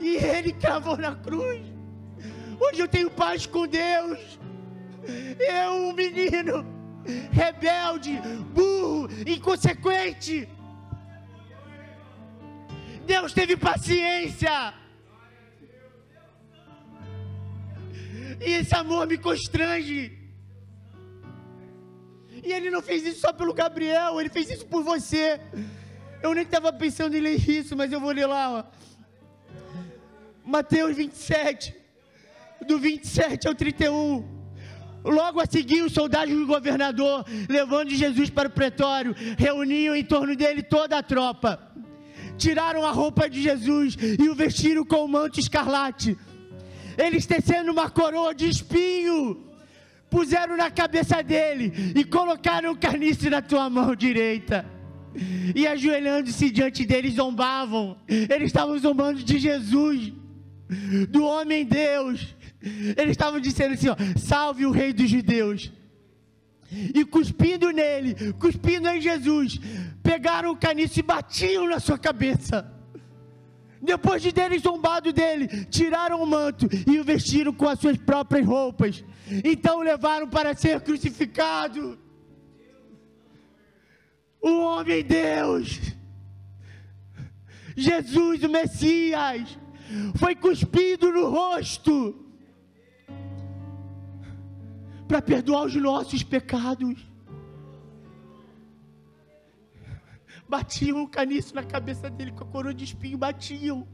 E 0.00 0.16
ele 0.16 0.52
cravou 0.52 0.96
na 0.96 1.14
cruz. 1.14 1.62
Hoje 2.60 2.80
eu 2.80 2.88
tenho 2.88 3.10
paz 3.10 3.46
com 3.46 3.66
Deus. 3.66 4.38
Eu, 5.38 5.72
um 5.88 5.92
menino 5.92 6.64
rebelde, 7.32 8.20
burro, 8.52 9.08
inconsequente. 9.26 10.48
Deus 13.06 13.32
teve 13.32 13.56
paciência. 13.56 14.74
E 18.40 18.52
esse 18.52 18.74
amor 18.74 19.06
me 19.06 19.18
constrange. 19.18 20.18
E 22.42 22.52
ele 22.52 22.70
não 22.70 22.82
fez 22.82 23.04
isso 23.06 23.20
só 23.20 23.32
pelo 23.32 23.54
Gabriel, 23.54 24.20
ele 24.20 24.28
fez 24.28 24.50
isso 24.50 24.66
por 24.66 24.82
você. 24.82 25.40
Eu 26.22 26.34
nem 26.34 26.44
estava 26.44 26.72
pensando 26.72 27.16
em 27.16 27.20
ler 27.20 27.38
isso, 27.48 27.76
mas 27.76 27.92
eu 27.92 28.00
vou 28.00 28.10
ler 28.10 28.26
lá. 28.26 28.50
Ó. 28.50 28.64
Mateus 30.44 30.96
27, 30.96 31.74
do 32.66 32.78
27 32.78 33.48
ao 33.48 33.54
31. 33.54 34.34
Logo 35.04 35.40
a 35.40 35.46
seguir, 35.46 35.82
os 35.82 35.92
soldados 35.92 36.34
do 36.34 36.46
governador, 36.46 37.24
levando 37.48 37.90
Jesus 37.90 38.30
para 38.30 38.48
o 38.48 38.52
pretório, 38.52 39.14
reuniam 39.38 39.94
em 39.94 40.04
torno 40.04 40.34
dele 40.34 40.62
toda 40.62 40.98
a 40.98 41.02
tropa. 41.02 41.70
Tiraram 42.38 42.84
a 42.84 42.90
roupa 42.90 43.28
de 43.28 43.42
Jesus 43.42 43.96
e 44.18 44.28
o 44.28 44.34
vestiram 44.34 44.84
com 44.84 45.04
o 45.04 45.08
manto 45.08 45.38
escarlate 45.38 46.16
eles 46.96 47.26
tecendo 47.26 47.72
uma 47.72 47.90
coroa 47.90 48.34
de 48.34 48.48
espinho, 48.48 49.44
puseram 50.10 50.56
na 50.56 50.70
cabeça 50.70 51.22
dele 51.22 51.92
e 51.94 52.04
colocaram 52.04 52.72
o 52.72 52.76
carnice 52.76 53.28
na 53.28 53.42
tua 53.42 53.68
mão 53.68 53.94
direita. 53.94 54.64
E 55.54 55.66
ajoelhando-se 55.66 56.50
diante 56.50 56.84
dele, 56.84 57.10
zombavam. 57.10 57.96
Eles 58.08 58.46
estavam 58.46 58.76
zombando 58.78 59.22
de 59.22 59.38
Jesus, 59.38 60.12
do 61.08 61.24
homem 61.24 61.64
Deus. 61.64 62.34
Eles 62.96 63.12
estavam 63.12 63.38
dizendo 63.38 63.74
assim: 63.74 63.88
ó, 63.88 63.96
salve 64.16 64.66
o 64.66 64.72
rei 64.72 64.92
dos 64.92 65.08
judeus. 65.08 65.72
E 66.72 67.04
cuspindo 67.04 67.70
nele, 67.70 68.32
cuspindo 68.34 68.88
em 68.88 69.00
Jesus, 69.00 69.60
pegaram 70.02 70.50
o 70.50 70.56
caniço 70.56 70.98
e 70.98 71.02
batiam 71.02 71.68
na 71.68 71.78
sua 71.78 71.98
cabeça. 71.98 72.73
Depois 73.84 74.22
de 74.22 74.32
terem 74.32 74.58
zombado 74.58 75.12
dele, 75.12 75.46
tiraram 75.66 76.22
o 76.22 76.26
manto 76.26 76.66
e 76.90 76.98
o 76.98 77.04
vestiram 77.04 77.52
com 77.52 77.68
as 77.68 77.78
suas 77.78 77.98
próprias 77.98 78.46
roupas. 78.46 79.04
Então 79.44 79.78
o 79.78 79.82
levaram 79.82 80.28
para 80.28 80.54
ser 80.54 80.80
crucificado. 80.80 81.98
O 84.40 84.60
homem 84.60 85.02
Deus, 85.04 85.80
Jesus 87.76 88.42
o 88.42 88.48
Messias, 88.48 89.58
foi 90.16 90.34
cuspido 90.34 91.12
no 91.12 91.28
rosto 91.28 92.24
para 95.06 95.20
perdoar 95.20 95.66
os 95.66 95.74
nossos 95.74 96.22
pecados. 96.22 97.13
Batiam 100.54 100.98
um 100.98 101.06
caniço 101.06 101.52
na 101.52 101.64
cabeça 101.64 102.08
dele 102.08 102.30
com 102.30 102.44
a 102.44 102.46
coroa 102.46 102.72
de 102.72 102.84
espinho, 102.84 103.18
batiam 103.18 103.88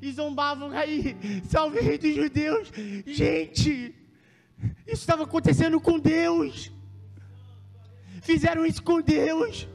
e 0.00 0.10
zombavam 0.10 0.70
aí, 0.70 1.14
salve 1.44 1.78
rei 1.80 1.98
dos 1.98 2.14
judeus. 2.14 2.72
Gente, 3.06 3.94
isso 4.86 5.02
estava 5.02 5.24
acontecendo 5.24 5.78
com 5.78 5.98
Deus. 5.98 6.72
Fizeram 8.22 8.64
isso 8.64 8.82
com 8.82 9.02
Deus. 9.02 9.68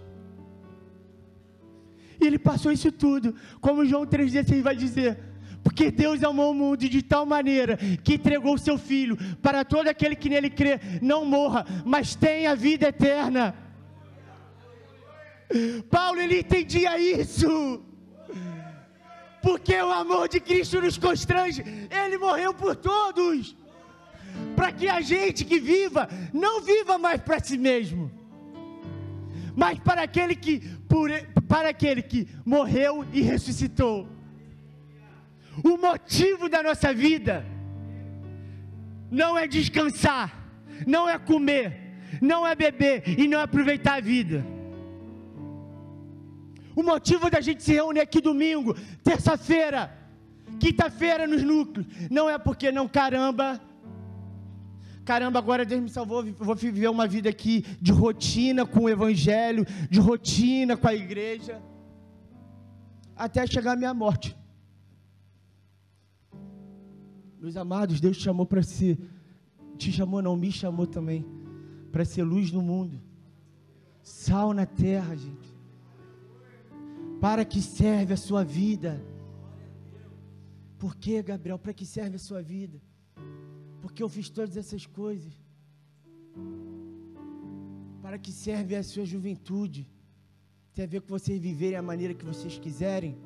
E 2.19 2.26
ele 2.26 2.39
passou 2.39 2.71
isso 2.71 2.91
tudo, 2.91 3.36
como 3.61 3.86
João 3.86 4.05
3,16 4.07 4.63
vai 4.63 4.76
dizer. 4.76 5.19
Porque 5.61 5.91
Deus 5.91 6.23
amou 6.23 6.51
o 6.51 6.55
mundo 6.55 6.89
de 6.89 7.03
tal 7.03 7.26
maneira 7.26 7.78
que 8.03 8.15
entregou 8.15 8.55
o 8.55 8.59
seu 8.59 8.80
Filho 8.80 9.15
para 9.43 9.63
todo 9.63 9.88
aquele 9.89 10.15
que 10.15 10.30
nele 10.30 10.49
crê, 10.49 10.80
não 11.03 11.23
morra, 11.23 11.65
mas 11.86 12.15
tenha 12.15 12.55
vida 12.55 12.88
eterna. 12.88 13.64
Paulo 15.89 16.20
ele 16.20 16.39
entendia 16.39 16.98
isso. 16.98 17.84
Porque 19.41 19.76
o 19.80 19.91
amor 19.91 20.28
de 20.28 20.39
Cristo 20.39 20.82
nos 20.82 20.98
constrange. 20.98 21.64
Ele 21.89 22.18
morreu 22.18 22.54
por 22.54 22.76
todos. 22.76 23.56
Para 24.56 24.72
que 24.72 24.88
a 24.88 25.02
gente 25.02 25.46
que 25.46 25.60
viva 25.60 26.10
não 26.34 26.62
viva 26.62 26.98
mais 26.98 27.22
para 27.22 27.39
si 27.39 27.58
mesmo, 27.58 28.12
mas 29.56 29.80
para 29.80 30.02
aquele 30.02 30.36
que 30.36 30.60
por, 30.89 31.10
para 31.48 31.70
aquele 31.70 32.02
que 32.02 32.28
morreu 32.43 33.06
e 33.14 33.22
ressuscitou. 33.22 34.10
O 35.64 35.78
motivo 35.78 36.50
da 36.50 36.62
nossa 36.62 36.93
vida 36.93 37.46
não 39.10 39.38
é 39.38 39.48
descansar, 39.48 40.36
não 40.86 41.08
é 41.08 41.18
comer, 41.18 41.96
não 42.22 42.46
é 42.46 42.56
beber 42.56 43.04
e 43.18 43.28
não 43.28 43.39
é 43.39 43.43
aproveitar 43.43 43.96
a 43.96 44.02
vida. 44.02 44.55
O 46.76 46.84
motivo 46.84 47.30
da 47.30 47.39
gente 47.39 47.63
se 47.63 47.71
reunir 47.73 48.01
aqui 48.01 48.19
domingo, 48.19 48.76
terça-feira, 49.03 49.91
quinta-feira 50.59 51.26
nos 51.26 51.41
núcleos, 51.41 51.88
não 52.11 52.30
é 52.30 52.38
porque 52.38 52.71
não 52.71 52.88
caramba. 52.88 53.61
Caramba, 55.05 55.39
agora 55.39 55.63
Deus 55.63 55.82
me 55.82 55.89
salvou, 55.89 56.23
vou 56.34 56.55
viver 56.55 56.89
uma 56.89 57.07
vida 57.07 57.30
aqui 57.30 57.63
de 57.80 57.91
rotina 57.91 58.65
com 58.65 58.82
o 58.82 58.89
evangelho, 58.89 59.65
de 59.89 59.99
rotina 59.99 60.76
com 60.76 60.88
a 60.88 60.95
igreja, 60.95 61.61
até 63.15 63.45
chegar 63.45 63.73
a 63.73 63.76
minha 63.76 63.93
morte. 63.93 64.36
Meus 67.39 67.55
amados, 67.55 68.01
Deus 68.01 68.17
te 68.17 68.23
chamou 68.23 68.47
para 68.47 68.63
ser, 68.63 68.97
te 69.78 69.91
chamou 69.91 70.23
não, 70.23 70.36
me 70.36 70.51
chamou 70.51 70.88
também, 70.88 71.23
para 71.91 72.03
ser 72.03 72.23
luz 72.23 72.51
no 72.51 72.61
mundo, 72.61 72.99
sal 74.01 74.51
na 74.51 74.65
terra, 74.65 75.15
gente. 75.15 75.45
Para 77.20 77.45
que 77.45 77.61
serve 77.61 78.13
a 78.13 78.18
sua 78.18 78.43
vida? 78.43 79.01
Por 80.78 80.95
que, 80.95 81.22
Gabriel? 81.22 81.57
Para 81.57 81.74
que 81.74 81.86
serve 81.86 82.16
a 82.16 82.20
sua 82.20 82.41
vida? 82.41 82.82
Porque 83.82 84.03
eu 84.03 84.09
fiz 84.09 84.30
todas 84.30 84.57
essas 84.57 84.86
coisas. 84.86 85.34
Para 88.01 88.18
que 88.18 88.32
serve 88.32 88.76
a 88.76 88.84
sua 88.84 89.05
juventude? 89.05 89.88
Tem 90.74 90.86
a 90.86 90.88
ver 90.88 91.01
com 91.01 91.07
vocês 91.07 91.39
viverem 91.39 91.78
a 91.78 91.82
maneira 91.82 92.13
que 92.13 92.26
vocês 92.26 92.59
quiserem? 92.59 93.18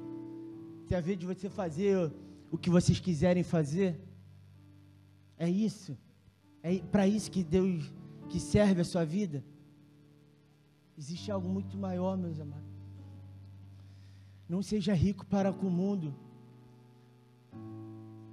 Tem 0.87 0.97
a 0.97 1.01
ver 1.01 1.15
de 1.15 1.25
você 1.25 1.49
fazer 1.49 2.11
o 2.51 2.57
que 2.57 2.69
vocês 2.69 2.99
quiserem 2.99 3.43
fazer? 3.43 3.99
É 5.37 5.49
isso? 5.49 5.97
É 6.61 6.77
para 6.79 7.07
isso 7.07 7.31
que 7.31 7.43
Deus 7.43 7.91
que 8.29 8.39
serve 8.39 8.81
a 8.81 8.85
sua 8.85 9.03
vida? 9.03 9.43
Existe 10.97 11.31
algo 11.31 11.49
muito 11.49 11.77
maior, 11.77 12.17
meus 12.17 12.39
amados. 12.39 12.68
Não 14.49 14.63
seja 14.63 14.93
rico 14.95 15.23
para 15.27 15.53
com 15.53 15.67
o 15.67 15.71
mundo, 15.81 16.07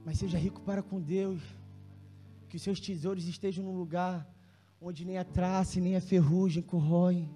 mas 0.02 0.18
seja 0.18 0.38
rico 0.38 0.62
para 0.62 0.82
com 0.82 0.98
Deus. 0.98 1.42
Que 2.48 2.56
os 2.56 2.62
seus 2.62 2.80
tesouros 2.80 3.26
estejam 3.28 3.62
num 3.62 3.76
lugar 3.76 4.26
onde 4.80 5.04
nem 5.04 5.18
a 5.18 5.24
traça 5.24 5.78
nem 5.78 5.94
a 5.94 6.00
ferrugem 6.00 6.62
corroem. 6.62 7.28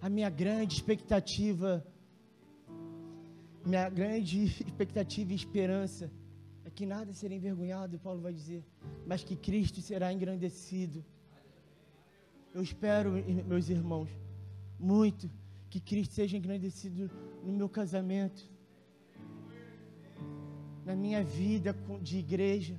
A 0.00 0.08
minha 0.08 0.30
grande 0.30 0.74
expectativa, 0.74 1.84
minha 3.64 3.88
grande 3.88 4.44
expectativa 4.44 5.32
e 5.32 5.34
esperança 5.34 6.12
é 6.64 6.70
que 6.70 6.86
nada 6.86 7.12
será 7.12 7.34
envergonhado, 7.34 7.98
Paulo 7.98 8.20
vai 8.20 8.32
dizer, 8.32 8.64
mas 9.04 9.24
que 9.24 9.34
Cristo 9.34 9.80
será 9.82 10.12
engrandecido. 10.12 11.04
Eu 12.56 12.62
espero, 12.62 13.08
meus 13.52 13.66
irmãos, 13.68 14.10
muito 14.92 15.24
que 15.68 15.78
Cristo 15.88 16.14
seja 16.18 16.38
engrandecido 16.38 17.10
no 17.44 17.52
meu 17.52 17.68
casamento, 17.78 18.42
na 20.86 20.94
minha 21.02 21.22
vida 21.22 21.76
de 22.08 22.16
igreja. 22.24 22.76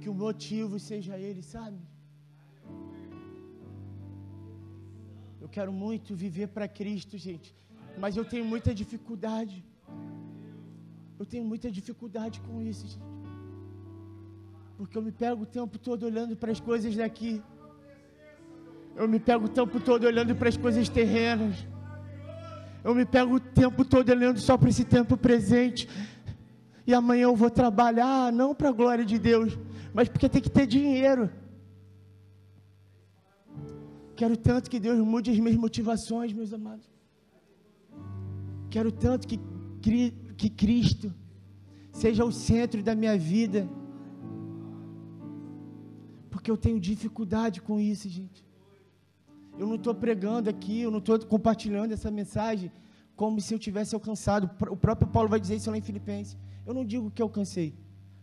Que 0.00 0.10
o 0.10 0.16
motivo 0.24 0.78
seja 0.78 1.16
Ele, 1.26 1.42
sabe? 1.42 1.80
Eu 5.40 5.48
quero 5.48 5.72
muito 5.72 6.14
viver 6.14 6.48
para 6.48 6.68
Cristo, 6.68 7.16
gente, 7.16 7.56
mas 8.02 8.18
eu 8.18 8.26
tenho 8.32 8.44
muita 8.44 8.74
dificuldade. 8.82 9.64
Eu 11.18 11.24
tenho 11.24 11.46
muita 11.52 11.70
dificuldade 11.78 12.38
com 12.42 12.60
isso, 12.60 12.86
gente. 12.86 13.09
Porque 14.80 14.96
eu 14.96 15.02
me 15.02 15.12
pego 15.12 15.42
o 15.42 15.46
tempo 15.46 15.78
todo 15.78 16.06
olhando 16.06 16.34
para 16.34 16.50
as 16.50 16.58
coisas 16.58 16.96
daqui. 16.96 17.42
Eu 18.96 19.06
me 19.06 19.20
pego 19.20 19.44
o 19.44 19.48
tempo 19.48 19.78
todo 19.78 20.04
olhando 20.04 20.34
para 20.34 20.48
as 20.48 20.56
coisas 20.56 20.88
terrenas. 20.88 21.54
Eu 22.82 22.94
me 22.94 23.04
pego 23.04 23.34
o 23.34 23.40
tempo 23.40 23.84
todo 23.84 24.08
olhando 24.08 24.40
só 24.40 24.56
para 24.56 24.70
esse 24.70 24.82
tempo 24.82 25.18
presente. 25.18 25.86
E 26.86 26.94
amanhã 26.94 27.24
eu 27.24 27.36
vou 27.36 27.50
trabalhar, 27.50 28.32
não 28.32 28.54
para 28.54 28.70
a 28.70 28.72
glória 28.72 29.04
de 29.04 29.18
Deus, 29.18 29.58
mas 29.92 30.08
porque 30.08 30.30
tem 30.30 30.40
que 30.40 30.48
ter 30.48 30.66
dinheiro. 30.66 31.30
Quero 34.16 34.34
tanto 34.34 34.70
que 34.70 34.80
Deus 34.80 34.98
mude 35.00 35.30
as 35.30 35.38
minhas 35.38 35.56
motivações, 35.56 36.32
meus 36.32 36.54
amados. 36.54 36.90
Quero 38.70 38.90
tanto 38.90 39.28
que, 39.28 39.38
que 40.38 40.48
Cristo 40.48 41.12
seja 41.92 42.24
o 42.24 42.32
centro 42.32 42.82
da 42.82 42.94
minha 42.94 43.18
vida 43.18 43.68
porque 46.40 46.50
eu 46.50 46.56
tenho 46.56 46.80
dificuldade 46.80 47.60
com 47.60 47.78
isso, 47.78 48.08
gente. 48.08 48.42
Eu 49.58 49.66
não 49.66 49.74
estou 49.74 49.94
pregando 49.94 50.48
aqui, 50.48 50.80
eu 50.80 50.90
não 50.90 50.98
estou 50.98 51.18
compartilhando 51.26 51.92
essa 51.92 52.10
mensagem 52.10 52.72
como 53.14 53.38
se 53.42 53.52
eu 53.52 53.58
tivesse 53.58 53.94
alcançado. 53.94 54.48
O 54.70 54.76
próprio 54.76 55.06
Paulo 55.06 55.28
vai 55.28 55.38
dizer 55.38 55.56
isso 55.56 55.70
lá 55.70 55.76
em 55.76 55.82
Filipenses. 55.82 56.38
Eu 56.66 56.72
não 56.72 56.82
digo 56.82 57.10
que 57.10 57.20
alcancei, 57.20 57.74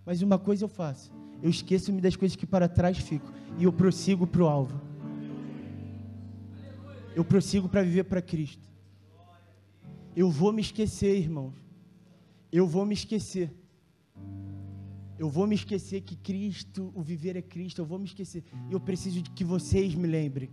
mas 0.04 0.24
uma 0.24 0.40
coisa 0.40 0.66
eu 0.66 0.68
faço. 0.68 1.14
Eu 1.44 1.52
esqueço-me 1.52 2.02
das 2.02 2.16
coisas 2.16 2.36
que 2.36 2.48
para 2.48 2.68
trás 2.68 2.98
ficam 2.98 3.32
e 3.60 3.66
eu 3.66 3.72
prossigo 3.72 4.26
para 4.26 4.42
o 4.42 4.48
alvo. 4.48 4.82
Eu 7.16 7.24
prossigo 7.24 7.70
para 7.70 7.84
viver 7.84 8.06
para 8.06 8.22
Cristo. 8.22 8.68
Eu 10.16 10.32
vou 10.32 10.52
me 10.52 10.62
esquecer, 10.62 11.16
irmãos. 11.20 11.54
Eu 12.52 12.66
vou 12.66 12.84
me 12.84 12.96
esquecer. 12.96 13.54
Eu 15.20 15.30
vou 15.30 15.48
me 15.48 15.56
esquecer 15.56 16.02
que 16.02 16.16
Cristo, 16.16 16.92
o 16.94 17.02
viver 17.02 17.36
é 17.36 17.42
Cristo, 17.42 17.82
eu 17.82 17.86
vou 17.86 17.98
me 17.98 18.06
esquecer. 18.06 18.44
Eu 18.70 18.80
preciso 18.80 19.22
de 19.22 19.32
que 19.32 19.44
vocês 19.44 19.96
me 19.96 20.08
lembrem. 20.08 20.50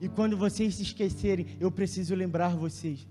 E 0.00 0.08
quando 0.08 0.36
vocês 0.36 0.74
se 0.74 0.82
esquecerem, 0.82 1.46
eu 1.60 1.70
preciso 1.70 2.14
lembrar 2.14 2.56
vocês. 2.56 3.06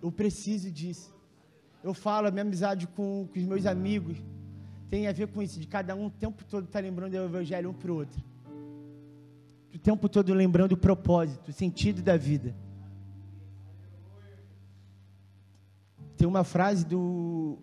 Eu 0.00 0.10
preciso 0.10 0.70
disso. 0.70 1.14
Eu 1.82 1.92
falo, 1.92 2.28
a 2.28 2.30
minha 2.30 2.42
amizade 2.42 2.86
com, 2.86 3.28
com 3.30 3.38
os 3.38 3.44
meus 3.44 3.66
amigos 3.66 4.16
tem 4.88 5.06
a 5.08 5.12
ver 5.12 5.28
com 5.28 5.42
isso, 5.42 5.58
de 5.58 5.66
cada 5.66 5.94
um 5.94 6.06
o 6.06 6.10
tempo 6.10 6.44
todo 6.44 6.64
estar 6.64 6.78
tá 6.78 6.84
lembrando 6.84 7.10
do 7.12 7.24
Evangelho 7.24 7.70
um 7.70 7.74
para 7.74 7.92
o 7.92 7.96
outro. 7.96 8.22
O 9.74 9.78
tempo 9.78 10.08
todo 10.08 10.32
lembrando 10.32 10.72
o 10.72 10.76
propósito, 10.76 11.50
o 11.50 11.52
sentido 11.52 12.02
da 12.02 12.16
vida. 12.16 12.54
Tem 16.26 16.28
uma 16.28 16.42
frase 16.42 16.84
do, 16.84 17.56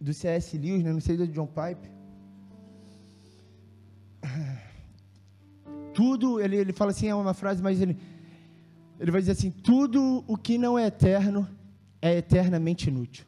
do 0.00 0.14
C.S. 0.14 0.56
Lewis, 0.56 0.84
né? 0.84 0.92
não 0.92 1.00
sei 1.00 1.16
do 1.16 1.26
John 1.26 1.48
Pipe. 1.48 1.90
Tudo, 5.92 6.40
ele, 6.40 6.54
ele 6.54 6.72
fala 6.72 6.92
assim, 6.92 7.08
é 7.08 7.14
uma 7.16 7.34
frase, 7.34 7.60
mas 7.60 7.80
ele, 7.80 7.98
ele 9.00 9.10
vai 9.10 9.20
dizer 9.20 9.32
assim: 9.32 9.50
tudo 9.50 10.22
o 10.28 10.36
que 10.36 10.56
não 10.56 10.78
é 10.78 10.86
eterno 10.86 11.48
é 12.00 12.18
eternamente 12.18 12.90
inútil. 12.90 13.26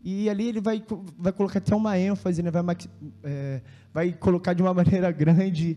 E 0.00 0.30
ali 0.30 0.46
ele 0.46 0.60
vai, 0.60 0.80
vai 1.18 1.32
colocar 1.32 1.58
até 1.58 1.74
uma 1.74 1.98
ênfase, 1.98 2.40
né? 2.40 2.52
vai, 2.52 2.76
é, 3.24 3.62
vai 3.92 4.12
colocar 4.12 4.54
de 4.54 4.62
uma 4.62 4.72
maneira 4.74 5.10
grande: 5.10 5.76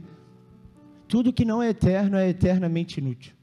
tudo 1.08 1.34
que 1.34 1.44
não 1.44 1.64
é 1.64 1.70
eterno 1.70 2.18
é 2.18 2.30
eternamente 2.30 3.00
inútil. 3.00 3.36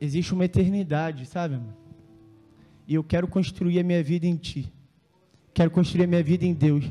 Existe 0.00 0.32
uma 0.34 0.44
eternidade, 0.44 1.26
sabe? 1.26 1.60
e 2.86 2.94
eu 2.94 3.02
quero 3.02 3.26
construir 3.26 3.80
a 3.80 3.82
minha 3.82 4.02
vida 4.02 4.26
em 4.26 4.36
Ti. 4.36 4.72
Quero 5.52 5.70
construir 5.70 6.04
a 6.04 6.06
minha 6.06 6.22
vida 6.22 6.44
em 6.44 6.52
Deus. 6.52 6.84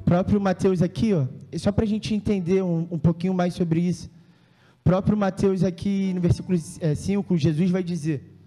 O 0.00 0.04
próprio 0.04 0.40
Mateus 0.40 0.82
aqui, 0.82 1.12
ó, 1.12 1.26
só 1.58 1.72
para 1.72 1.84
a 1.84 1.88
gente 1.88 2.14
entender 2.14 2.62
um, 2.62 2.86
um 2.90 2.98
pouquinho 2.98 3.34
mais 3.34 3.54
sobre 3.54 3.80
isso. 3.80 4.10
O 4.80 4.84
próprio 4.84 5.16
Mateus 5.16 5.62
aqui 5.62 6.12
no 6.14 6.20
versículo 6.20 6.56
5, 6.56 7.34
é, 7.34 7.36
Jesus 7.36 7.70
vai 7.70 7.82
dizer, 7.82 8.38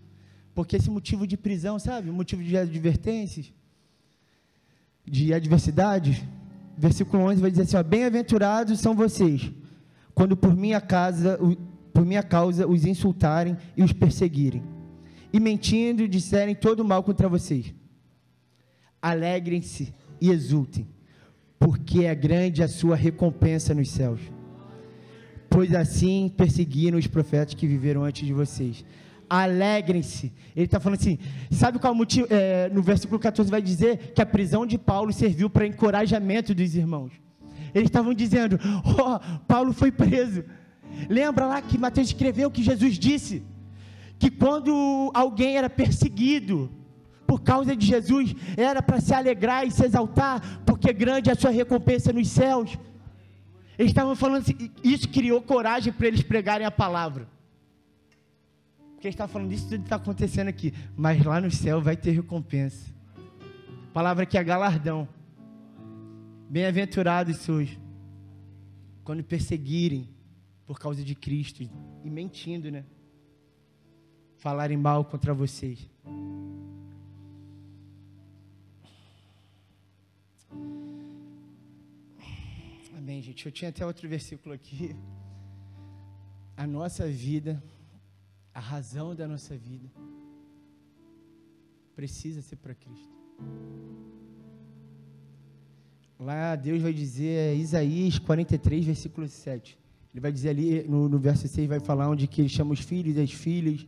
porque 0.55 0.75
esse 0.75 0.89
motivo 0.89 1.27
de 1.27 1.37
prisão, 1.37 1.77
sabe? 1.79 2.11
Motivo 2.11 2.43
de 2.43 2.57
advertências, 2.57 3.51
de 5.05 5.33
adversidade. 5.33 6.27
Versículo 6.77 7.23
11 7.23 7.41
vai 7.41 7.51
dizer 7.51 7.63
assim: 7.63 7.87
Bem-aventurados 7.87 8.79
são 8.79 8.95
vocês, 8.95 9.51
quando 10.13 10.35
por 10.35 10.55
minha 10.55 10.81
casa, 10.81 11.39
por 11.93 12.05
minha 12.05 12.23
causa 12.23 12.67
os 12.67 12.85
insultarem 12.85 13.55
e 13.77 13.83
os 13.83 13.93
perseguirem, 13.93 14.63
e 15.31 15.39
mentindo 15.39 16.07
disserem 16.07 16.55
todo 16.55 16.83
mal 16.83 17.03
contra 17.03 17.29
vocês. 17.29 17.73
Alegrem-se 19.01 19.93
e 20.19 20.29
exultem, 20.29 20.87
porque 21.59 22.05
é 22.05 22.15
grande 22.15 22.63
a 22.63 22.67
sua 22.67 22.95
recompensa 22.95 23.73
nos 23.73 23.89
céus. 23.89 24.19
Pois 25.49 25.73
assim 25.75 26.33
perseguiram 26.35 26.97
os 26.97 27.07
profetas 27.07 27.53
que 27.53 27.67
viveram 27.67 28.03
antes 28.03 28.25
de 28.25 28.33
vocês 28.33 28.83
alegrem-se. 29.29 30.31
Ele 30.55 30.65
está 30.65 30.79
falando 30.79 30.99
assim, 30.99 31.17
sabe 31.49 31.79
qual 31.79 31.93
é 31.93 31.97
motivo? 31.97 32.27
É, 32.29 32.69
no 32.69 32.83
versículo 32.83 33.19
14 33.19 33.49
vai 33.49 33.61
dizer 33.61 34.13
que 34.13 34.21
a 34.21 34.25
prisão 34.25 34.63
de 34.65 34.77
Paulo 34.77 35.11
serviu 35.11 35.49
para 35.49 35.65
encorajamento 35.65 36.53
dos 36.53 36.75
irmãos. 36.75 37.11
Eles 37.73 37.87
estavam 37.87 38.13
dizendo, 38.13 38.59
oh, 38.85 39.39
Paulo 39.47 39.73
foi 39.73 39.91
preso. 39.91 40.43
Lembra 41.09 41.45
lá 41.45 41.61
que 41.61 41.77
Mateus 41.77 42.07
escreveu 42.07 42.49
que 42.51 42.63
Jesus 42.63 42.97
disse 42.97 43.43
que 44.19 44.29
quando 44.29 45.11
alguém 45.13 45.57
era 45.57 45.69
perseguido 45.69 46.71
por 47.25 47.41
causa 47.41 47.75
de 47.75 47.85
Jesus, 47.85 48.35
era 48.55 48.81
para 48.81 49.01
se 49.01 49.13
alegrar 49.13 49.65
e 49.65 49.71
se 49.71 49.83
exaltar, 49.83 50.61
porque 50.65 50.93
grande 50.93 51.29
é 51.29 51.33
a 51.33 51.35
sua 51.35 51.51
recompensa 51.51 52.13
nos 52.13 52.27
céus. 52.27 52.77
Eles 53.77 53.91
estavam 53.91 54.15
falando 54.15 54.45
isso 54.83 55.09
criou 55.09 55.41
coragem 55.41 55.91
para 55.91 56.07
eles 56.07 56.21
pregarem 56.21 56.65
a 56.65 56.71
palavra. 56.71 57.27
Porque 58.93 59.07
está 59.07 59.27
falando 59.27 59.49
disso 59.49 59.67
tudo 59.67 59.83
está 59.83 59.95
acontecendo 59.95 60.47
aqui. 60.47 60.73
Mas 60.95 61.23
lá 61.25 61.41
no 61.41 61.51
céu 61.51 61.81
vai 61.81 61.97
ter 61.97 62.11
recompensa. 62.11 62.93
A 63.89 63.93
palavra 63.93 64.25
que 64.25 64.37
é 64.37 64.43
galardão. 64.43 65.07
Bem-aventurados 66.49 67.37
sois 67.37 67.77
quando 69.03 69.23
perseguirem 69.23 70.12
por 70.65 70.79
causa 70.79 71.03
de 71.03 71.15
Cristo 71.15 71.63
e 72.03 72.09
mentindo, 72.09 72.71
né? 72.71 72.85
Falarem 74.37 74.77
mal 74.77 75.05
contra 75.05 75.33
vocês. 75.33 75.89
Amém, 82.97 83.21
gente. 83.21 83.45
Eu 83.45 83.51
tinha 83.51 83.69
até 83.69 83.85
outro 83.85 84.07
versículo 84.07 84.53
aqui. 84.55 84.95
A 86.55 86.65
nossa 86.65 87.07
vida 87.07 87.61
a 88.53 88.59
razão 88.59 89.15
da 89.15 89.27
nossa 89.27 89.57
vida 89.57 89.89
precisa 91.95 92.41
ser 92.41 92.57
para 92.57 92.75
Cristo. 92.75 93.09
Lá 96.19 96.55
Deus 96.55 96.81
vai 96.81 96.93
dizer, 96.93 97.57
Isaías 97.57 98.19
43, 98.19 98.85
versículo 98.85 99.27
7. 99.27 99.77
Ele 100.13 100.21
vai 100.21 100.31
dizer 100.31 100.49
ali, 100.49 100.83
no, 100.87 101.09
no 101.09 101.17
verso 101.17 101.47
6, 101.47 101.67
vai 101.67 101.79
falar 101.79 102.07
onde 102.07 102.27
que 102.27 102.41
ele 102.41 102.49
chama 102.49 102.71
os 102.71 102.79
filhos 102.79 103.17
e 103.17 103.19
as 103.19 103.31
filhas 103.31 103.87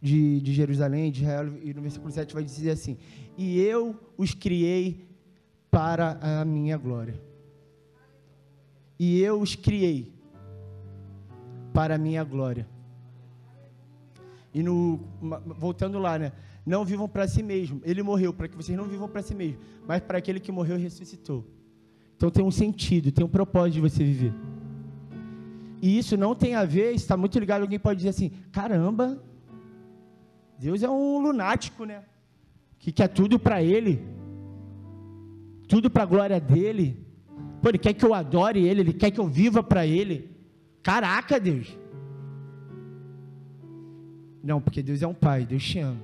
de, 0.00 0.40
de 0.40 0.54
Jerusalém, 0.54 1.10
de 1.10 1.22
Israel, 1.22 1.52
e 1.60 1.74
no 1.74 1.82
versículo 1.82 2.10
7 2.12 2.32
vai 2.32 2.44
dizer 2.44 2.70
assim: 2.70 2.96
E 3.36 3.58
eu 3.58 3.96
os 4.16 4.32
criei 4.32 5.08
para 5.70 6.18
a 6.20 6.44
minha 6.44 6.76
glória. 6.76 7.20
E 8.98 9.20
eu 9.20 9.40
os 9.40 9.56
criei 9.56 10.12
para 11.72 11.96
a 11.96 11.98
minha 11.98 12.22
glória. 12.22 12.66
E 14.54 14.62
no 14.62 15.00
voltando 15.58 15.98
lá, 15.98 16.18
né? 16.18 16.32
Não 16.64 16.84
vivam 16.84 17.08
para 17.08 17.28
si 17.28 17.42
mesmo. 17.42 17.80
Ele 17.84 18.02
morreu 18.02 18.32
para 18.32 18.48
que 18.48 18.56
vocês 18.56 18.78
não 18.78 18.86
vivam 18.86 19.08
para 19.08 19.22
si 19.22 19.34
mesmo, 19.34 19.58
mas 19.86 20.00
para 20.00 20.18
aquele 20.18 20.40
que 20.40 20.50
morreu 20.50 20.78
e 20.78 20.82
ressuscitou. 20.82 21.44
Então 22.16 22.30
tem 22.30 22.44
um 22.44 22.50
sentido, 22.50 23.12
tem 23.12 23.24
um 23.24 23.28
propósito 23.28 23.74
de 23.74 23.80
você 23.80 24.02
viver. 24.02 24.32
E 25.80 25.98
isso 25.98 26.16
não 26.16 26.34
tem 26.34 26.54
a 26.54 26.64
ver, 26.64 26.92
está 26.92 27.16
muito 27.16 27.38
ligado. 27.38 27.62
Alguém 27.62 27.78
pode 27.78 27.98
dizer 27.98 28.10
assim: 28.10 28.30
caramba, 28.50 29.22
Deus 30.58 30.82
é 30.82 30.88
um 30.88 31.18
lunático, 31.18 31.84
né? 31.84 32.02
Que 32.78 32.90
quer 32.92 33.08
tudo 33.08 33.38
para 33.38 33.62
Ele, 33.62 34.02
tudo 35.68 35.90
para 35.90 36.02
a 36.02 36.06
glória 36.06 36.40
dele. 36.40 37.04
Pô, 37.60 37.68
Ele 37.68 37.78
quer 37.78 37.92
que 37.92 38.04
eu 38.04 38.14
adore 38.14 38.66
Ele, 38.66 38.80
Ele 38.80 38.92
quer 38.92 39.10
que 39.10 39.20
eu 39.20 39.26
viva 39.26 39.62
para 39.62 39.86
Ele. 39.86 40.30
Caraca, 40.82 41.38
Deus. 41.38 41.76
Não, 44.42 44.60
porque 44.60 44.82
Deus 44.82 45.02
é 45.02 45.06
um 45.06 45.14
pai, 45.14 45.44
Deus 45.44 45.64
te 45.64 45.80
ama. 45.80 46.00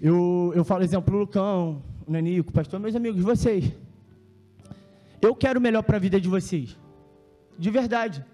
Eu, 0.00 0.52
eu 0.54 0.64
falo 0.64 0.84
exemplo, 0.84 1.18
Lucão, 1.18 1.82
Nanico, 2.06 2.52
pastor, 2.52 2.78
meus 2.78 2.94
amigos, 2.94 3.22
vocês. 3.22 3.72
Eu 5.20 5.34
quero 5.34 5.58
o 5.58 5.62
melhor 5.62 5.82
para 5.82 5.96
a 5.96 6.00
vida 6.00 6.20
de 6.20 6.28
vocês. 6.28 6.76
De 7.58 7.70
verdade. 7.70 8.24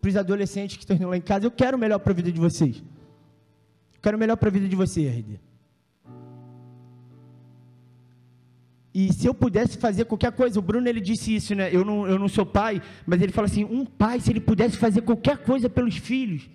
Para 0.00 0.08
os 0.08 0.16
adolescentes 0.16 0.76
que 0.76 0.82
estão 0.82 1.08
lá 1.08 1.16
em 1.16 1.20
casa, 1.20 1.46
eu 1.46 1.50
quero 1.50 1.76
o 1.76 1.80
melhor 1.80 1.98
para 1.98 2.12
a 2.12 2.16
vida 2.16 2.32
de 2.32 2.40
vocês. 2.40 2.78
Eu 3.94 4.00
quero 4.02 4.16
o 4.16 4.20
melhor 4.20 4.36
para 4.36 4.48
a 4.48 4.52
vida 4.52 4.68
de 4.68 4.74
você, 4.74 5.08
RD. 5.08 5.38
E 8.94 9.12
se 9.12 9.26
eu 9.26 9.32
pudesse 9.32 9.78
fazer 9.78 10.04
qualquer 10.04 10.32
coisa, 10.32 10.58
o 10.58 10.62
Bruno 10.62 10.86
ele 10.86 11.00
disse 11.00 11.34
isso, 11.34 11.54
né? 11.54 11.74
Eu 11.74 11.84
não, 11.84 12.06
eu 12.06 12.18
não 12.18 12.28
sou 12.28 12.44
pai, 12.44 12.82
mas 13.06 13.22
ele 13.22 13.32
fala 13.32 13.46
assim: 13.46 13.64
um 13.64 13.86
pai, 13.86 14.20
se 14.20 14.30
ele 14.30 14.40
pudesse 14.40 14.76
fazer 14.76 15.00
qualquer 15.02 15.38
coisa 15.38 15.70
pelos 15.70 15.96
filhos, 15.96 16.50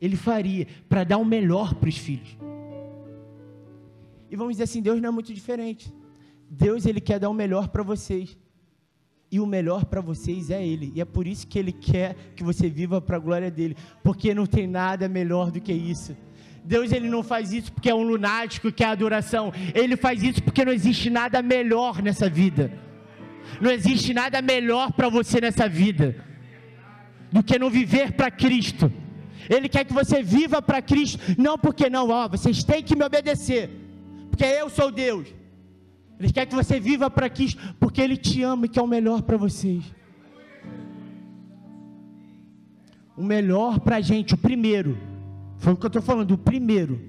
ele 0.00 0.16
faria 0.16 0.66
para 0.88 1.04
dar 1.04 1.18
o 1.18 1.24
melhor 1.24 1.74
para 1.74 1.88
os 1.88 1.96
filhos. 1.96 2.36
E 4.28 4.34
vamos 4.34 4.54
dizer 4.54 4.64
assim, 4.64 4.82
Deus 4.82 5.00
não 5.00 5.08
é 5.10 5.12
muito 5.12 5.32
diferente. 5.32 5.92
Deus 6.50 6.84
ele 6.84 7.00
quer 7.00 7.20
dar 7.20 7.28
o 7.28 7.34
melhor 7.34 7.68
para 7.68 7.82
vocês. 7.82 8.36
E 9.36 9.40
o 9.40 9.44
melhor 9.44 9.84
para 9.84 10.00
vocês 10.00 10.48
é 10.48 10.66
ele. 10.66 10.90
E 10.94 11.00
é 11.02 11.04
por 11.04 11.26
isso 11.26 11.46
que 11.46 11.58
ele 11.58 11.70
quer 11.70 12.16
que 12.34 12.42
você 12.42 12.70
viva 12.70 13.02
para 13.02 13.16
a 13.16 13.18
glória 13.18 13.50
dele, 13.50 13.76
porque 14.02 14.32
não 14.32 14.46
tem 14.46 14.66
nada 14.66 15.10
melhor 15.10 15.50
do 15.50 15.60
que 15.60 15.74
isso. 15.74 16.16
Deus 16.64 16.90
ele 16.90 17.10
não 17.10 17.22
faz 17.22 17.52
isso 17.52 17.70
porque 17.70 17.90
é 17.90 17.94
um 17.94 18.02
lunático 18.02 18.72
que 18.72 18.82
é 18.82 18.86
adoração. 18.86 19.52
Ele 19.74 19.94
faz 19.94 20.22
isso 20.22 20.42
porque 20.42 20.64
não 20.64 20.72
existe 20.72 21.10
nada 21.10 21.42
melhor 21.42 22.00
nessa 22.00 22.30
vida. 22.30 22.72
Não 23.60 23.70
existe 23.70 24.14
nada 24.14 24.40
melhor 24.40 24.90
para 24.92 25.10
você 25.10 25.38
nessa 25.38 25.68
vida 25.68 26.16
do 27.30 27.42
que 27.42 27.58
não 27.58 27.68
viver 27.68 28.12
para 28.12 28.30
Cristo. 28.30 28.90
Ele 29.50 29.68
quer 29.68 29.84
que 29.84 29.92
você 29.92 30.22
viva 30.22 30.62
para 30.62 30.80
Cristo, 30.80 31.18
não 31.36 31.58
porque 31.58 31.90
não, 31.90 32.08
ó, 32.08 32.26
vocês 32.26 32.64
têm 32.64 32.82
que 32.82 32.96
me 32.96 33.04
obedecer, 33.04 33.68
porque 34.30 34.46
eu 34.46 34.70
sou 34.70 34.90
Deus. 34.90 35.28
Ele 36.18 36.32
quer 36.32 36.46
que 36.46 36.54
você 36.54 36.80
viva 36.80 37.10
para 37.10 37.28
Cristo, 37.28 37.60
porque 37.78 38.00
Ele 38.00 38.16
te 38.16 38.42
ama 38.42 38.66
e 38.66 38.68
quer 38.68 38.80
o 38.80 38.86
melhor 38.86 39.22
para 39.22 39.36
vocês. 39.36 39.84
O 43.16 43.22
melhor 43.22 43.80
para 43.80 43.96
a 43.96 44.00
gente, 44.00 44.34
o 44.34 44.38
primeiro, 44.38 44.96
foi 45.58 45.72
o 45.72 45.76
que 45.76 45.84
eu 45.84 45.88
estou 45.88 46.02
falando, 46.02 46.32
o 46.32 46.38
primeiro, 46.38 47.00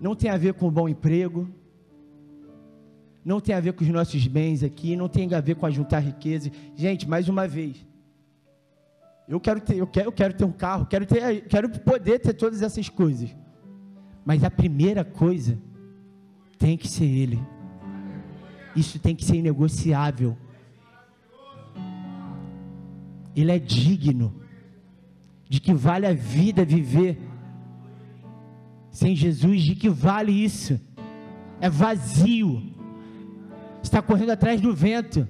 não 0.00 0.14
tem 0.14 0.30
a 0.30 0.36
ver 0.36 0.54
com 0.54 0.68
um 0.68 0.70
bom 0.70 0.88
emprego, 0.88 1.48
não 3.24 3.40
tem 3.40 3.54
a 3.54 3.60
ver 3.60 3.72
com 3.72 3.84
os 3.84 3.90
nossos 3.90 4.26
bens 4.26 4.62
aqui, 4.62 4.96
não 4.96 5.08
tem 5.08 5.32
a 5.34 5.40
ver 5.40 5.56
com 5.56 5.66
ajuntar 5.66 6.02
riqueza. 6.02 6.50
Gente, 6.74 7.06
mais 7.06 7.28
uma 7.28 7.46
vez, 7.46 7.86
eu 9.28 9.38
quero 9.38 9.60
ter, 9.60 9.76
eu 9.76 9.86
quero, 9.86 10.08
eu 10.08 10.12
quero 10.12 10.34
ter 10.34 10.44
um 10.44 10.52
carro, 10.52 10.86
quero 10.86 11.04
ter, 11.04 11.46
quero 11.46 11.68
poder 11.80 12.18
ter 12.20 12.32
todas 12.32 12.62
essas 12.62 12.88
coisas. 12.88 13.34
Mas 14.24 14.42
a 14.44 14.50
primeira 14.50 15.04
coisa 15.04 15.58
tem 16.58 16.76
que 16.76 16.88
ser 16.88 17.04
ele. 17.04 17.40
Isso 18.74 18.98
tem 18.98 19.14
que 19.14 19.24
ser 19.24 19.36
inegociável. 19.36 20.36
Ele 23.34 23.52
é 23.52 23.58
digno 23.58 24.34
de 25.48 25.60
que 25.60 25.72
vale 25.72 26.06
a 26.06 26.12
vida 26.12 26.64
viver 26.64 27.18
sem 28.90 29.14
Jesus, 29.14 29.62
de 29.62 29.74
que 29.76 29.88
vale 29.88 30.32
isso. 30.32 30.80
É 31.60 31.70
vazio. 31.70 32.62
Está 33.82 34.02
correndo 34.02 34.30
atrás 34.30 34.60
do 34.60 34.74
vento. 34.74 35.26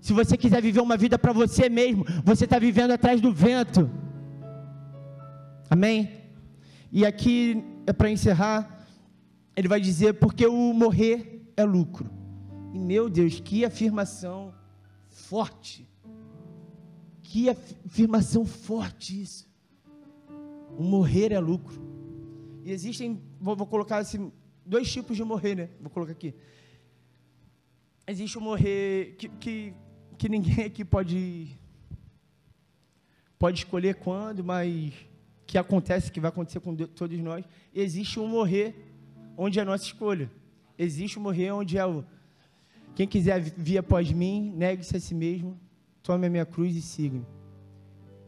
Se 0.00 0.12
você 0.12 0.36
quiser 0.36 0.62
viver 0.62 0.80
uma 0.80 0.96
vida 0.96 1.18
para 1.18 1.32
você 1.32 1.68
mesmo, 1.68 2.04
você 2.24 2.44
está 2.44 2.58
vivendo 2.58 2.92
atrás 2.92 3.20
do 3.20 3.32
vento. 3.32 3.90
Amém? 5.68 6.17
E 6.90 7.04
aqui 7.04 7.62
é 7.86 7.92
para 7.92 8.10
encerrar, 8.10 8.86
ele 9.54 9.68
vai 9.68 9.80
dizer: 9.80 10.14
porque 10.14 10.46
o 10.46 10.72
morrer 10.72 11.52
é 11.56 11.64
lucro. 11.64 12.10
E 12.72 12.78
meu 12.78 13.08
Deus, 13.08 13.40
que 13.40 13.64
afirmação 13.64 14.54
forte. 15.08 15.88
Que 17.22 17.50
afirmação 17.50 18.44
forte 18.44 19.20
isso. 19.20 19.48
O 20.76 20.82
morrer 20.82 21.32
é 21.32 21.40
lucro. 21.40 21.82
E 22.64 22.70
existem, 22.70 23.20
vou, 23.40 23.56
vou 23.56 23.66
colocar 23.66 23.98
assim, 23.98 24.32
dois 24.64 24.90
tipos 24.90 25.16
de 25.16 25.24
morrer, 25.24 25.54
né? 25.54 25.70
Vou 25.80 25.90
colocar 25.90 26.12
aqui. 26.12 26.34
Existe 28.06 28.38
o 28.38 28.40
morrer 28.40 29.16
que, 29.18 29.28
que, 29.28 29.74
que 30.16 30.28
ninguém 30.28 30.64
aqui 30.64 30.84
pode 30.84 31.58
pode 33.38 33.58
escolher 33.58 33.94
quando, 33.94 34.42
mas 34.42 34.92
que 35.48 35.56
acontece, 35.56 36.12
que 36.12 36.20
vai 36.20 36.28
acontecer 36.28 36.60
com 36.60 36.76
todos 36.76 37.18
nós. 37.20 37.42
Existe 37.74 38.20
um 38.20 38.28
morrer 38.28 38.74
onde 39.34 39.58
é 39.58 39.62
a 39.62 39.64
nossa 39.64 39.82
escolha. 39.82 40.30
Existe 40.78 41.18
um 41.18 41.22
morrer 41.22 41.50
onde 41.50 41.78
é 41.78 41.86
o 41.86 42.04
quem 42.94 43.06
quiser 43.06 43.40
vir 43.40 43.78
após 43.78 44.10
mim, 44.10 44.52
negue-se 44.56 44.96
a 44.96 45.00
si 45.00 45.14
mesmo, 45.14 45.56
tome 46.02 46.26
a 46.26 46.30
minha 46.30 46.44
cruz 46.44 46.74
e 46.74 46.82
siga-me. 46.82 47.24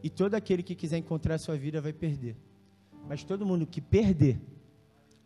E 0.00 0.08
todo 0.08 0.36
aquele 0.36 0.62
que 0.62 0.76
quiser 0.76 0.96
encontrar 0.96 1.34
a 1.34 1.38
sua 1.38 1.56
vida 1.56 1.80
vai 1.80 1.92
perder. 1.92 2.36
Mas 3.08 3.24
todo 3.24 3.44
mundo 3.44 3.66
que 3.66 3.80
perder 3.80 4.40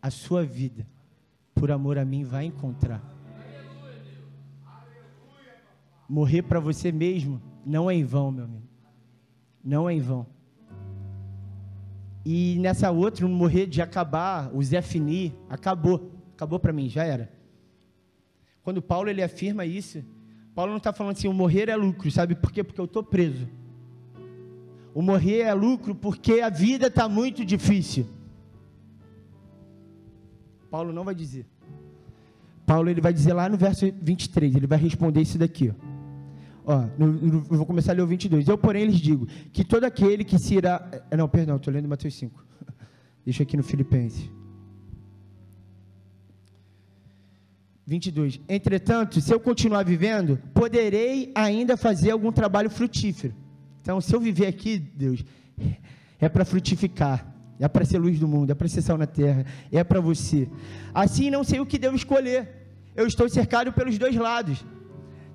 a 0.01 0.09
sua 0.09 0.43
vida 0.43 0.85
por 1.53 1.69
amor 1.69 1.99
a 1.99 2.03
mim 2.03 2.23
vai 2.23 2.45
encontrar. 2.45 3.03
Morrer 6.09 6.41
para 6.41 6.59
você 6.59 6.91
mesmo 6.91 7.39
não 7.63 7.89
é 7.89 7.93
em 7.93 8.03
vão, 8.03 8.31
meu 8.31 8.45
amigo. 8.45 8.67
Não 9.63 9.87
é 9.87 9.93
em 9.93 10.01
vão. 10.01 10.25
E 12.25 12.57
nessa 12.59 12.89
outra, 12.89 13.27
morrer 13.27 13.67
de 13.67 13.81
acabar, 13.83 14.49
o 14.51 14.63
Zé 14.63 14.81
Fini, 14.81 15.33
acabou. 15.47 16.11
Acabou 16.33 16.59
para 16.59 16.73
mim, 16.73 16.89
já 16.89 17.03
era. 17.03 17.31
Quando 18.63 18.81
Paulo 18.81 19.09
ele 19.09 19.21
afirma 19.21 19.63
isso, 19.63 20.03
Paulo 20.55 20.71
não 20.71 20.77
está 20.77 20.91
falando 20.91 21.15
assim, 21.15 21.27
o 21.27 21.33
morrer 21.33 21.69
é 21.69 21.75
lucro, 21.75 22.09
sabe 22.09 22.33
por 22.33 22.51
quê? 22.51 22.63
Porque 22.63 22.81
eu 22.81 22.85
estou 22.85 23.03
preso. 23.03 23.47
O 24.93 25.01
morrer 25.01 25.41
é 25.41 25.53
lucro 25.53 25.93
porque 25.93 26.41
a 26.41 26.49
vida 26.49 26.87
está 26.87 27.07
muito 27.07 27.45
difícil. 27.45 28.07
Paulo 30.71 30.91
não 30.91 31.03
vai 31.03 31.13
dizer. 31.13 31.45
Paulo 32.65 32.89
ele 32.89 33.01
vai 33.01 33.13
dizer 33.13 33.33
lá 33.33 33.47
no 33.47 33.57
verso 33.57 33.85
23, 34.01 34.55
ele 34.55 34.65
vai 34.65 34.79
responder 34.79 35.21
isso 35.21 35.37
daqui. 35.37 35.69
Ó, 35.69 35.94
ó 36.65 36.85
no, 36.97 37.07
no, 37.07 37.37
eu 37.49 37.57
vou 37.57 37.65
começar 37.65 37.91
a 37.91 37.95
ler 37.95 38.01
o 38.01 38.07
22. 38.07 38.47
Eu, 38.47 38.57
porém, 38.57 38.85
lhes 38.85 38.99
digo 38.99 39.27
que 39.53 39.63
todo 39.63 39.83
aquele 39.83 40.23
que 40.23 40.37
se 40.37 40.55
irá. 40.55 40.87
Eh, 41.11 41.17
não, 41.17 41.27
perdão, 41.27 41.57
estou 41.57 41.73
lendo 41.73 41.87
Mateus 41.87 42.15
5. 42.15 42.43
Deixa 43.23 43.43
aqui 43.43 43.55
no 43.55 43.63
Filipenses. 43.63 44.29
22. 47.85 48.39
Entretanto, 48.49 49.21
se 49.21 49.31
eu 49.31 49.39
continuar 49.39 49.83
vivendo, 49.83 50.39
poderei 50.53 51.31
ainda 51.35 51.77
fazer 51.77 52.11
algum 52.11 52.31
trabalho 52.31 52.69
frutífero. 52.69 53.33
Então, 53.81 54.01
se 54.01 54.13
eu 54.13 54.19
viver 54.19 54.47
aqui, 54.47 54.79
Deus, 54.79 55.23
é 56.19 56.27
para 56.27 56.43
frutificar, 56.43 57.31
é 57.59 57.67
para 57.67 57.85
ser 57.85 57.99
luz 57.99 58.19
do 58.19 58.27
mundo, 58.27 58.49
é 58.49 58.55
para 58.55 58.67
ser 58.67 58.81
sal 58.81 58.97
na 58.97 59.05
terra, 59.05 59.45
é 59.71 59.83
para 59.83 59.99
você. 59.99 60.49
Assim, 60.93 61.29
não 61.29 61.43
sei 61.43 61.59
o 61.59 61.65
que 61.65 61.77
devo 61.77 61.95
escolher. 61.95 62.49
Eu 62.95 63.05
estou 63.05 63.29
cercado 63.29 63.71
pelos 63.71 63.97
dois 63.99 64.15
lados, 64.15 64.65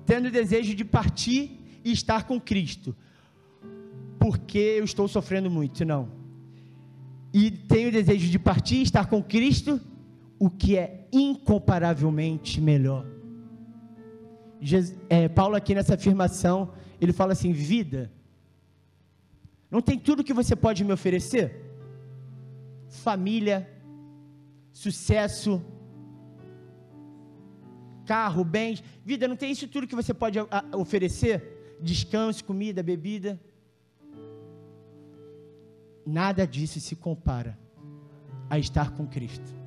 tendo 0.05 0.31
desejo 0.31 0.75
de 0.75 0.83
partir 0.83 1.59
e 1.83 1.91
estar 1.91 2.23
com 2.23 2.39
Cristo, 2.39 2.95
porque 4.19 4.57
eu 4.57 4.83
estou 4.83 5.07
sofrendo 5.07 5.49
muito, 5.49 5.83
não. 5.83 6.09
E 7.33 7.49
tenho 7.49 7.91
desejo 7.91 8.29
de 8.29 8.37
partir 8.37 8.77
e 8.77 8.83
estar 8.83 9.07
com 9.07 9.23
Cristo, 9.23 9.79
o 10.37 10.49
que 10.49 10.77
é 10.77 11.07
incomparavelmente 11.11 12.59
melhor. 12.59 13.05
Jesus, 14.59 14.97
é, 15.09 15.27
Paulo 15.27 15.55
aqui 15.55 15.73
nessa 15.73 15.95
afirmação, 15.95 16.73
ele 16.99 17.13
fala 17.13 17.33
assim, 17.33 17.51
vida, 17.51 18.11
não 19.71 19.81
tem 19.81 19.97
tudo 19.97 20.23
que 20.23 20.33
você 20.33 20.55
pode 20.55 20.83
me 20.83 20.91
oferecer? 20.91 21.65
Família, 22.89 23.67
sucesso, 24.73 25.63
carro, 28.11 28.43
bens, 28.43 28.83
vida, 29.09 29.27
não 29.27 29.37
tem 29.41 29.51
isso 29.51 29.67
tudo 29.67 29.87
que 29.87 29.99
você 30.01 30.13
pode 30.13 30.37
oferecer? 30.83 31.35
Descanso, 31.89 32.43
comida, 32.49 32.81
bebida. 32.91 33.39
Nada 36.05 36.45
disso 36.53 36.79
se 36.79 36.95
compara 36.95 37.53
a 38.49 38.57
estar 38.59 38.91
com 38.95 39.05
Cristo 39.07 39.61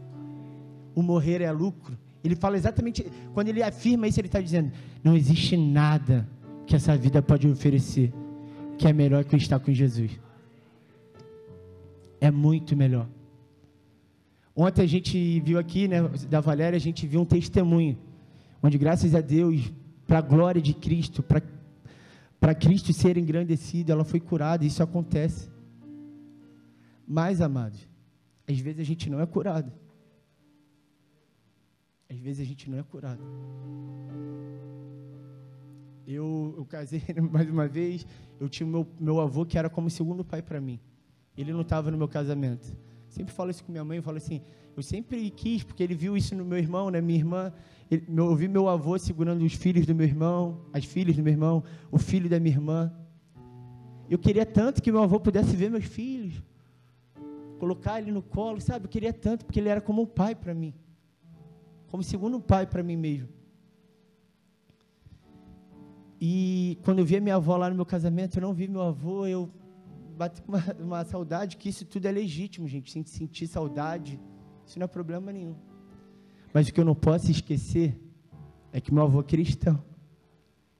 o 0.94 1.02
morrer 1.02 1.40
é 1.40 1.50
lucro. 1.50 1.98
Ele 2.22 2.36
fala 2.36 2.56
exatamente, 2.56 3.04
quando 3.34 3.48
ele 3.48 3.62
afirma 3.62 4.06
isso, 4.06 4.20
ele 4.20 4.28
está 4.28 4.40
dizendo: 4.40 4.72
não 5.02 5.16
existe 5.16 5.56
nada 5.56 6.28
que 6.66 6.74
essa 6.74 6.96
vida 6.96 7.20
pode 7.20 7.48
oferecer 7.48 8.12
que 8.78 8.86
é 8.86 8.92
melhor 8.92 9.24
que 9.24 9.36
estar 9.36 9.58
com 9.58 9.72
Jesus. 9.72 10.10
É 12.20 12.30
muito 12.30 12.76
melhor. 12.76 13.06
Ontem 14.56 14.82
a 14.82 14.86
gente 14.86 15.40
viu 15.40 15.58
aqui, 15.58 15.88
né, 15.88 16.00
da 16.30 16.40
Valéria, 16.40 16.76
a 16.76 16.80
gente 16.80 17.06
viu 17.06 17.20
um 17.20 17.24
testemunho, 17.24 17.98
onde 18.64 18.78
graças 18.78 19.14
a 19.14 19.20
Deus, 19.20 19.70
para 20.06 20.20
a 20.20 20.22
glória 20.22 20.60
de 20.60 20.72
Cristo, 20.72 21.22
para 21.22 22.54
Cristo 22.54 22.94
ser 22.94 23.18
engrandecido, 23.18 23.92
ela 23.92 24.04
foi 24.04 24.18
curada, 24.18 24.64
isso 24.64 24.82
acontece. 24.82 25.50
Mas, 27.06 27.42
amados, 27.42 27.86
às 28.48 28.58
vezes 28.58 28.80
a 28.80 28.82
gente 28.82 29.10
não 29.10 29.20
é 29.20 29.26
curado. 29.26 29.70
Às 32.08 32.18
vezes 32.18 32.40
a 32.40 32.48
gente 32.48 32.70
não 32.70 32.78
é 32.78 32.82
curado. 32.82 33.22
Eu, 36.06 36.54
eu 36.56 36.64
casei 36.64 37.02
mais 37.30 37.50
uma 37.50 37.68
vez, 37.68 38.06
eu 38.40 38.48
tinha 38.48 38.66
meu, 38.66 38.88
meu 38.98 39.20
avô 39.20 39.44
que 39.44 39.58
era 39.58 39.68
como 39.68 39.90
segundo 39.90 40.24
pai 40.24 40.40
para 40.40 40.58
mim. 40.58 40.80
Ele 41.36 41.52
não 41.52 41.60
estava 41.60 41.90
no 41.90 41.98
meu 41.98 42.08
casamento. 42.08 42.74
Sempre 43.10 43.34
falo 43.34 43.50
isso 43.50 43.62
com 43.62 43.70
minha 43.70 43.84
mãe, 43.84 43.98
eu 43.98 44.02
falo 44.02 44.16
assim, 44.16 44.40
eu 44.74 44.82
sempre 44.82 45.28
quis, 45.28 45.62
porque 45.62 45.82
ele 45.82 45.94
viu 45.94 46.16
isso 46.16 46.34
no 46.34 46.46
meu 46.46 46.56
irmão, 46.56 46.88
né, 46.88 47.02
minha 47.02 47.18
irmã, 47.18 47.52
eu 48.08 48.34
vi 48.34 48.48
meu 48.48 48.68
avô 48.68 48.98
segurando 48.98 49.44
os 49.44 49.54
filhos 49.54 49.86
do 49.86 49.94
meu 49.94 50.06
irmão, 50.06 50.60
as 50.72 50.84
filhas 50.84 51.16
do 51.16 51.22
meu 51.22 51.32
irmão, 51.32 51.62
o 51.90 51.98
filho 51.98 52.28
da 52.28 52.38
minha 52.40 52.54
irmã. 52.54 52.92
Eu 54.08 54.18
queria 54.18 54.46
tanto 54.46 54.82
que 54.82 54.92
meu 54.92 55.02
avô 55.02 55.18
pudesse 55.18 55.56
ver 55.56 55.70
meus 55.70 55.84
filhos, 55.84 56.42
colocar 57.58 58.00
ele 58.00 58.12
no 58.12 58.22
colo, 58.22 58.60
sabe? 58.60 58.86
Eu 58.86 58.90
queria 58.90 59.12
tanto, 59.12 59.44
porque 59.44 59.58
ele 59.60 59.68
era 59.68 59.80
como 59.80 60.02
um 60.02 60.06
pai 60.06 60.34
para 60.34 60.54
mim 60.54 60.74
como 61.94 62.02
segundo 62.02 62.40
pai 62.40 62.66
para 62.66 62.82
mim 62.82 62.96
mesmo. 62.96 63.28
E 66.20 66.76
quando 66.82 66.98
eu 66.98 67.04
vi 67.04 67.16
a 67.18 67.20
minha 67.20 67.36
avó 67.36 67.56
lá 67.56 67.70
no 67.70 67.76
meu 67.76 67.86
casamento, 67.86 68.36
eu 68.36 68.42
não 68.42 68.52
vi 68.52 68.66
meu 68.66 68.82
avô, 68.82 69.28
eu 69.28 69.48
bati 70.16 70.42
com 70.42 70.50
uma, 70.50 70.64
uma 70.80 71.04
saudade, 71.04 71.56
que 71.56 71.68
isso 71.68 71.86
tudo 71.86 72.06
é 72.06 72.10
legítimo, 72.10 72.66
gente. 72.66 72.90
Sentir 72.90 73.46
saudade, 73.46 74.20
isso 74.66 74.76
não 74.76 74.86
é 74.86 74.88
problema 74.88 75.30
nenhum. 75.30 75.54
Mas 76.54 76.68
o 76.68 76.72
que 76.72 76.78
eu 76.78 76.84
não 76.84 76.94
posso 76.94 77.32
esquecer 77.32 77.98
é 78.72 78.80
que 78.80 78.94
meu 78.94 79.02
avô 79.02 79.20
cristão. 79.24 79.82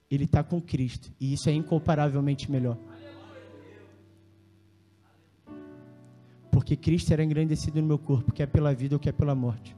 Ele 0.09 0.23
está 0.23 0.41
com 0.41 0.61
Cristo. 0.61 1.11
E 1.19 1.33
isso 1.33 1.49
é 1.49 1.53
incomparavelmente 1.53 2.49
melhor. 2.49 2.77
Porque 6.49 6.77
Cristo 6.77 7.11
era 7.11 7.21
engrandecido 7.21 7.81
no 7.81 7.87
meu 7.87 7.99
corpo, 7.99 8.31
quer 8.31 8.47
pela 8.47 8.73
vida 8.73 8.95
ou 8.95 8.99
quer 8.99 9.11
pela 9.11 9.35
morte. 9.35 9.75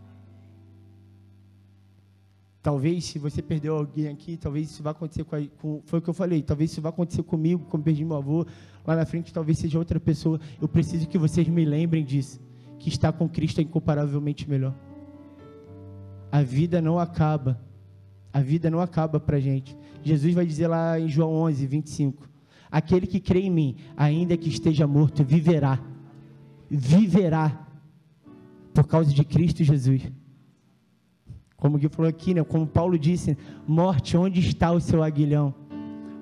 Talvez 2.62 3.06
se 3.06 3.18
você 3.18 3.42
perdeu 3.42 3.76
alguém 3.76 4.10
aqui, 4.10 4.38
talvez 4.38 4.70
isso 4.70 4.84
vá 4.84 4.92
acontecer 4.92 5.24
com, 5.24 5.36
a, 5.36 5.48
com, 5.60 5.82
foi 5.86 5.98
o 5.98 6.02
que 6.02 6.10
eu 6.10 6.14
falei, 6.14 6.44
talvez 6.44 6.72
isso 6.72 6.82
vá 6.82 6.90
acontecer 6.90 7.24
comigo, 7.24 7.66
como 7.70 7.84
perdi 7.84 8.04
meu 8.04 8.18
avô, 8.18 8.46
lá 8.86 8.96
na 8.96 9.06
frente 9.06 9.34
talvez 9.34 9.58
seja 9.58 9.80
outra 9.80 10.00
pessoa. 10.00 10.40
Eu 10.62 10.68
preciso 10.68 11.08
que 11.08 11.18
vocês 11.18 11.48
me 11.48 11.66
lembrem 11.66 12.06
disso, 12.06 12.40
que 12.78 12.90
estar 12.90 13.12
com 13.14 13.28
Cristo 13.28 13.60
é 13.60 13.64
incomparavelmente 13.64 14.48
melhor. 14.48 14.76
A 16.32 16.42
vida 16.42 16.82
não 16.82 17.00
acaba. 17.00 17.60
A 18.34 18.42
vida 18.42 18.70
não 18.70 18.80
acaba 18.80 19.20
para 19.20 19.40
gente. 19.40 19.78
Jesus 20.04 20.34
vai 20.34 20.46
dizer 20.46 20.68
lá 20.68 21.00
em 21.00 21.08
João 21.10 21.32
11, 21.34 21.66
25: 21.66 22.30
Aquele 22.72 23.08
que 23.08 23.20
crê 23.20 23.42
em 23.42 23.50
mim, 23.50 23.76
ainda 23.96 24.38
que 24.38 24.50
esteja 24.50 24.86
morto, 24.86 25.24
viverá. 25.24 25.80
Viverá. 26.70 27.68
Por 28.74 28.86
causa 28.86 29.14
de 29.14 29.24
Cristo 29.24 29.64
Jesus. 29.64 30.12
Como 31.56 31.76
o 31.76 31.80
Gui 31.80 31.90
falou 31.90 32.08
aqui, 32.08 32.36
né? 32.36 32.44
como 32.44 32.68
Paulo 32.68 33.00
disse, 33.00 33.36
morte, 33.68 34.16
onde 34.16 34.40
está 34.40 34.72
o 34.72 34.80
seu 34.80 35.02
aguilhão? 35.02 35.54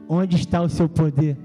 Onde 0.07 0.37
está 0.37 0.61
o 0.61 0.69
seu 0.69 0.87
poder? 0.87 1.37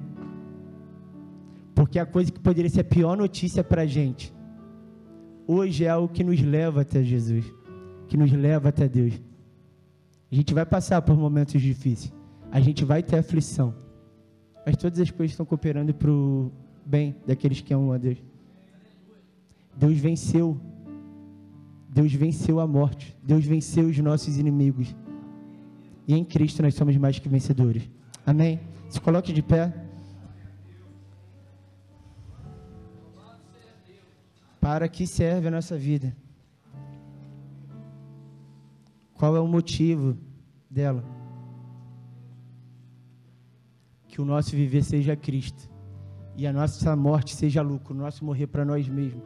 Porque 1.75 1.99
a 1.99 2.07
coisa 2.07 2.31
que 2.31 2.39
poderia 2.39 2.71
ser 2.71 2.83
a 2.83 2.85
pior 2.85 3.17
notícia 3.17 3.65
para 3.65 3.83
a 3.83 3.87
gente, 3.87 4.33
hoje 5.45 5.85
é 5.85 5.97
o 5.97 6.07
que 6.07 6.23
nos 6.23 6.41
leva 6.41 6.83
até 6.83 7.03
Jesus, 7.03 7.53
que 8.11 8.17
nos 8.17 8.31
leva 8.31 8.69
até 8.69 8.87
Deus. 8.87 9.15
A 10.31 10.35
gente 10.35 10.53
vai 10.53 10.67
passar 10.67 11.01
por 11.01 11.17
momentos 11.17 11.63
difíceis, 11.63 12.13
a 12.51 12.61
gente 12.61 12.85
vai 12.85 13.03
ter 13.03 13.17
aflição, 13.17 13.73
mas 14.67 14.77
todas 14.77 14.99
as 14.99 15.11
coisas 15.11 15.31
estão 15.33 15.47
cooperando 15.47 15.95
para 15.95 16.11
o 16.11 16.53
bem 16.85 17.17
daqueles 17.27 17.61
que 17.63 17.73
amam 17.73 17.93
a 17.93 17.99
Deus. 17.99 18.19
Deus 19.77 19.97
venceu 19.97 20.61
Deus 21.93 22.13
venceu 22.13 22.61
a 22.61 22.67
morte. 22.67 23.17
Deus 23.23 23.45
venceu 23.45 23.87
os 23.87 23.99
nossos 23.99 24.39
inimigos. 24.39 24.95
E 26.07 26.15
em 26.15 26.25
Cristo 26.25 26.63
nós 26.63 26.75
somos 26.75 26.97
mais 26.97 27.19
que 27.19 27.29
vencedores. 27.29 27.91
Amém? 28.25 28.61
Se 28.89 29.01
coloque 29.01 29.33
de 29.33 29.43
pé. 29.43 29.73
Para 34.61 34.89
que 34.89 35.05
serve 35.05 35.49
a 35.49 35.51
nossa 35.51 35.77
vida? 35.77 36.15
Qual 39.21 39.37
é 39.37 39.41
o 39.41 39.47
motivo 39.47 40.17
dela? 40.71 41.05
Que 44.09 44.19
o 44.19 44.25
nosso 44.25 44.53
viver 44.53 44.83
seja 44.83 45.15
Cristo 45.15 45.69
e 46.35 46.47
a 46.47 46.53
nossa 46.55 46.97
morte 46.97 47.37
seja 47.37 47.61
lucro, 47.61 47.95
o 47.95 47.99
nosso 47.99 48.25
morrer 48.25 48.47
para 48.47 48.65
nós 48.65 48.89
mesmos, 48.89 49.23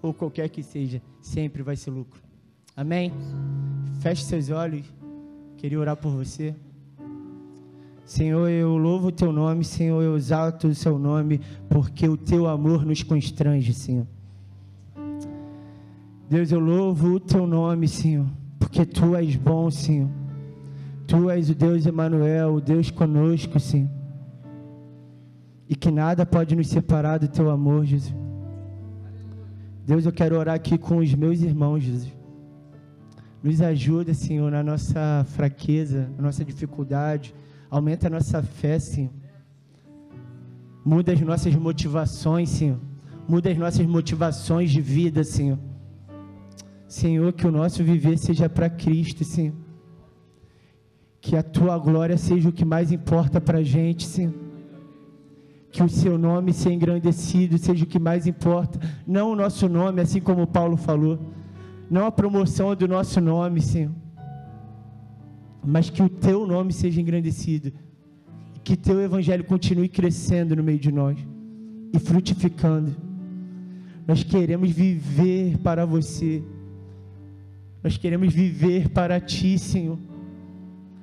ou 0.00 0.14
qualquer 0.14 0.48
que 0.50 0.62
seja, 0.62 1.02
sempre 1.20 1.64
vai 1.64 1.74
ser 1.74 1.90
lucro. 1.90 2.22
Amém? 2.76 3.12
Feche 3.98 4.22
seus 4.22 4.50
olhos, 4.50 4.86
queria 5.56 5.80
orar 5.80 5.96
por 5.96 6.12
você. 6.12 6.54
Senhor, 8.04 8.48
eu 8.48 8.76
louvo 8.76 9.08
o 9.08 9.12
teu 9.12 9.32
nome, 9.32 9.64
Senhor, 9.64 10.00
eu 10.00 10.16
exalto 10.16 10.68
o 10.68 10.74
seu 10.76 10.96
nome, 10.96 11.40
porque 11.68 12.08
o 12.08 12.16
teu 12.16 12.46
amor 12.46 12.86
nos 12.86 13.02
constrange, 13.02 13.74
Senhor. 13.74 14.06
Deus, 16.30 16.52
eu 16.52 16.60
louvo 16.60 17.14
o 17.14 17.20
teu 17.20 17.48
nome, 17.48 17.88
Senhor, 17.88 18.28
porque 18.72 18.86
tu 18.86 19.14
és 19.14 19.36
bom, 19.36 19.70
Senhor. 19.70 20.08
Tu 21.06 21.30
és 21.30 21.50
o 21.50 21.54
Deus 21.54 21.84
Emanuel, 21.84 22.54
o 22.54 22.60
Deus 22.60 22.90
conosco, 22.90 23.60
Senhor. 23.60 23.90
E 25.68 25.76
que 25.76 25.90
nada 25.90 26.24
pode 26.24 26.56
nos 26.56 26.68
separar 26.68 27.18
do 27.18 27.28
teu 27.28 27.50
amor, 27.50 27.84
Jesus. 27.84 28.16
Deus, 29.86 30.06
eu 30.06 30.12
quero 30.12 30.38
orar 30.38 30.54
aqui 30.54 30.78
com 30.78 30.98
os 30.98 31.14
meus 31.14 31.42
irmãos, 31.42 31.82
Jesus. 31.82 32.10
Nos 33.42 33.60
ajuda, 33.60 34.14
Senhor, 34.14 34.50
na 34.50 34.62
nossa 34.62 35.22
fraqueza, 35.28 36.08
na 36.16 36.22
nossa 36.22 36.42
dificuldade. 36.42 37.34
Aumenta 37.68 38.06
a 38.06 38.10
nossa 38.10 38.42
fé, 38.42 38.78
Senhor. 38.78 39.10
Muda 40.82 41.12
as 41.12 41.20
nossas 41.20 41.54
motivações, 41.54 42.48
Senhor. 42.48 42.78
Muda 43.28 43.50
as 43.50 43.58
nossas 43.58 43.84
motivações 43.84 44.70
de 44.70 44.80
vida, 44.80 45.22
Senhor. 45.24 45.58
Senhor, 46.92 47.32
que 47.32 47.46
o 47.46 47.50
nosso 47.50 47.82
viver 47.82 48.18
seja 48.18 48.50
para 48.50 48.68
Cristo, 48.68 49.24
Senhor. 49.24 49.54
Que 51.22 51.34
a 51.34 51.42
tua 51.42 51.78
glória 51.78 52.18
seja 52.18 52.50
o 52.50 52.52
que 52.52 52.66
mais 52.66 52.92
importa 52.92 53.40
para 53.40 53.60
a 53.60 53.62
gente, 53.62 54.06
Senhor. 54.06 54.34
Que 55.70 55.82
o 55.82 55.88
seu 55.88 56.18
nome 56.18 56.52
seja 56.52 56.74
engrandecido, 56.74 57.56
seja 57.56 57.84
o 57.84 57.86
que 57.86 57.98
mais 57.98 58.26
importa. 58.26 58.78
Não 59.06 59.32
o 59.32 59.34
nosso 59.34 59.70
nome, 59.70 60.02
assim 60.02 60.20
como 60.20 60.46
Paulo 60.46 60.76
falou. 60.76 61.18
Não 61.90 62.04
a 62.04 62.12
promoção 62.12 62.76
do 62.76 62.86
nosso 62.86 63.22
nome, 63.22 63.62
Senhor. 63.62 63.92
Mas 65.64 65.88
que 65.88 66.02
o 66.02 66.10
teu 66.10 66.46
nome 66.46 66.74
seja 66.74 67.00
engrandecido. 67.00 67.72
Que 68.62 68.76
teu 68.76 69.00
evangelho 69.00 69.44
continue 69.44 69.88
crescendo 69.88 70.54
no 70.54 70.62
meio 70.62 70.78
de 70.78 70.92
nós 70.92 71.16
e 71.90 71.98
frutificando. 71.98 72.94
Nós 74.06 74.22
queremos 74.22 74.70
viver 74.70 75.56
para 75.56 75.86
você. 75.86 76.44
Nós 77.82 77.96
queremos 77.96 78.32
viver 78.32 78.88
para 78.88 79.20
ti, 79.20 79.58
Senhor. 79.58 79.98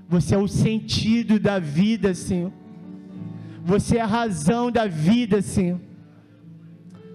Você 0.07 0.34
é 0.34 0.38
o 0.38 0.47
sentido 0.47 1.39
da 1.39 1.59
vida, 1.59 2.13
Senhor. 2.13 2.51
Você 3.63 3.97
é 3.97 4.01
a 4.01 4.05
razão 4.05 4.71
da 4.71 4.88
vida, 4.88 5.41
Senhor. 5.41 5.80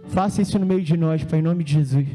Faça 0.08 0.42
isso 0.42 0.58
no 0.58 0.66
meio 0.66 0.82
de 0.82 0.96
nós, 0.96 1.24
Pai, 1.24 1.38
em 1.38 1.42
nome 1.42 1.64
de 1.64 1.72
Jesus. 1.72 2.06